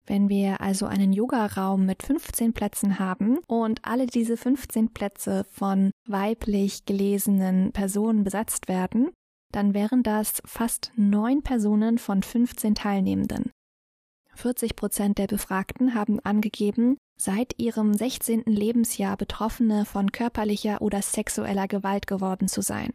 Wenn 0.06 0.28
wir 0.28 0.60
also 0.60 0.86
einen 0.86 1.12
Yogaraum 1.12 1.86
mit 1.86 2.02
15 2.02 2.52
Plätzen 2.52 2.98
haben 2.98 3.38
und 3.46 3.80
alle 3.84 4.06
diese 4.06 4.36
15 4.36 4.92
Plätze 4.92 5.44
von 5.50 5.90
weiblich 6.06 6.84
gelesenen 6.84 7.72
Personen 7.72 8.22
besetzt 8.22 8.68
werden, 8.68 9.10
dann 9.50 9.72
wären 9.72 10.02
das 10.02 10.42
fast 10.44 10.92
neun 10.96 11.42
Personen 11.42 11.98
von 11.98 12.22
15 12.22 12.74
Teilnehmenden. 12.74 13.50
40 14.34 14.76
Prozent 14.76 15.18
der 15.18 15.28
Befragten 15.28 15.94
haben 15.94 16.20
angegeben, 16.20 16.98
seit 17.16 17.58
ihrem 17.58 17.94
16. 17.94 18.42
Lebensjahr 18.46 19.16
Betroffene 19.16 19.84
von 19.84 20.12
körperlicher 20.12 20.82
oder 20.82 21.00
sexueller 21.00 21.68
Gewalt 21.68 22.06
geworden 22.06 22.48
zu 22.48 22.60
sein. 22.60 22.92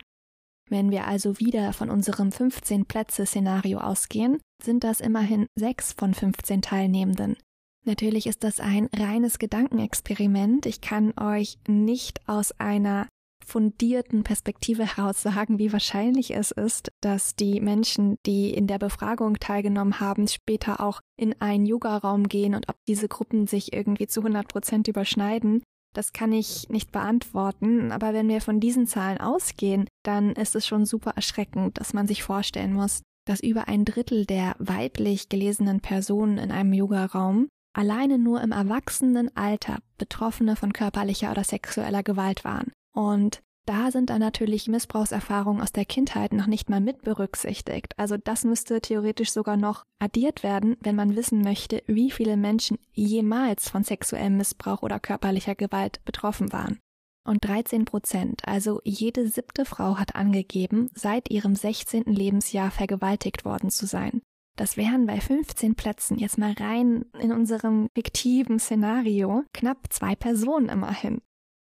Wenn 0.69 0.91
wir 0.91 1.07
also 1.07 1.39
wieder 1.39 1.73
von 1.73 1.89
unserem 1.89 2.31
15 2.31 2.85
Plätze-Szenario 2.85 3.79
ausgehen, 3.79 4.39
sind 4.61 4.83
das 4.83 5.01
immerhin 5.01 5.47
sechs 5.55 5.93
von 5.93 6.13
15 6.13 6.61
Teilnehmenden. 6.61 7.37
Natürlich 7.85 8.27
ist 8.27 8.43
das 8.43 8.59
ein 8.59 8.89
reines 8.95 9.39
Gedankenexperiment. 9.39 10.65
Ich 10.65 10.81
kann 10.81 11.17
euch 11.17 11.57
nicht 11.67 12.27
aus 12.27 12.51
einer 12.59 13.07
fundierten 13.45 14.23
Perspektive 14.23 14.85
heraus 14.95 15.21
sagen, 15.21 15.57
wie 15.57 15.73
wahrscheinlich 15.73 16.35
es 16.35 16.51
ist, 16.51 16.91
dass 17.01 17.35
die 17.35 17.59
Menschen, 17.61 18.17
die 18.25 18.53
in 18.53 18.67
der 18.67 18.77
Befragung 18.77 19.39
teilgenommen 19.39 19.99
haben, 19.99 20.27
später 20.27 20.81
auch 20.81 21.01
in 21.17 21.39
einen 21.41 21.65
Yoga-Raum 21.65 22.27
gehen 22.27 22.53
und 22.53 22.69
ob 22.69 22.75
diese 22.87 23.07
Gruppen 23.07 23.47
sich 23.47 23.73
irgendwie 23.73 24.07
zu 24.07 24.19
100 24.21 24.47
Prozent 24.47 24.87
überschneiden. 24.87 25.63
Das 25.95 26.13
kann 26.13 26.31
ich 26.31 26.69
nicht 26.69 26.91
beantworten, 26.91 27.91
aber 27.91 28.13
wenn 28.13 28.29
wir 28.29 28.41
von 28.41 28.59
diesen 28.59 28.85
Zahlen 28.85 29.17
ausgehen, 29.17 29.87
dann 30.03 30.33
ist 30.33 30.55
es 30.55 30.67
schon 30.67 30.85
super 30.85 31.13
erschreckend, 31.15 31.79
dass 31.79 31.93
man 31.93 32.07
sich 32.07 32.21
vorstellen 32.21 32.73
muss, 32.73 33.01
dass 33.29 33.41
über 33.41 33.67
ein 33.67 33.85
Drittel 33.85 34.25
der 34.25 34.55
weiblich 34.57 35.29
gelesenen 35.29 35.81
Personen 35.81 36.39
in 36.39 36.51
einem 36.51 36.73
Yogaraum 36.73 37.47
alleine 37.73 38.17
nur 38.17 38.41
im 38.41 38.51
Erwachsenenalter 38.51 39.77
Betroffene 39.99 40.55
von 40.55 40.73
körperlicher 40.73 41.29
oder 41.29 41.43
sexueller 41.43 42.01
Gewalt 42.01 42.43
waren. 42.43 42.71
Und 42.91 43.41
da 43.67 43.91
sind 43.91 44.09
dann 44.09 44.19
natürlich 44.21 44.67
Missbrauchserfahrungen 44.67 45.61
aus 45.61 45.71
der 45.71 45.85
Kindheit 45.85 46.33
noch 46.33 46.47
nicht 46.47 46.71
mal 46.71 46.81
mit 46.81 47.03
berücksichtigt. 47.03 47.93
Also 47.97 48.17
das 48.17 48.45
müsste 48.45 48.81
theoretisch 48.81 49.31
sogar 49.31 49.57
noch 49.57 49.83
addiert 49.99 50.41
werden, 50.41 50.75
wenn 50.81 50.95
man 50.95 51.15
wissen 51.15 51.41
möchte, 51.41 51.83
wie 51.85 52.09
viele 52.09 52.35
Menschen 52.35 52.79
jemals 52.93 53.69
von 53.69 53.83
sexuellem 53.83 54.37
Missbrauch 54.37 54.81
oder 54.81 54.99
körperlicher 54.99 55.53
Gewalt 55.53 56.03
betroffen 56.03 56.51
waren. 56.51 56.79
Und 57.25 57.45
13 57.45 57.85
Prozent, 57.85 58.47
also 58.47 58.81
jede 58.83 59.27
siebte 59.27 59.65
Frau 59.65 59.97
hat 59.97 60.15
angegeben, 60.15 60.89
seit 60.95 61.29
ihrem 61.29 61.55
16. 61.55 62.03
Lebensjahr 62.05 62.71
vergewaltigt 62.71 63.45
worden 63.45 63.69
zu 63.69 63.85
sein. 63.85 64.21
Das 64.55 64.75
wären 64.75 65.05
bei 65.05 65.21
15 65.21 65.75
Plätzen 65.75 66.17
jetzt 66.17 66.37
mal 66.37 66.53
rein 66.53 67.05
in 67.19 67.31
unserem 67.31 67.87
fiktiven 67.95 68.59
Szenario 68.59 69.43
knapp 69.53 69.87
zwei 69.89 70.15
Personen 70.15 70.67
immerhin. 70.67 71.21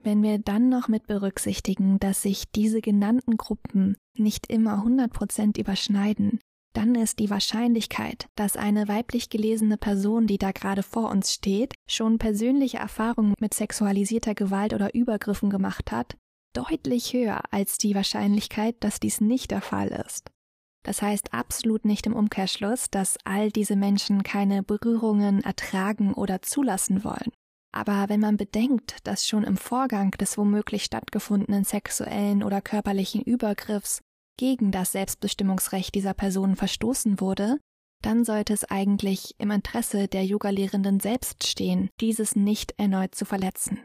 Wenn 0.03 0.22
wir 0.22 0.38
dann 0.38 0.70
noch 0.70 0.88
mit 0.88 1.07
berücksichtigen, 1.07 1.99
dass 1.99 2.22
sich 2.22 2.51
diese 2.53 2.80
genannten 2.80 3.36
Gruppen 3.36 3.97
nicht 4.16 4.47
immer 4.51 4.82
100% 4.82 5.61
überschneiden, 5.61 6.41
dann 6.73 6.95
ist 6.95 7.18
die 7.18 7.31
Wahrscheinlichkeit, 7.31 8.29
dass 8.37 8.57
eine 8.57 8.89
weiblich 8.89 9.29
gelesene 9.29 9.77
Person, 9.77 10.27
die 10.27 10.39
da 10.39 10.53
gerade 10.53 10.83
vor 10.83 11.11
uns 11.11 11.33
steht, 11.33 11.75
schon 11.89 12.18
persönliche 12.18 12.79
Erfahrungen 12.79 13.35
mit 13.41 13.55
sexualisierter 13.55 14.35
Gewalt 14.35 14.73
oder 14.73 14.95
Übergriffen 14.95 15.51
gemacht 15.51 15.91
hat, 15.91 16.16
deutlich 16.53 17.12
höher 17.12 17.43
als 17.51 17.79
die 17.79 17.95
Wahrscheinlichkeit, 17.95 18.77
dass 18.81 19.01
dies 19.01 19.21
nicht 19.21 19.51
der 19.51 19.62
Fall 19.62 19.89
ist. 19.89 20.31
Das 20.83 21.03
heißt 21.03 21.35
absolut 21.35 21.85
nicht 21.85 22.07
im 22.07 22.14
Umkehrschluss, 22.14 22.91
dass 22.91 23.18
all 23.25 23.51
diese 23.51 23.77
Menschen 23.77 24.23
keine 24.23 24.62
Berührungen 24.62 25.43
ertragen 25.43 26.14
oder 26.14 26.41
zulassen 26.41 27.05
wollen. 27.05 27.33
Aber 27.73 28.09
wenn 28.09 28.21
man 28.21 28.37
bedenkt, 28.37 29.07
dass 29.07 29.29
schon 29.29 29.45
im 29.45 29.57
Vorgang 29.57 30.11
des 30.12 30.37
womöglich 30.39 30.85
stattgefundenen 30.85 31.64
sexuellen 31.64 32.43
oder 32.43 32.61
körperlichen 32.61 33.23
Übergriffs 33.23 34.01
gegen 34.41 34.72
das 34.72 34.93
Selbstbestimmungsrecht 34.93 35.95
dieser 35.95 36.14
Personen 36.14 36.57
verstoßen 36.57 37.20
wurde, 37.20 37.59
dann 38.03 38.24
sollte 38.24 38.55
es 38.55 38.64
eigentlich 38.64 39.34
im 39.36 39.51
Interesse 39.51 40.09
der 40.09 40.24
Yogalehrenden 40.24 40.99
selbst 40.99 41.47
stehen, 41.47 41.91
dieses 42.01 42.36
nicht 42.36 42.72
erneut 42.78 43.14
zu 43.14 43.26
verletzen. 43.26 43.80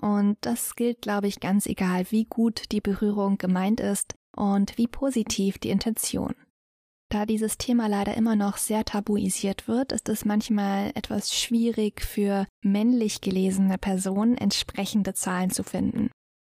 Und 0.00 0.38
das 0.40 0.74
gilt, 0.74 1.02
glaube 1.02 1.26
ich, 1.26 1.38
ganz 1.38 1.66
egal, 1.66 2.06
wie 2.10 2.24
gut 2.24 2.72
die 2.72 2.80
Berührung 2.80 3.36
gemeint 3.36 3.78
ist 3.78 4.14
und 4.34 4.78
wie 4.78 4.86
positiv 4.86 5.58
die 5.58 5.68
Intention. 5.68 6.34
Da 7.10 7.26
dieses 7.26 7.58
Thema 7.58 7.86
leider 7.86 8.14
immer 8.14 8.36
noch 8.36 8.56
sehr 8.56 8.86
tabuisiert 8.86 9.68
wird, 9.68 9.92
ist 9.92 10.08
es 10.08 10.24
manchmal 10.24 10.92
etwas 10.94 11.34
schwierig 11.34 12.00
für 12.00 12.46
männlich 12.62 13.20
gelesene 13.20 13.76
Personen 13.76 14.38
entsprechende 14.38 15.12
Zahlen 15.12 15.50
zu 15.50 15.62
finden. 15.62 16.08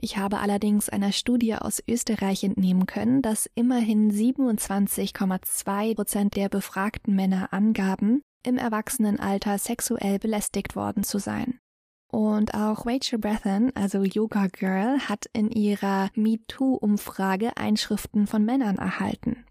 Ich 0.07 0.17
habe 0.17 0.39
allerdings 0.39 0.89
einer 0.89 1.11
Studie 1.11 1.57
aus 1.57 1.83
Österreich 1.89 2.45
entnehmen 2.45 2.87
können, 2.87 3.23
dass 3.23 3.51
immerhin 3.57 4.13
27,2 4.13 5.97
Prozent 5.97 6.37
der 6.37 6.49
befragten 6.49 7.17
Männer 7.17 7.53
angaben, 7.53 8.23
im 8.45 8.57
Erwachsenenalter 8.57 9.59
sexuell 9.59 10.21
belästigt 10.21 10.77
worden 10.77 11.03
zu 11.03 11.19
sein. 11.19 11.59
Und 12.07 12.55
auch 12.55 12.87
Rachel 12.87 13.19
Brethen, 13.19 13.75
also 13.75 14.05
Yoga 14.05 14.47
Girl, 14.47 15.01
hat 15.01 15.27
in 15.33 15.51
ihrer 15.51 16.11
MeToo-Umfrage 16.15 17.57
Einschriften 17.57 18.29
von 18.29 18.45
Männern 18.45 18.77
erhalten. 18.77 19.45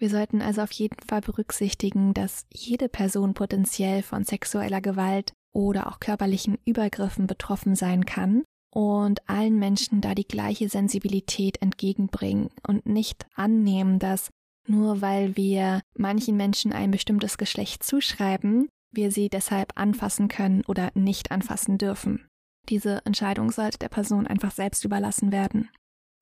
Wir 0.00 0.10
sollten 0.10 0.42
also 0.42 0.62
auf 0.62 0.72
jeden 0.72 0.98
Fall 1.06 1.20
berücksichtigen, 1.20 2.12
dass 2.12 2.44
jede 2.52 2.88
Person 2.88 3.34
potenziell 3.34 4.02
von 4.02 4.24
sexueller 4.24 4.80
Gewalt 4.80 5.32
oder 5.54 5.86
auch 5.86 6.00
körperlichen 6.00 6.58
Übergriffen 6.64 7.28
betroffen 7.28 7.76
sein 7.76 8.04
kann 8.04 8.42
und 8.74 9.28
allen 9.28 9.58
Menschen 9.58 10.00
da 10.00 10.14
die 10.14 10.26
gleiche 10.26 10.68
Sensibilität 10.68 11.60
entgegenbringen 11.60 12.48
und 12.66 12.86
nicht 12.86 13.26
annehmen, 13.34 13.98
dass 13.98 14.30
nur 14.66 15.00
weil 15.00 15.36
wir 15.36 15.82
manchen 15.96 16.36
Menschen 16.36 16.72
ein 16.72 16.90
bestimmtes 16.90 17.36
Geschlecht 17.36 17.82
zuschreiben, 17.82 18.68
wir 18.92 19.10
sie 19.10 19.28
deshalb 19.28 19.72
anfassen 19.74 20.28
können 20.28 20.62
oder 20.66 20.90
nicht 20.94 21.30
anfassen 21.30 21.78
dürfen. 21.78 22.26
Diese 22.68 23.04
Entscheidung 23.04 23.50
sollte 23.50 23.78
der 23.78 23.88
Person 23.88 24.26
einfach 24.26 24.52
selbst 24.52 24.84
überlassen 24.84 25.32
werden. 25.32 25.68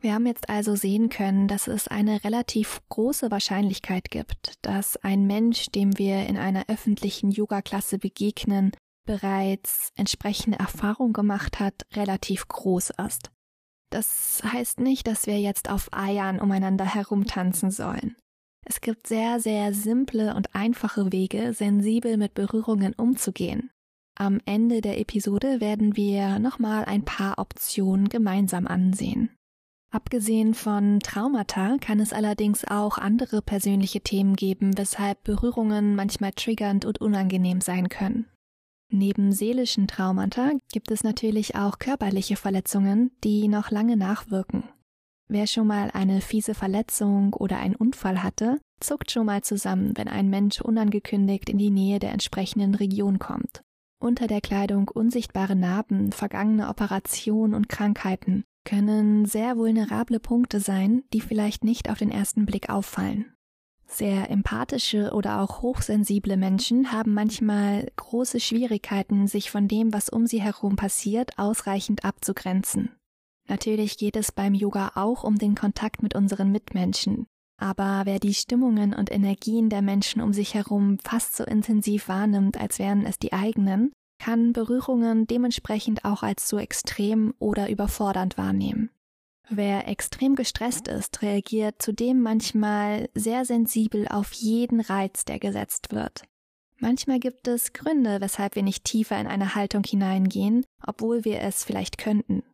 Wir 0.01 0.15
haben 0.15 0.27
jetzt 0.27 0.49
also 0.49 0.75
sehen 0.77 1.11
können, 1.11 1.47
dass 1.47 1.69
es 1.69 1.87
eine 1.87 2.25
relativ 2.25 2.81
große 2.89 3.31
Wahrscheinlichkeit 3.31 4.11
gibt, 4.11 4.55
dass 4.63 4.97
ein 4.97 5.27
Mensch, 5.27 5.67
dem 5.67 5.99
wir 5.99 6.27
in 6.27 6.39
einer 6.39 6.65
öffentlichen 6.69 7.31
Yoga-Klasse 7.31 7.99
begegnen, 7.99 8.73
bereits 9.05 9.93
entsprechende 9.97 10.59
Erfahrung 10.59 11.13
gemacht 11.13 11.61
hat, 11.61 11.87
relativ 11.95 12.47
groß 12.49 12.93
ist. 13.07 13.31
Das 13.91 14.43
heißt 14.45 14.81
nicht, 14.81 15.07
dass 15.07 15.27
wir 15.27 15.41
jetzt 15.41 15.69
auf 15.69 15.89
Eiern 15.93 16.41
umeinander 16.41 16.85
herumtanzen 16.85 17.71
sollen. 17.71 18.17
Es 18.65 18.81
gibt 18.81 19.07
sehr, 19.07 19.41
sehr 19.41 19.75
simple 19.75 20.35
und 20.35 20.55
einfache 20.55 21.13
Wege, 21.13 21.53
sensibel 21.55 22.17
mit 22.17 22.35
Berührungen 22.35 22.93
umzugehen. 22.95 23.71
Am 24.17 24.41
Ende 24.45 24.81
der 24.81 25.01
Episode 25.01 25.61
werden 25.61 25.97
wir 25.97 26.39
nochmal 26.39 26.85
ein 26.85 27.05
paar 27.05 27.39
Optionen 27.39 28.09
gemeinsam 28.09 28.67
ansehen. 28.67 29.31
Abgesehen 29.93 30.55
von 30.55 31.01
Traumata 31.01 31.79
kann 31.81 31.99
es 31.99 32.13
allerdings 32.13 32.65
auch 32.65 32.97
andere 32.97 33.43
persönliche 33.43 34.03
Themen 34.03 34.37
geben, 34.37 34.79
weshalb 34.79 35.25
Berührungen 35.25 35.97
manchmal 35.97 36.31
triggernd 36.33 36.85
und 36.85 37.01
unangenehm 37.01 37.61
sein 37.61 37.89
können. 37.89 38.27
Neben 38.93 39.33
seelischen 39.33 39.87
Traumata 39.87 40.51
gibt 40.73 40.91
es 40.91 41.05
natürlich 41.05 41.55
auch 41.55 41.79
körperliche 41.79 42.35
Verletzungen, 42.35 43.13
die 43.23 43.47
noch 43.47 43.71
lange 43.71 43.97
nachwirken. 43.97 44.65
Wer 45.29 45.47
schon 45.47 45.69
mal 45.69 45.93
eine 45.93 46.21
fiese 46.21 46.55
Verletzung 46.55 47.33
oder 47.35 47.59
einen 47.59 47.77
Unfall 47.77 48.25
hatte, 48.25 48.59
zuckt 48.81 49.13
schon 49.13 49.27
mal 49.27 49.43
zusammen, 49.43 49.97
wenn 49.97 50.09
ein 50.09 50.29
Mensch 50.29 50.61
unangekündigt 50.61 51.49
in 51.49 51.59
die 51.59 51.71
Nähe 51.71 52.01
der 52.01 52.11
entsprechenden 52.11 52.75
Region 52.75 53.21
kommt. 53.21 53.63
Unter 54.01 54.27
der 54.27 54.41
Kleidung 54.41 54.89
unsichtbare 54.89 55.55
Narben, 55.55 56.11
vergangene 56.11 56.69
Operationen 56.69 57.55
und 57.55 57.69
Krankheiten 57.69 58.43
können 58.65 59.25
sehr 59.25 59.57
vulnerable 59.57 60.19
Punkte 60.19 60.59
sein, 60.59 61.05
die 61.13 61.21
vielleicht 61.21 61.63
nicht 61.63 61.91
auf 61.91 61.99
den 61.99 62.11
ersten 62.11 62.45
Blick 62.45 62.71
auffallen. 62.71 63.33
Sehr 63.93 64.31
empathische 64.31 65.13
oder 65.13 65.41
auch 65.41 65.63
hochsensible 65.63 66.37
Menschen 66.37 66.93
haben 66.93 67.13
manchmal 67.13 67.91
große 67.97 68.39
Schwierigkeiten, 68.39 69.27
sich 69.27 69.51
von 69.51 69.67
dem, 69.67 69.93
was 69.93 70.09
um 70.09 70.27
sie 70.29 70.41
herum 70.41 70.77
passiert, 70.77 71.39
ausreichend 71.39 72.05
abzugrenzen. 72.05 72.95
Natürlich 73.49 73.99
geht 73.99 74.15
es 74.15 74.31
beim 74.31 74.55
Yoga 74.55 74.93
auch 74.95 75.25
um 75.25 75.39
den 75.39 75.57
Kontakt 75.57 76.05
mit 76.05 76.15
unseren 76.15 76.53
Mitmenschen, 76.53 77.27
aber 77.61 78.03
wer 78.05 78.21
die 78.21 78.33
Stimmungen 78.33 78.95
und 78.95 79.11
Energien 79.11 79.69
der 79.69 79.83
Menschen 79.83 80.23
um 80.23 80.33
sich 80.33 80.55
herum 80.55 80.99
fast 81.03 81.37
so 81.37 81.45
intensiv 81.45 82.09
wahrnimmt, 82.09 82.61
als 82.61 82.79
wären 82.79 83.05
es 83.05 83.19
die 83.19 83.33
eigenen, 83.33 83.93
kann 84.19 84.53
Berührungen 84.53 85.27
dementsprechend 85.27 86.05
auch 86.05 86.23
als 86.23 86.47
zu 86.47 86.59
extrem 86.59 87.35
oder 87.39 87.69
überfordernd 87.69 88.39
wahrnehmen. 88.39 88.91
Wer 89.53 89.89
extrem 89.89 90.37
gestresst 90.37 90.87
ist, 90.87 91.23
reagiert 91.23 91.83
zudem 91.83 92.23
manchmal 92.23 93.09
sehr 93.15 93.45
sensibel 93.45 94.07
auf 94.07 94.33
jeden 94.33 94.81
Reiz, 94.81 95.25
der 95.25 95.41
gesetzt 95.41 95.91
wird. 95.91 96.23
Manchmal 96.79 97.19
gibt 97.19 97.49
es 97.49 97.73
Gründe, 97.73 98.21
weshalb 98.21 98.55
wir 98.55 98.63
nicht 98.63 98.85
tiefer 98.85 99.21
in 99.21 99.27
eine 99.27 99.57
Haltung 99.57 99.83
hineingehen, 99.83 100.65
obwohl 100.87 101.25
wir 101.25 101.41
es 101.41 101.65
vielleicht 101.65 101.99
könnten. 101.99 102.45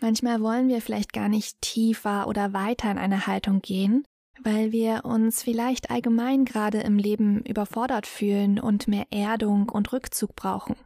Manchmal 0.00 0.40
wollen 0.40 0.68
wir 0.68 0.80
vielleicht 0.80 1.12
gar 1.12 1.28
nicht 1.28 1.60
tiefer 1.60 2.26
oder 2.26 2.54
weiter 2.54 2.90
in 2.90 2.96
eine 2.96 3.26
Haltung 3.26 3.60
gehen, 3.60 4.04
weil 4.42 4.72
wir 4.72 5.04
uns 5.04 5.42
vielleicht 5.42 5.90
allgemein 5.90 6.46
gerade 6.46 6.80
im 6.80 6.96
Leben 6.96 7.42
überfordert 7.44 8.06
fühlen 8.06 8.58
und 8.58 8.88
mehr 8.88 9.06
Erdung 9.10 9.68
und 9.68 9.92
Rückzug 9.92 10.34
brauchen. 10.36 10.76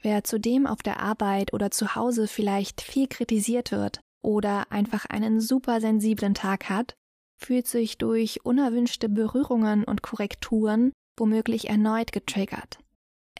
Wer 0.00 0.24
zudem 0.24 0.66
auf 0.66 0.82
der 0.82 1.00
Arbeit 1.00 1.52
oder 1.52 1.70
zu 1.70 1.94
Hause 1.94 2.26
vielleicht 2.26 2.80
viel 2.80 3.06
kritisiert 3.06 3.70
wird 3.70 4.00
oder 4.22 4.70
einfach 4.70 5.06
einen 5.06 5.40
super 5.40 5.80
sensiblen 5.80 6.34
Tag 6.34 6.68
hat, 6.68 6.94
fühlt 7.38 7.66
sich 7.66 7.98
durch 7.98 8.44
unerwünschte 8.44 9.08
Berührungen 9.08 9.84
und 9.84 10.02
Korrekturen 10.02 10.92
womöglich 11.18 11.68
erneut 11.68 12.12
getriggert. 12.12 12.78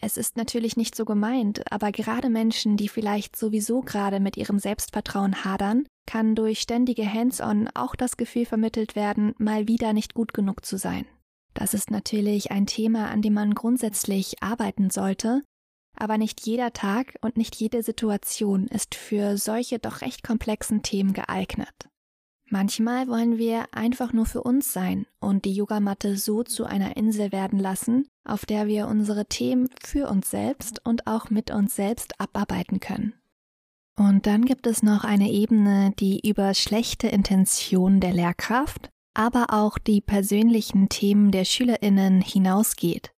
Es 0.01 0.15
ist 0.15 0.37
natürlich 0.37 0.77
nicht 0.77 0.95
so 0.95 1.03
gemeint, 1.03 1.69
aber 1.71 1.91
gerade 1.91 2.29
Menschen, 2.29 2.77
die 2.77 2.87
vielleicht 2.87 3.35
sowieso 3.35 3.81
gerade 3.81 4.19
mit 4.19 4.37
ihrem 4.37 4.59
Selbstvertrauen 4.59 5.43
hadern, 5.43 5.85
kann 6.05 6.35
durch 6.35 6.61
ständige 6.61 7.11
Hands-on 7.11 7.69
auch 7.73 7.95
das 7.95 8.15
Gefühl 8.15 8.45
vermittelt 8.45 8.95
werden, 8.95 9.35
mal 9.37 9.67
wieder 9.67 9.91
nicht 9.93 10.13
gut 10.13 10.33
genug 10.33 10.65
zu 10.65 10.77
sein. 10.77 11.05
Das 11.53 11.73
ist 11.73 11.91
natürlich 11.91 12.51
ein 12.51 12.65
Thema, 12.65 13.09
an 13.09 13.21
dem 13.21 13.33
man 13.33 13.53
grundsätzlich 13.53 14.41
arbeiten 14.41 14.89
sollte, 14.89 15.41
aber 15.99 16.17
nicht 16.17 16.45
jeder 16.45 16.73
Tag 16.73 17.15
und 17.21 17.37
nicht 17.37 17.55
jede 17.55 17.83
Situation 17.83 18.67
ist 18.67 18.95
für 18.95 19.37
solche 19.37 19.79
doch 19.79 20.01
recht 20.01 20.23
komplexen 20.23 20.81
Themen 20.81 21.13
geeignet. 21.13 21.89
Manchmal 22.51 23.07
wollen 23.07 23.37
wir 23.37 23.67
einfach 23.73 24.11
nur 24.11 24.25
für 24.25 24.41
uns 24.41 24.73
sein 24.73 25.05
und 25.19 25.45
die 25.45 25.53
Yogamatte 25.53 26.17
so 26.17 26.41
zu 26.43 26.65
einer 26.65 26.97
Insel 26.97 27.31
werden 27.31 27.59
lassen, 27.59 28.07
auf 28.23 28.45
der 28.47 28.65
wir 28.65 28.87
unsere 28.87 29.27
Themen 29.27 29.69
für 29.83 30.09
uns 30.09 30.31
selbst 30.31 30.83
und 30.83 31.05
auch 31.05 31.29
mit 31.29 31.51
uns 31.51 31.75
selbst 31.75 32.19
abarbeiten 32.19 32.79
können. 32.79 33.13
Und 33.95 34.25
dann 34.25 34.45
gibt 34.45 34.65
es 34.65 34.81
noch 34.81 35.03
eine 35.03 35.29
Ebene, 35.29 35.93
die 35.99 36.27
über 36.27 36.53
schlechte 36.55 37.07
Intentionen 37.07 37.99
der 37.99 38.13
Lehrkraft, 38.13 38.89
aber 39.13 39.47
auch 39.49 39.77
die 39.77 40.01
persönlichen 40.01 40.89
Themen 40.89 41.31
der 41.31 41.45
Schülerinnen 41.45 42.21
hinausgeht. 42.21 43.11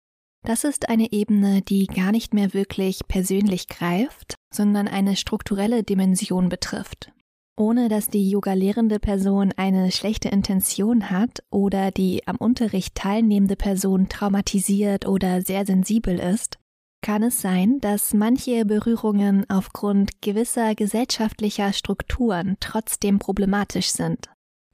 Das 0.43 0.63
ist 0.63 0.89
eine 0.89 1.11
Ebene, 1.11 1.61
die 1.61 1.85
gar 1.85 2.11
nicht 2.11 2.33
mehr 2.33 2.53
wirklich 2.53 3.01
persönlich 3.07 3.67
greift, 3.67 4.35
sondern 4.53 4.87
eine 4.87 5.15
strukturelle 5.15 5.83
Dimension 5.83 6.49
betrifft. 6.49 7.11
Ohne 7.57 7.89
dass 7.89 8.09
die 8.09 8.27
Yoga-lehrende 8.29 8.99
Person 8.99 9.53
eine 9.55 9.91
schlechte 9.91 10.29
Intention 10.29 11.11
hat 11.11 11.43
oder 11.51 11.91
die 11.91 12.27
am 12.27 12.37
Unterricht 12.37 12.95
teilnehmende 12.95 13.55
Person 13.55 14.09
traumatisiert 14.09 15.05
oder 15.05 15.41
sehr 15.41 15.65
sensibel 15.65 16.17
ist, 16.17 16.57
kann 17.03 17.23
es 17.23 17.41
sein, 17.41 17.79
dass 17.79 18.13
manche 18.13 18.65
Berührungen 18.65 19.47
aufgrund 19.49 20.21
gewisser 20.21 20.75
gesellschaftlicher 20.75 21.73
Strukturen 21.73 22.57
trotzdem 22.59 23.19
problematisch 23.19 23.89
sind. 23.89 24.29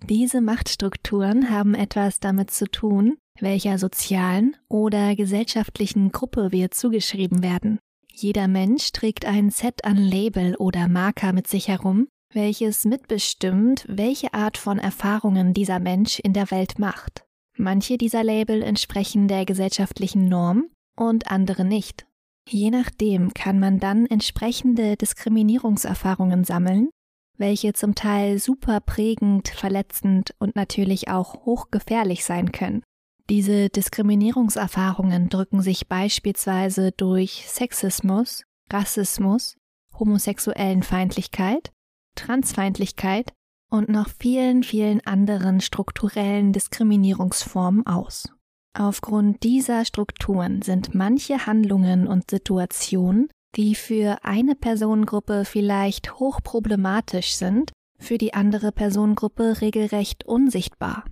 Diese 0.08 0.42
Machtstrukturen 0.42 1.50
haben 1.50 1.74
etwas 1.74 2.20
damit 2.20 2.52
zu 2.52 2.70
tun, 2.70 3.18
welcher 3.40 3.78
sozialen 3.78 4.56
oder 4.70 5.16
gesellschaftlichen 5.16 6.12
Gruppe 6.12 6.52
wir 6.52 6.72
zugeschrieben 6.72 7.44
werden. 7.44 7.80
Jeder 8.12 8.48
Mensch 8.48 8.92
trägt 8.92 9.26
ein 9.26 9.52
Set 9.52 9.86
an 9.86 9.98
Label 9.98 10.56
oder 10.56 10.88
Marker 10.88 11.34
mit 11.34 11.48
sich 11.48 11.68
herum, 11.68 12.08
welches 12.34 12.86
mitbestimmt, 12.86 13.86
welche 13.88 14.34
Art 14.34 14.58
von 14.58 14.80
Erfahrungen 14.80 15.54
dieser 15.54 15.80
Mensch 15.80 16.20
in 16.20 16.34
der 16.34 16.50
Welt 16.52 16.80
macht. 16.80 17.26
Manche 17.58 17.98
dieser 17.98 18.24
Label 18.24 18.62
entsprechen 18.62 19.28
der 19.28 19.46
gesellschaftlichen 19.46 20.28
Norm 20.28 20.70
und 20.96 21.30
andere 21.32 21.64
nicht. 21.66 22.06
Je 22.50 22.70
nachdem 22.70 23.34
kann 23.34 23.60
man 23.60 23.80
dann 23.80 24.06
entsprechende 24.06 24.96
Diskriminierungserfahrungen 24.96 26.44
sammeln, 26.44 26.90
welche 27.38 27.74
zum 27.74 27.94
Teil 27.94 28.40
super 28.40 28.80
prägend, 28.80 29.50
verletzend 29.50 30.34
und 30.40 30.56
natürlich 30.56 31.10
auch 31.10 31.46
hochgefährlich 31.46 32.24
sein 32.24 32.52
können. 32.52 32.84
Diese 33.30 33.70
Diskriminierungserfahrungen 33.70 35.28
drücken 35.28 35.62
sich 35.62 35.88
beispielsweise 35.88 36.94
durch 36.94 37.44
Sexismus, 37.48 38.44
Rassismus, 38.72 39.58
homosexuellen 40.00 40.82
Feindlichkeit, 40.82 41.72
Transfeindlichkeit 42.16 43.34
und 43.70 43.90
noch 43.90 44.08
vielen, 44.08 44.64
vielen 44.64 45.06
anderen 45.06 45.60
strukturellen 45.60 46.54
Diskriminierungsformen 46.54 47.86
aus. 47.86 48.30
Aufgrund 48.74 49.44
dieser 49.44 49.84
Strukturen 49.84 50.62
sind 50.62 50.96
manche 50.96 51.46
Handlungen 51.46 52.08
und 52.08 52.30
Situationen, 52.30 53.28
die 53.56 53.76
für 53.76 54.20
eine 54.24 54.56
Personengruppe 54.56 55.44
vielleicht 55.44 56.20
hochproblematisch 56.20 57.36
sind, 57.36 57.72
für 58.00 58.18
die 58.18 58.34
andere 58.34 58.72
Personengruppe 58.72 59.62
regelrecht 59.62 60.26
unsichtbar. 60.26 61.04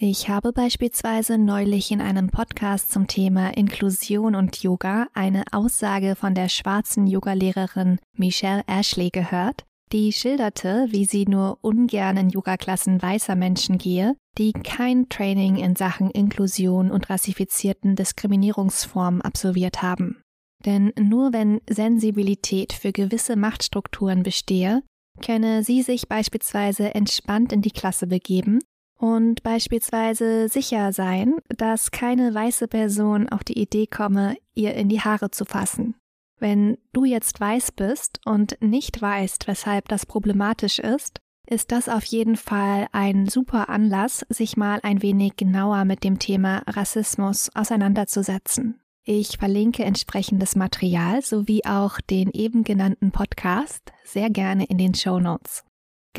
Ich 0.00 0.28
habe 0.28 0.52
beispielsweise 0.52 1.38
neulich 1.38 1.90
in 1.90 2.00
einem 2.00 2.28
Podcast 2.28 2.92
zum 2.92 3.08
Thema 3.08 3.56
Inklusion 3.56 4.36
und 4.36 4.62
Yoga 4.62 5.08
eine 5.12 5.42
Aussage 5.50 6.14
von 6.14 6.36
der 6.36 6.48
schwarzen 6.48 7.08
Yogalehrerin 7.08 7.98
Michelle 8.16 8.62
Ashley 8.68 9.10
gehört, 9.10 9.64
die 9.90 10.12
schilderte, 10.12 10.86
wie 10.90 11.04
sie 11.04 11.24
nur 11.24 11.58
ungern 11.62 12.16
in 12.16 12.30
Yogaklassen 12.30 13.02
weißer 13.02 13.34
Menschen 13.34 13.76
gehe, 13.76 14.14
die 14.38 14.52
kein 14.52 15.08
Training 15.08 15.56
in 15.56 15.74
Sachen 15.74 16.12
Inklusion 16.12 16.92
und 16.92 17.10
rassifizierten 17.10 17.96
Diskriminierungsformen 17.96 19.20
absolviert 19.20 19.82
haben. 19.82 20.22
Denn 20.64 20.92
nur 20.96 21.32
wenn 21.32 21.60
Sensibilität 21.68 22.72
für 22.72 22.92
gewisse 22.92 23.34
Machtstrukturen 23.34 24.22
bestehe, 24.22 24.84
könne 25.20 25.64
sie 25.64 25.82
sich 25.82 26.06
beispielsweise 26.06 26.94
entspannt 26.94 27.52
in 27.52 27.62
die 27.62 27.72
Klasse 27.72 28.06
begeben 28.06 28.60
und 28.98 29.42
beispielsweise 29.42 30.48
sicher 30.48 30.92
sein, 30.92 31.36
dass 31.56 31.92
keine 31.92 32.34
weiße 32.34 32.68
Person 32.68 33.28
auf 33.28 33.44
die 33.44 33.58
Idee 33.58 33.86
komme, 33.86 34.36
ihr 34.54 34.74
in 34.74 34.88
die 34.88 35.00
Haare 35.00 35.30
zu 35.30 35.44
fassen. 35.44 35.94
Wenn 36.40 36.78
du 36.92 37.04
jetzt 37.04 37.40
weiß 37.40 37.72
bist 37.72 38.20
und 38.24 38.58
nicht 38.60 39.00
weißt, 39.00 39.48
weshalb 39.48 39.88
das 39.88 40.04
problematisch 40.04 40.78
ist, 40.78 41.20
ist 41.46 41.72
das 41.72 41.88
auf 41.88 42.04
jeden 42.04 42.36
Fall 42.36 42.88
ein 42.92 43.26
super 43.26 43.68
Anlass, 43.68 44.24
sich 44.28 44.56
mal 44.56 44.80
ein 44.82 45.00
wenig 45.00 45.36
genauer 45.36 45.84
mit 45.84 46.04
dem 46.04 46.18
Thema 46.18 46.62
Rassismus 46.66 47.50
auseinanderzusetzen. 47.54 48.80
Ich 49.04 49.38
verlinke 49.38 49.84
entsprechendes 49.84 50.54
Material 50.54 51.22
sowie 51.22 51.62
auch 51.64 52.00
den 52.00 52.30
eben 52.30 52.64
genannten 52.64 53.10
Podcast 53.10 53.92
sehr 54.04 54.28
gerne 54.28 54.66
in 54.66 54.76
den 54.76 54.94
Show 54.94 55.18
Notes. 55.18 55.64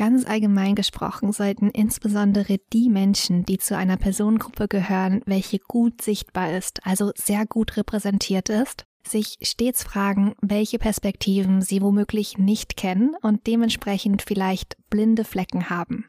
Ganz 0.00 0.24
allgemein 0.24 0.76
gesprochen 0.76 1.30
sollten 1.30 1.68
insbesondere 1.68 2.56
die 2.72 2.88
Menschen, 2.88 3.44
die 3.44 3.58
zu 3.58 3.76
einer 3.76 3.98
Personengruppe 3.98 4.66
gehören, 4.66 5.20
welche 5.26 5.58
gut 5.58 6.00
sichtbar 6.00 6.56
ist, 6.56 6.86
also 6.86 7.12
sehr 7.16 7.44
gut 7.44 7.76
repräsentiert 7.76 8.48
ist, 8.48 8.86
sich 9.06 9.36
stets 9.42 9.82
fragen, 9.82 10.32
welche 10.40 10.78
Perspektiven 10.78 11.60
sie 11.60 11.82
womöglich 11.82 12.38
nicht 12.38 12.78
kennen 12.78 13.14
und 13.20 13.46
dementsprechend 13.46 14.22
vielleicht 14.22 14.78
blinde 14.88 15.24
Flecken 15.24 15.68
haben. 15.68 16.06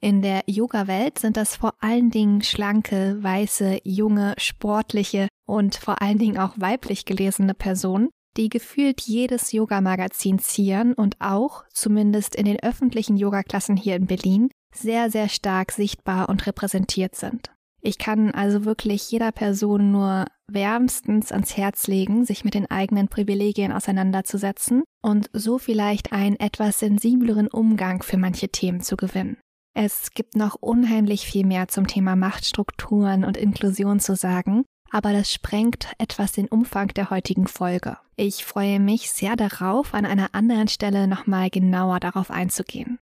In 0.00 0.22
der 0.22 0.44
Yoga-Welt 0.46 1.18
sind 1.18 1.36
das 1.36 1.56
vor 1.56 1.74
allen 1.80 2.08
Dingen 2.08 2.40
schlanke, 2.40 3.22
weiße, 3.22 3.80
junge, 3.84 4.36
sportliche 4.38 5.28
und 5.44 5.74
vor 5.74 6.00
allen 6.00 6.16
Dingen 6.16 6.38
auch 6.38 6.54
weiblich 6.56 7.04
gelesene 7.04 7.52
Personen, 7.52 8.08
die 8.36 8.48
gefühlt 8.48 9.00
jedes 9.00 9.52
Yoga-Magazin 9.52 10.38
zieren 10.38 10.94
und 10.94 11.16
auch, 11.20 11.64
zumindest 11.72 12.34
in 12.34 12.44
den 12.44 12.60
öffentlichen 12.60 13.16
Yoga-Klassen 13.16 13.76
hier 13.76 13.96
in 13.96 14.06
Berlin, 14.06 14.50
sehr, 14.74 15.10
sehr 15.10 15.28
stark 15.28 15.72
sichtbar 15.72 16.28
und 16.28 16.46
repräsentiert 16.46 17.14
sind. 17.14 17.52
Ich 17.80 17.98
kann 17.98 18.30
also 18.30 18.64
wirklich 18.64 19.10
jeder 19.10 19.30
Person 19.30 19.92
nur 19.92 20.24
wärmstens 20.50 21.32
ans 21.32 21.56
Herz 21.56 21.86
legen, 21.86 22.24
sich 22.24 22.44
mit 22.44 22.54
den 22.54 22.70
eigenen 22.70 23.08
Privilegien 23.08 23.72
auseinanderzusetzen 23.72 24.84
und 25.02 25.28
so 25.32 25.58
vielleicht 25.58 26.12
einen 26.12 26.40
etwas 26.40 26.78
sensibleren 26.78 27.46
Umgang 27.46 28.02
für 28.02 28.16
manche 28.16 28.48
Themen 28.48 28.80
zu 28.80 28.96
gewinnen. 28.96 29.36
Es 29.74 30.12
gibt 30.12 30.36
noch 30.36 30.56
unheimlich 30.60 31.26
viel 31.26 31.44
mehr 31.44 31.68
zum 31.68 31.86
Thema 31.86 32.16
Machtstrukturen 32.16 33.24
und 33.24 33.36
Inklusion 33.36 34.00
zu 34.00 34.14
sagen, 34.16 34.64
aber 34.90 35.12
das 35.12 35.32
sprengt 35.32 35.92
etwas 35.98 36.32
den 36.32 36.48
Umfang 36.48 36.88
der 36.88 37.10
heutigen 37.10 37.46
Folge. 37.46 37.96
Ich 38.16 38.44
freue 38.44 38.80
mich 38.80 39.10
sehr 39.10 39.36
darauf, 39.36 39.94
an 39.94 40.06
einer 40.06 40.34
anderen 40.34 40.68
Stelle 40.68 41.08
nochmal 41.08 41.50
genauer 41.50 42.00
darauf 42.00 42.30
einzugehen. 42.30 42.98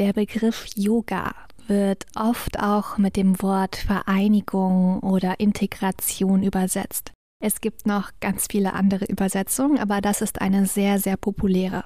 Der 0.00 0.14
Begriff 0.14 0.66
Yoga 0.76 1.34
wird 1.66 2.06
oft 2.16 2.58
auch 2.58 2.96
mit 2.96 3.16
dem 3.16 3.42
Wort 3.42 3.76
Vereinigung 3.76 5.00
oder 5.00 5.40
Integration 5.40 6.42
übersetzt. 6.42 7.12
Es 7.42 7.60
gibt 7.60 7.86
noch 7.86 8.10
ganz 8.20 8.46
viele 8.50 8.72
andere 8.72 9.04
Übersetzungen, 9.06 9.78
aber 9.78 10.00
das 10.00 10.20
ist 10.20 10.40
eine 10.40 10.66
sehr, 10.66 10.98
sehr 10.98 11.16
populäre. 11.16 11.84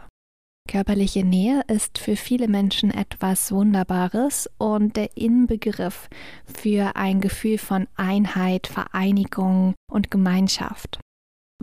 Körperliche 0.69 1.25
Nähe 1.25 1.63
ist 1.69 1.99
für 1.99 2.17
viele 2.17 2.49
Menschen 2.49 2.91
etwas 2.91 3.53
Wunderbares 3.53 4.51
und 4.59 4.97
der 4.97 5.17
Inbegriff 5.17 6.09
für 6.47 6.97
ein 6.97 7.21
Gefühl 7.21 7.59
von 7.59 7.87
Einheit, 7.95 8.67
Vereinigung 8.67 9.75
und 9.91 10.11
Gemeinschaft. 10.11 10.99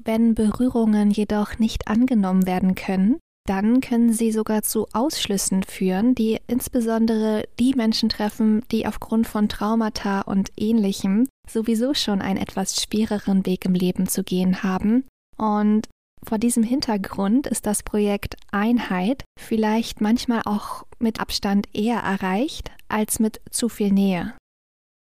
Wenn 0.01 0.33
Berührungen 0.33 1.11
jedoch 1.11 1.59
nicht 1.59 1.87
angenommen 1.87 2.45
werden 2.45 2.75
können, 2.75 3.19
dann 3.47 3.81
können 3.81 4.13
sie 4.13 4.31
sogar 4.31 4.61
zu 4.61 4.87
Ausschlüssen 4.93 5.63
führen, 5.63 6.15
die 6.15 6.39
insbesondere 6.47 7.43
die 7.59 7.73
Menschen 7.73 8.07
treffen, 8.07 8.63
die 8.71 8.85
aufgrund 8.85 9.27
von 9.27 9.49
Traumata 9.49 10.21
und 10.21 10.51
ähnlichem 10.57 11.27
sowieso 11.49 11.93
schon 11.93 12.21
einen 12.21 12.39
etwas 12.39 12.81
schwereren 12.81 13.45
Weg 13.45 13.65
im 13.65 13.73
Leben 13.73 14.07
zu 14.07 14.23
gehen 14.23 14.63
haben. 14.63 15.05
Und 15.37 15.89
vor 16.23 16.37
diesem 16.37 16.63
Hintergrund 16.63 17.47
ist 17.47 17.65
das 17.65 17.83
Projekt 17.83 18.37
Einheit 18.51 19.23
vielleicht 19.39 20.01
manchmal 20.01 20.41
auch 20.45 20.85
mit 20.99 21.19
Abstand 21.19 21.67
eher 21.73 21.99
erreicht 21.99 22.71
als 22.87 23.19
mit 23.19 23.41
zu 23.49 23.69
viel 23.69 23.91
Nähe. 23.91 24.33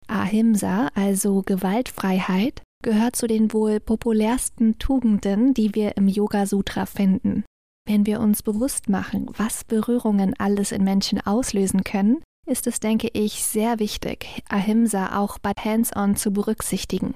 Ahimsa, 0.08 0.90
also 0.94 1.42
Gewaltfreiheit, 1.42 2.62
gehört 2.84 3.16
zu 3.16 3.28
den 3.28 3.52
wohl 3.52 3.80
populärsten 3.80 4.78
Tugenden, 4.80 5.54
die 5.54 5.76
wir 5.76 5.98
im 5.98 6.08
Yoga 6.08 6.46
Sutra 6.46 6.86
finden. 6.86 7.44
Wenn 7.88 8.06
wir 8.06 8.20
uns 8.20 8.44
bewusst 8.44 8.90
machen, 8.90 9.30
was 9.38 9.64
Berührungen 9.64 10.34
alles 10.38 10.72
in 10.72 10.84
Menschen 10.84 11.26
auslösen 11.26 11.84
können, 11.84 12.22
ist 12.46 12.68
es, 12.68 12.80
denke 12.80 13.10
ich, 13.14 13.44
sehr 13.44 13.80
wichtig, 13.80 14.44
Ahimsa 14.50 15.18
auch 15.20 15.40
bei 15.40 15.52
Hands-on 15.58 16.16
zu 16.16 16.32
berücksichtigen. 16.32 17.16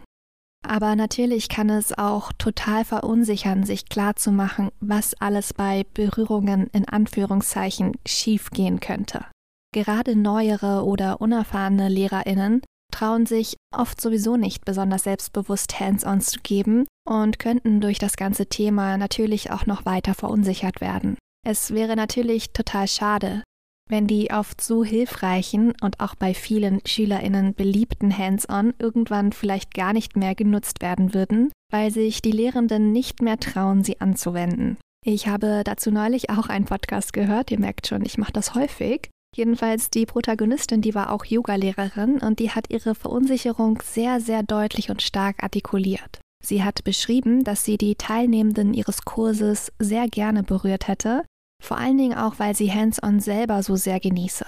Aber 0.67 0.95
natürlich 0.95 1.49
kann 1.49 1.69
es 1.69 1.97
auch 1.97 2.31
total 2.33 2.85
verunsichern, 2.85 3.63
sich 3.63 3.89
klarzumachen, 3.89 4.69
was 4.79 5.15
alles 5.15 5.53
bei 5.53 5.85
Berührungen 5.93 6.67
in 6.71 6.87
Anführungszeichen 6.87 7.93
schiefgehen 8.05 8.79
könnte. 8.79 9.25
Gerade 9.73 10.15
neuere 10.15 10.85
oder 10.85 11.21
unerfahrene 11.21 11.89
Lehrerinnen 11.89 12.61
trauen 12.93 13.25
sich 13.25 13.55
oft 13.75 13.99
sowieso 13.99 14.35
nicht 14.37 14.65
besonders 14.65 15.03
selbstbewusst 15.03 15.79
Hands-ons 15.79 16.27
zu 16.27 16.39
geben 16.41 16.85
und 17.07 17.39
könnten 17.39 17.81
durch 17.81 17.97
das 17.97 18.17
ganze 18.17 18.47
Thema 18.47 18.97
natürlich 18.97 19.49
auch 19.51 19.65
noch 19.65 19.85
weiter 19.85 20.13
verunsichert 20.13 20.81
werden. 20.81 21.17
Es 21.43 21.73
wäre 21.73 21.95
natürlich 21.95 22.51
total 22.53 22.87
schade, 22.87 23.43
wenn 23.91 24.07
die 24.07 24.31
oft 24.31 24.61
so 24.61 24.83
hilfreichen 24.83 25.73
und 25.81 25.99
auch 25.99 26.15
bei 26.15 26.33
vielen 26.33 26.81
Schülerinnen 26.85 27.53
beliebten 27.53 28.17
Hands-on 28.17 28.73
irgendwann 28.79 29.33
vielleicht 29.33 29.73
gar 29.73 29.93
nicht 29.93 30.15
mehr 30.15 30.33
genutzt 30.33 30.81
werden 30.81 31.13
würden, 31.13 31.51
weil 31.71 31.91
sich 31.91 32.21
die 32.21 32.31
Lehrenden 32.31 32.91
nicht 32.91 33.21
mehr 33.21 33.37
trauen, 33.37 33.83
sie 33.83 34.01
anzuwenden. 34.01 34.77
Ich 35.05 35.27
habe 35.27 35.63
dazu 35.65 35.91
neulich 35.91 36.29
auch 36.29 36.47
einen 36.47 36.65
Podcast 36.65 37.11
gehört, 37.11 37.51
ihr 37.51 37.59
merkt 37.59 37.87
schon, 37.87 38.05
ich 38.05 38.17
mache 38.17 38.33
das 38.33 38.55
häufig, 38.55 39.09
Jedenfalls 39.33 39.89
die 39.89 40.05
Protagonistin, 40.05 40.81
die 40.81 40.93
war 40.93 41.09
auch 41.09 41.23
Yogalehrerin 41.23 42.19
und 42.19 42.39
die 42.39 42.51
hat 42.51 42.69
ihre 42.69 42.95
Verunsicherung 42.95 43.81
sehr, 43.81 44.19
sehr 44.19 44.43
deutlich 44.43 44.89
und 44.89 45.01
stark 45.01 45.41
artikuliert. 45.41 46.19
Sie 46.43 46.63
hat 46.63 46.83
beschrieben, 46.83 47.43
dass 47.45 47.63
sie 47.63 47.77
die 47.77 47.95
Teilnehmenden 47.95 48.73
ihres 48.73 49.03
Kurses 49.03 49.71
sehr 49.79 50.09
gerne 50.09 50.43
berührt 50.43 50.89
hätte, 50.89 51.23
vor 51.61 51.77
allen 51.77 51.97
Dingen 51.97 52.17
auch, 52.17 52.39
weil 52.39 52.55
sie 52.55 52.71
Hands-on 52.71 53.19
selber 53.19 53.63
so 53.63 53.75
sehr 53.75 53.99
genieße. 53.99 54.45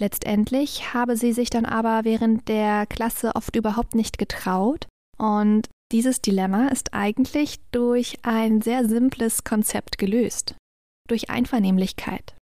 Letztendlich 0.00 0.94
habe 0.94 1.16
sie 1.16 1.32
sich 1.32 1.50
dann 1.50 1.64
aber 1.64 2.04
während 2.04 2.48
der 2.48 2.86
Klasse 2.86 3.34
oft 3.34 3.56
überhaupt 3.56 3.94
nicht 3.94 4.18
getraut 4.18 4.86
und 5.18 5.68
dieses 5.90 6.20
Dilemma 6.20 6.68
ist 6.68 6.94
eigentlich 6.94 7.60
durch 7.72 8.18
ein 8.22 8.60
sehr 8.60 8.86
simples 8.86 9.42
Konzept 9.42 9.98
gelöst. 9.98 10.54
Durch 11.08 11.30
Einvernehmlichkeit. 11.30 12.36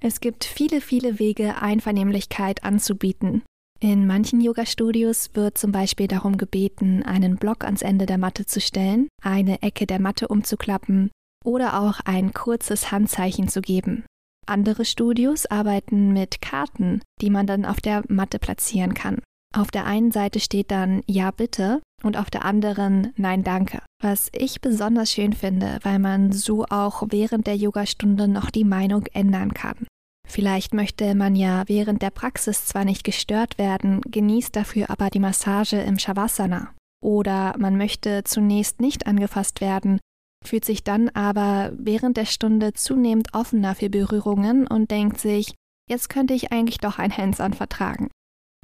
Es 0.00 0.20
gibt 0.20 0.44
viele, 0.44 0.80
viele 0.80 1.18
Wege, 1.18 1.62
Einvernehmlichkeit 1.62 2.64
anzubieten. 2.64 3.42
In 3.78 4.06
manchen 4.06 4.40
Yoga-Studios 4.40 5.30
wird 5.34 5.56
zum 5.56 5.72
Beispiel 5.72 6.08
darum 6.08 6.36
gebeten, 6.36 7.02
einen 7.02 7.36
Block 7.36 7.64
ans 7.64 7.82
Ende 7.82 8.06
der 8.06 8.18
Matte 8.18 8.44
zu 8.44 8.60
stellen, 8.60 9.08
eine 9.22 9.62
Ecke 9.62 9.86
der 9.86 10.00
Matte 10.00 10.28
umzuklappen 10.28 11.10
oder 11.44 11.80
auch 11.80 12.00
ein 12.04 12.32
kurzes 12.32 12.90
Handzeichen 12.90 13.48
zu 13.48 13.60
geben. 13.60 14.04
Andere 14.46 14.84
Studios 14.84 15.46
arbeiten 15.46 16.12
mit 16.12 16.40
Karten, 16.40 17.02
die 17.20 17.30
man 17.30 17.46
dann 17.46 17.64
auf 17.64 17.80
der 17.80 18.02
Matte 18.08 18.38
platzieren 18.38 18.94
kann. 18.94 19.22
Auf 19.54 19.70
der 19.70 19.84
einen 19.84 20.12
Seite 20.12 20.40
steht 20.40 20.70
dann 20.70 21.02
Ja 21.06 21.30
bitte 21.30 21.80
und 22.02 22.16
auf 22.16 22.30
der 22.30 22.44
anderen 22.44 23.12
Nein 23.16 23.42
danke. 23.42 23.82
Was 24.00 24.28
ich 24.32 24.60
besonders 24.60 25.12
schön 25.12 25.32
finde, 25.32 25.78
weil 25.82 25.98
man 25.98 26.32
so 26.32 26.64
auch 26.66 27.02
während 27.10 27.46
der 27.46 27.56
Yogastunde 27.56 28.28
noch 28.28 28.50
die 28.50 28.64
Meinung 28.64 29.06
ändern 29.12 29.54
kann. 29.54 29.86
Vielleicht 30.28 30.74
möchte 30.74 31.16
man 31.16 31.34
ja 31.34 31.64
während 31.66 32.02
der 32.02 32.10
Praxis 32.10 32.66
zwar 32.66 32.84
nicht 32.84 33.02
gestört 33.02 33.58
werden, 33.58 34.00
genießt 34.02 34.54
dafür 34.54 34.88
aber 34.88 35.10
die 35.10 35.18
Massage 35.18 35.78
im 35.78 35.98
Shavasana. 35.98 36.72
Oder 37.02 37.56
man 37.58 37.76
möchte 37.76 38.22
zunächst 38.22 38.80
nicht 38.80 39.08
angefasst 39.08 39.60
werden, 39.60 39.98
fühlt 40.44 40.64
sich 40.64 40.84
dann 40.84 41.08
aber 41.10 41.72
während 41.76 42.16
der 42.16 42.26
Stunde 42.26 42.72
zunehmend 42.72 43.34
offener 43.34 43.74
für 43.74 43.90
Berührungen 43.90 44.66
und 44.66 44.90
denkt 44.90 45.20
sich, 45.20 45.54
jetzt 45.88 46.08
könnte 46.08 46.34
ich 46.34 46.52
eigentlich 46.52 46.78
doch 46.78 46.98
ein 46.98 47.16
Hands-on 47.16 47.52
vertragen. 47.52 48.08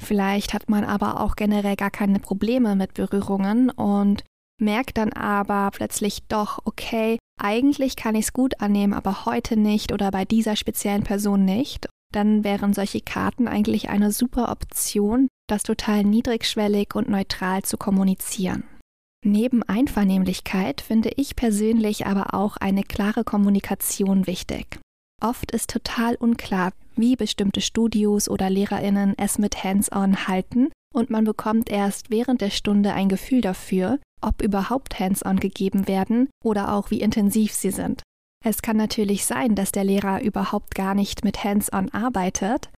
Vielleicht 0.02 0.54
hat 0.54 0.68
man 0.68 0.84
aber 0.84 1.20
auch 1.20 1.36
generell 1.36 1.76
gar 1.76 1.90
keine 1.90 2.20
Probleme 2.20 2.76
mit 2.76 2.94
Berührungen 2.94 3.70
und 3.70 4.24
merkt 4.60 4.98
dann 4.98 5.12
aber 5.12 5.70
plötzlich 5.72 6.26
doch, 6.28 6.60
okay, 6.64 7.18
eigentlich 7.40 7.96
kann 7.96 8.14
ich 8.14 8.26
es 8.26 8.32
gut 8.32 8.60
annehmen, 8.60 8.94
aber 8.94 9.26
heute 9.26 9.56
nicht 9.56 9.92
oder 9.92 10.10
bei 10.10 10.24
dieser 10.24 10.56
speziellen 10.56 11.02
Person 11.02 11.44
nicht, 11.44 11.88
dann 12.12 12.44
wären 12.44 12.72
solche 12.72 13.00
Karten 13.00 13.48
eigentlich 13.48 13.90
eine 13.90 14.12
super 14.12 14.50
Option, 14.50 15.28
das 15.48 15.62
total 15.62 16.04
niedrigschwellig 16.04 16.94
und 16.94 17.08
neutral 17.08 17.62
zu 17.62 17.76
kommunizieren. 17.76 18.64
Neben 19.26 19.64
Einvernehmlichkeit 19.64 20.80
finde 20.80 21.10
ich 21.16 21.34
persönlich 21.34 22.06
aber 22.06 22.32
auch 22.32 22.56
eine 22.58 22.84
klare 22.84 23.24
Kommunikation 23.24 24.28
wichtig. 24.28 24.78
Oft 25.20 25.50
ist 25.50 25.68
total 25.68 26.14
unklar, 26.14 26.72
wie 26.94 27.16
bestimmte 27.16 27.60
Studios 27.60 28.28
oder 28.28 28.48
Lehrerinnen 28.48 29.14
es 29.18 29.38
mit 29.38 29.64
Hands-on 29.64 30.28
halten 30.28 30.68
und 30.94 31.10
man 31.10 31.24
bekommt 31.24 31.70
erst 31.70 32.08
während 32.08 32.40
der 32.40 32.50
Stunde 32.50 32.92
ein 32.92 33.08
Gefühl 33.08 33.40
dafür, 33.40 33.98
ob 34.20 34.42
überhaupt 34.42 35.00
Hands-on 35.00 35.40
gegeben 35.40 35.88
werden 35.88 36.30
oder 36.44 36.72
auch 36.72 36.92
wie 36.92 37.00
intensiv 37.00 37.52
sie 37.52 37.72
sind. 37.72 38.04
Es 38.44 38.62
kann 38.62 38.76
natürlich 38.76 39.26
sein, 39.26 39.56
dass 39.56 39.72
der 39.72 39.82
Lehrer 39.82 40.22
überhaupt 40.22 40.76
gar 40.76 40.94
nicht 40.94 41.24
mit 41.24 41.42
Hands-on 41.42 41.90
arbeitet, 41.90 42.70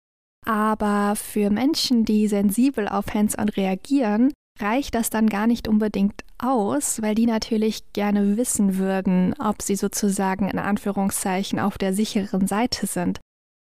aber 0.45 1.17
für 1.17 1.49
Menschen, 1.49 2.05
die 2.05 2.29
sensibel 2.29 2.87
auf 2.87 3.13
Hands-on 3.13 3.49
reagieren, 3.49 4.31
reicht 4.59 4.95
das 4.95 5.09
dann 5.09 5.27
gar 5.27 5.47
nicht 5.47 5.67
unbedingt 5.67 6.23
aus, 6.37 7.01
weil 7.01 7.15
die 7.15 7.25
natürlich 7.25 7.91
gerne 7.93 8.37
wissen 8.37 8.77
würden, 8.77 9.33
ob 9.39 9.61
sie 9.61 9.75
sozusagen 9.75 10.49
in 10.49 10.59
Anführungszeichen 10.59 11.59
auf 11.59 11.77
der 11.77 11.93
sicheren 11.93 12.47
Seite 12.47 12.87
sind. 12.87 13.19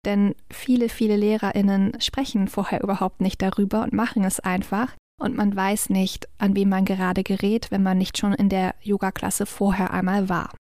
Denn 0.04 0.34
viele, 0.50 0.88
viele 0.88 1.16
Lehrerinnen 1.16 2.00
sprechen 2.00 2.48
vorher 2.48 2.82
überhaupt 2.82 3.20
nicht 3.20 3.42
darüber 3.42 3.82
und 3.82 3.92
machen 3.92 4.24
es 4.24 4.40
einfach, 4.40 4.94
und 5.20 5.36
man 5.36 5.54
weiß 5.54 5.90
nicht, 5.90 6.28
an 6.38 6.54
wen 6.54 6.68
man 6.68 6.84
gerade 6.84 7.24
gerät, 7.24 7.70
wenn 7.70 7.82
man 7.82 7.98
nicht 7.98 8.18
schon 8.18 8.32
in 8.32 8.48
der 8.48 8.74
Yoga-Klasse 8.82 9.46
vorher 9.46 9.92
einmal 9.92 10.28
war. 10.28 10.54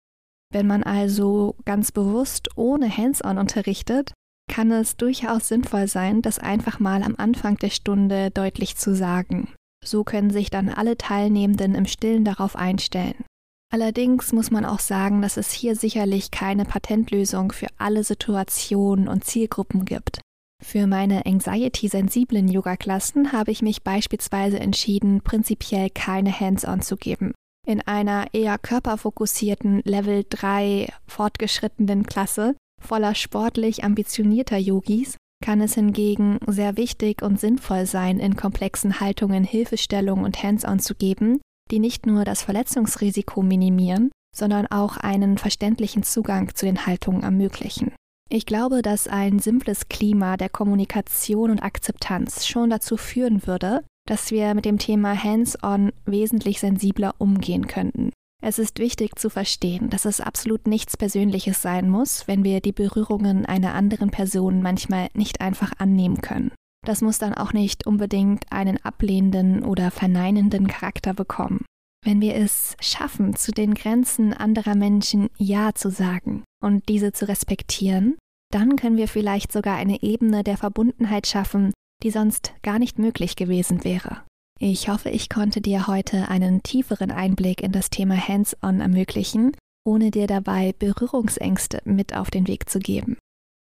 Wenn 0.51 0.65
man 0.65 0.83
also 0.83 1.55
ganz 1.65 1.91
bewusst 1.91 2.49
ohne 2.55 2.95
Hands-on 2.95 3.37
unterrichtet, 3.37 4.13
kann 4.49 4.71
es 4.71 4.95
durchaus 4.95 5.49
sinnvoll 5.49 5.87
sein, 5.87 6.21
das 6.21 6.39
einfach 6.39 6.79
mal 6.79 7.03
am 7.03 7.15
Anfang 7.17 7.57
der 7.57 7.69
Stunde 7.69 8.31
deutlich 8.31 8.77
zu 8.77 8.95
sagen. 8.95 9.53
So 9.85 10.03
können 10.03 10.31
sich 10.31 10.49
dann 10.49 10.69
alle 10.69 10.97
Teilnehmenden 10.97 11.75
im 11.75 11.85
Stillen 11.85 12.25
darauf 12.25 12.55
einstellen. 12.55 13.23
Allerdings 13.71 14.31
muss 14.31 14.49
man 14.49 14.65
auch 14.65 14.79
sagen, 14.79 15.21
dass 15.21 15.37
es 15.37 15.51
hier 15.51 15.75
sicherlich 15.75 16.31
keine 16.31 16.65
Patentlösung 16.65 17.51
für 17.51 17.67
alle 17.77 18.03
Situationen 18.03 19.07
und 19.07 19.25
Zielgruppen 19.25 19.83
gibt. 19.83 20.21
Für 20.63 20.87
meine 20.87 21.25
anxiety-sensiblen 21.25 22.47
Yoga-Klassen 22.47 23.31
habe 23.31 23.51
ich 23.51 23.61
mich 23.61 23.83
beispielsweise 23.83 24.59
entschieden, 24.59 25.21
prinzipiell 25.21 25.89
keine 25.89 26.37
Hands-on 26.37 26.81
zu 26.81 26.95
geben. 26.95 27.33
In 27.67 27.81
einer 27.81 28.33
eher 28.33 28.57
körperfokussierten 28.57 29.81
Level 29.83 30.25
3 30.27 30.87
fortgeschrittenen 31.05 32.05
Klasse 32.05 32.55
voller 32.81 33.13
sportlich 33.13 33.83
ambitionierter 33.83 34.57
Yogis 34.57 35.17
kann 35.43 35.61
es 35.61 35.75
hingegen 35.75 36.39
sehr 36.47 36.77
wichtig 36.77 37.21
und 37.21 37.39
sinnvoll 37.39 37.85
sein, 37.85 38.19
in 38.19 38.35
komplexen 38.35 38.99
Haltungen 38.99 39.43
Hilfestellung 39.43 40.23
und 40.23 40.41
Hands-on 40.41 40.79
zu 40.79 40.95
geben, 40.95 41.39
die 41.71 41.79
nicht 41.79 42.05
nur 42.05 42.25
das 42.25 42.43
Verletzungsrisiko 42.43 43.43
minimieren, 43.43 44.11
sondern 44.35 44.67
auch 44.67 44.97
einen 44.97 45.37
verständlichen 45.37 46.03
Zugang 46.03 46.53
zu 46.55 46.65
den 46.65 46.85
Haltungen 46.85 47.23
ermöglichen. 47.23 47.93
Ich 48.29 48.45
glaube, 48.45 48.81
dass 48.81 49.07
ein 49.07 49.39
simples 49.39 49.87
Klima 49.87 50.35
der 50.35 50.49
Kommunikation 50.49 51.49
und 51.49 51.63
Akzeptanz 51.63 52.45
schon 52.45 52.69
dazu 52.69 52.97
führen 52.97 53.47
würde, 53.47 53.83
dass 54.05 54.31
wir 54.31 54.53
mit 54.53 54.65
dem 54.65 54.79
Thema 54.79 55.21
Hands-on 55.21 55.91
wesentlich 56.05 56.59
sensibler 56.59 57.15
umgehen 57.19 57.67
könnten. 57.67 58.11
Es 58.41 58.59
ist 58.59 58.79
wichtig 58.79 59.17
zu 59.17 59.29
verstehen, 59.29 59.89
dass 59.89 60.05
es 60.05 60.21
absolut 60.21 60.67
nichts 60.67 60.95
Persönliches 60.95 61.61
sein 61.61 61.89
muss, 61.89 62.27
wenn 62.27 62.43
wir 62.43 62.61
die 62.61 62.71
Berührungen 62.71 63.45
einer 63.45 63.73
anderen 63.73 64.11
Person 64.11 64.61
manchmal 64.61 65.09
nicht 65.13 65.41
einfach 65.41 65.73
annehmen 65.79 66.21
können. 66.21 66.51
Das 66.85 67.01
muss 67.01 67.17
dann 67.17 67.33
auch 67.33 67.51
nicht 67.51 67.87
unbedingt 67.87 68.51
einen 68.51 68.77
ablehnenden 68.83 69.63
oder 69.63 69.91
verneinenden 69.91 70.67
Charakter 70.67 71.13
bekommen. 71.13 71.65
Wenn 72.05 72.21
wir 72.21 72.35
es 72.35 72.77
schaffen, 72.79 73.35
zu 73.35 73.51
den 73.51 73.73
Grenzen 73.73 74.33
anderer 74.33 74.75
Menschen 74.75 75.29
Ja 75.37 75.73
zu 75.73 75.89
sagen 75.89 76.43
und 76.63 76.87
diese 76.87 77.11
zu 77.11 77.27
respektieren, 77.27 78.17
dann 78.53 78.75
können 78.77 78.97
wir 78.97 79.07
vielleicht 79.07 79.51
sogar 79.51 79.75
eine 79.75 80.01
Ebene 80.03 80.43
der 80.43 80.57
Verbundenheit 80.57 81.27
schaffen, 81.27 81.73
die 82.03 82.11
sonst 82.11 82.53
gar 82.61 82.79
nicht 82.79 82.99
möglich 82.99 83.35
gewesen 83.35 83.83
wäre. 83.83 84.21
Ich 84.59 84.89
hoffe, 84.89 85.09
ich 85.09 85.29
konnte 85.29 85.61
dir 85.61 85.87
heute 85.87 86.29
einen 86.29 86.63
tieferen 86.63 87.11
Einblick 87.11 87.61
in 87.61 87.71
das 87.71 87.89
Thema 87.89 88.15
Hands-on 88.15 88.81
ermöglichen, 88.81 89.55
ohne 89.85 90.09
dir 90.09 90.27
dabei 90.27 90.73
Berührungsängste 90.77 91.81
mit 91.85 92.15
auf 92.15 92.31
den 92.31 92.47
Weg 92.47 92.69
zu 92.69 92.79
geben. 92.79 93.17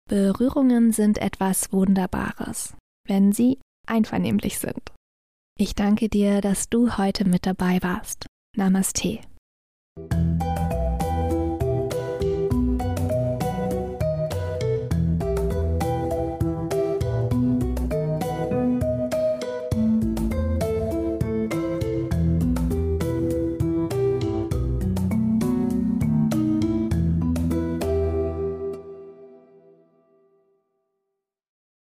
Berührungen 0.07 0.91
sind 0.91 1.17
etwas 1.17 1.73
Wunderbares, 1.73 2.75
wenn 3.07 3.33
sie 3.33 3.59
einvernehmlich 3.87 4.59
sind. 4.59 4.93
Ich 5.57 5.75
danke 5.75 6.09
dir, 6.09 6.41
dass 6.41 6.69
du 6.69 6.97
heute 6.97 7.25
mit 7.25 7.45
dabei 7.45 7.81
warst. 7.81 8.25
Namaste. 8.55 9.19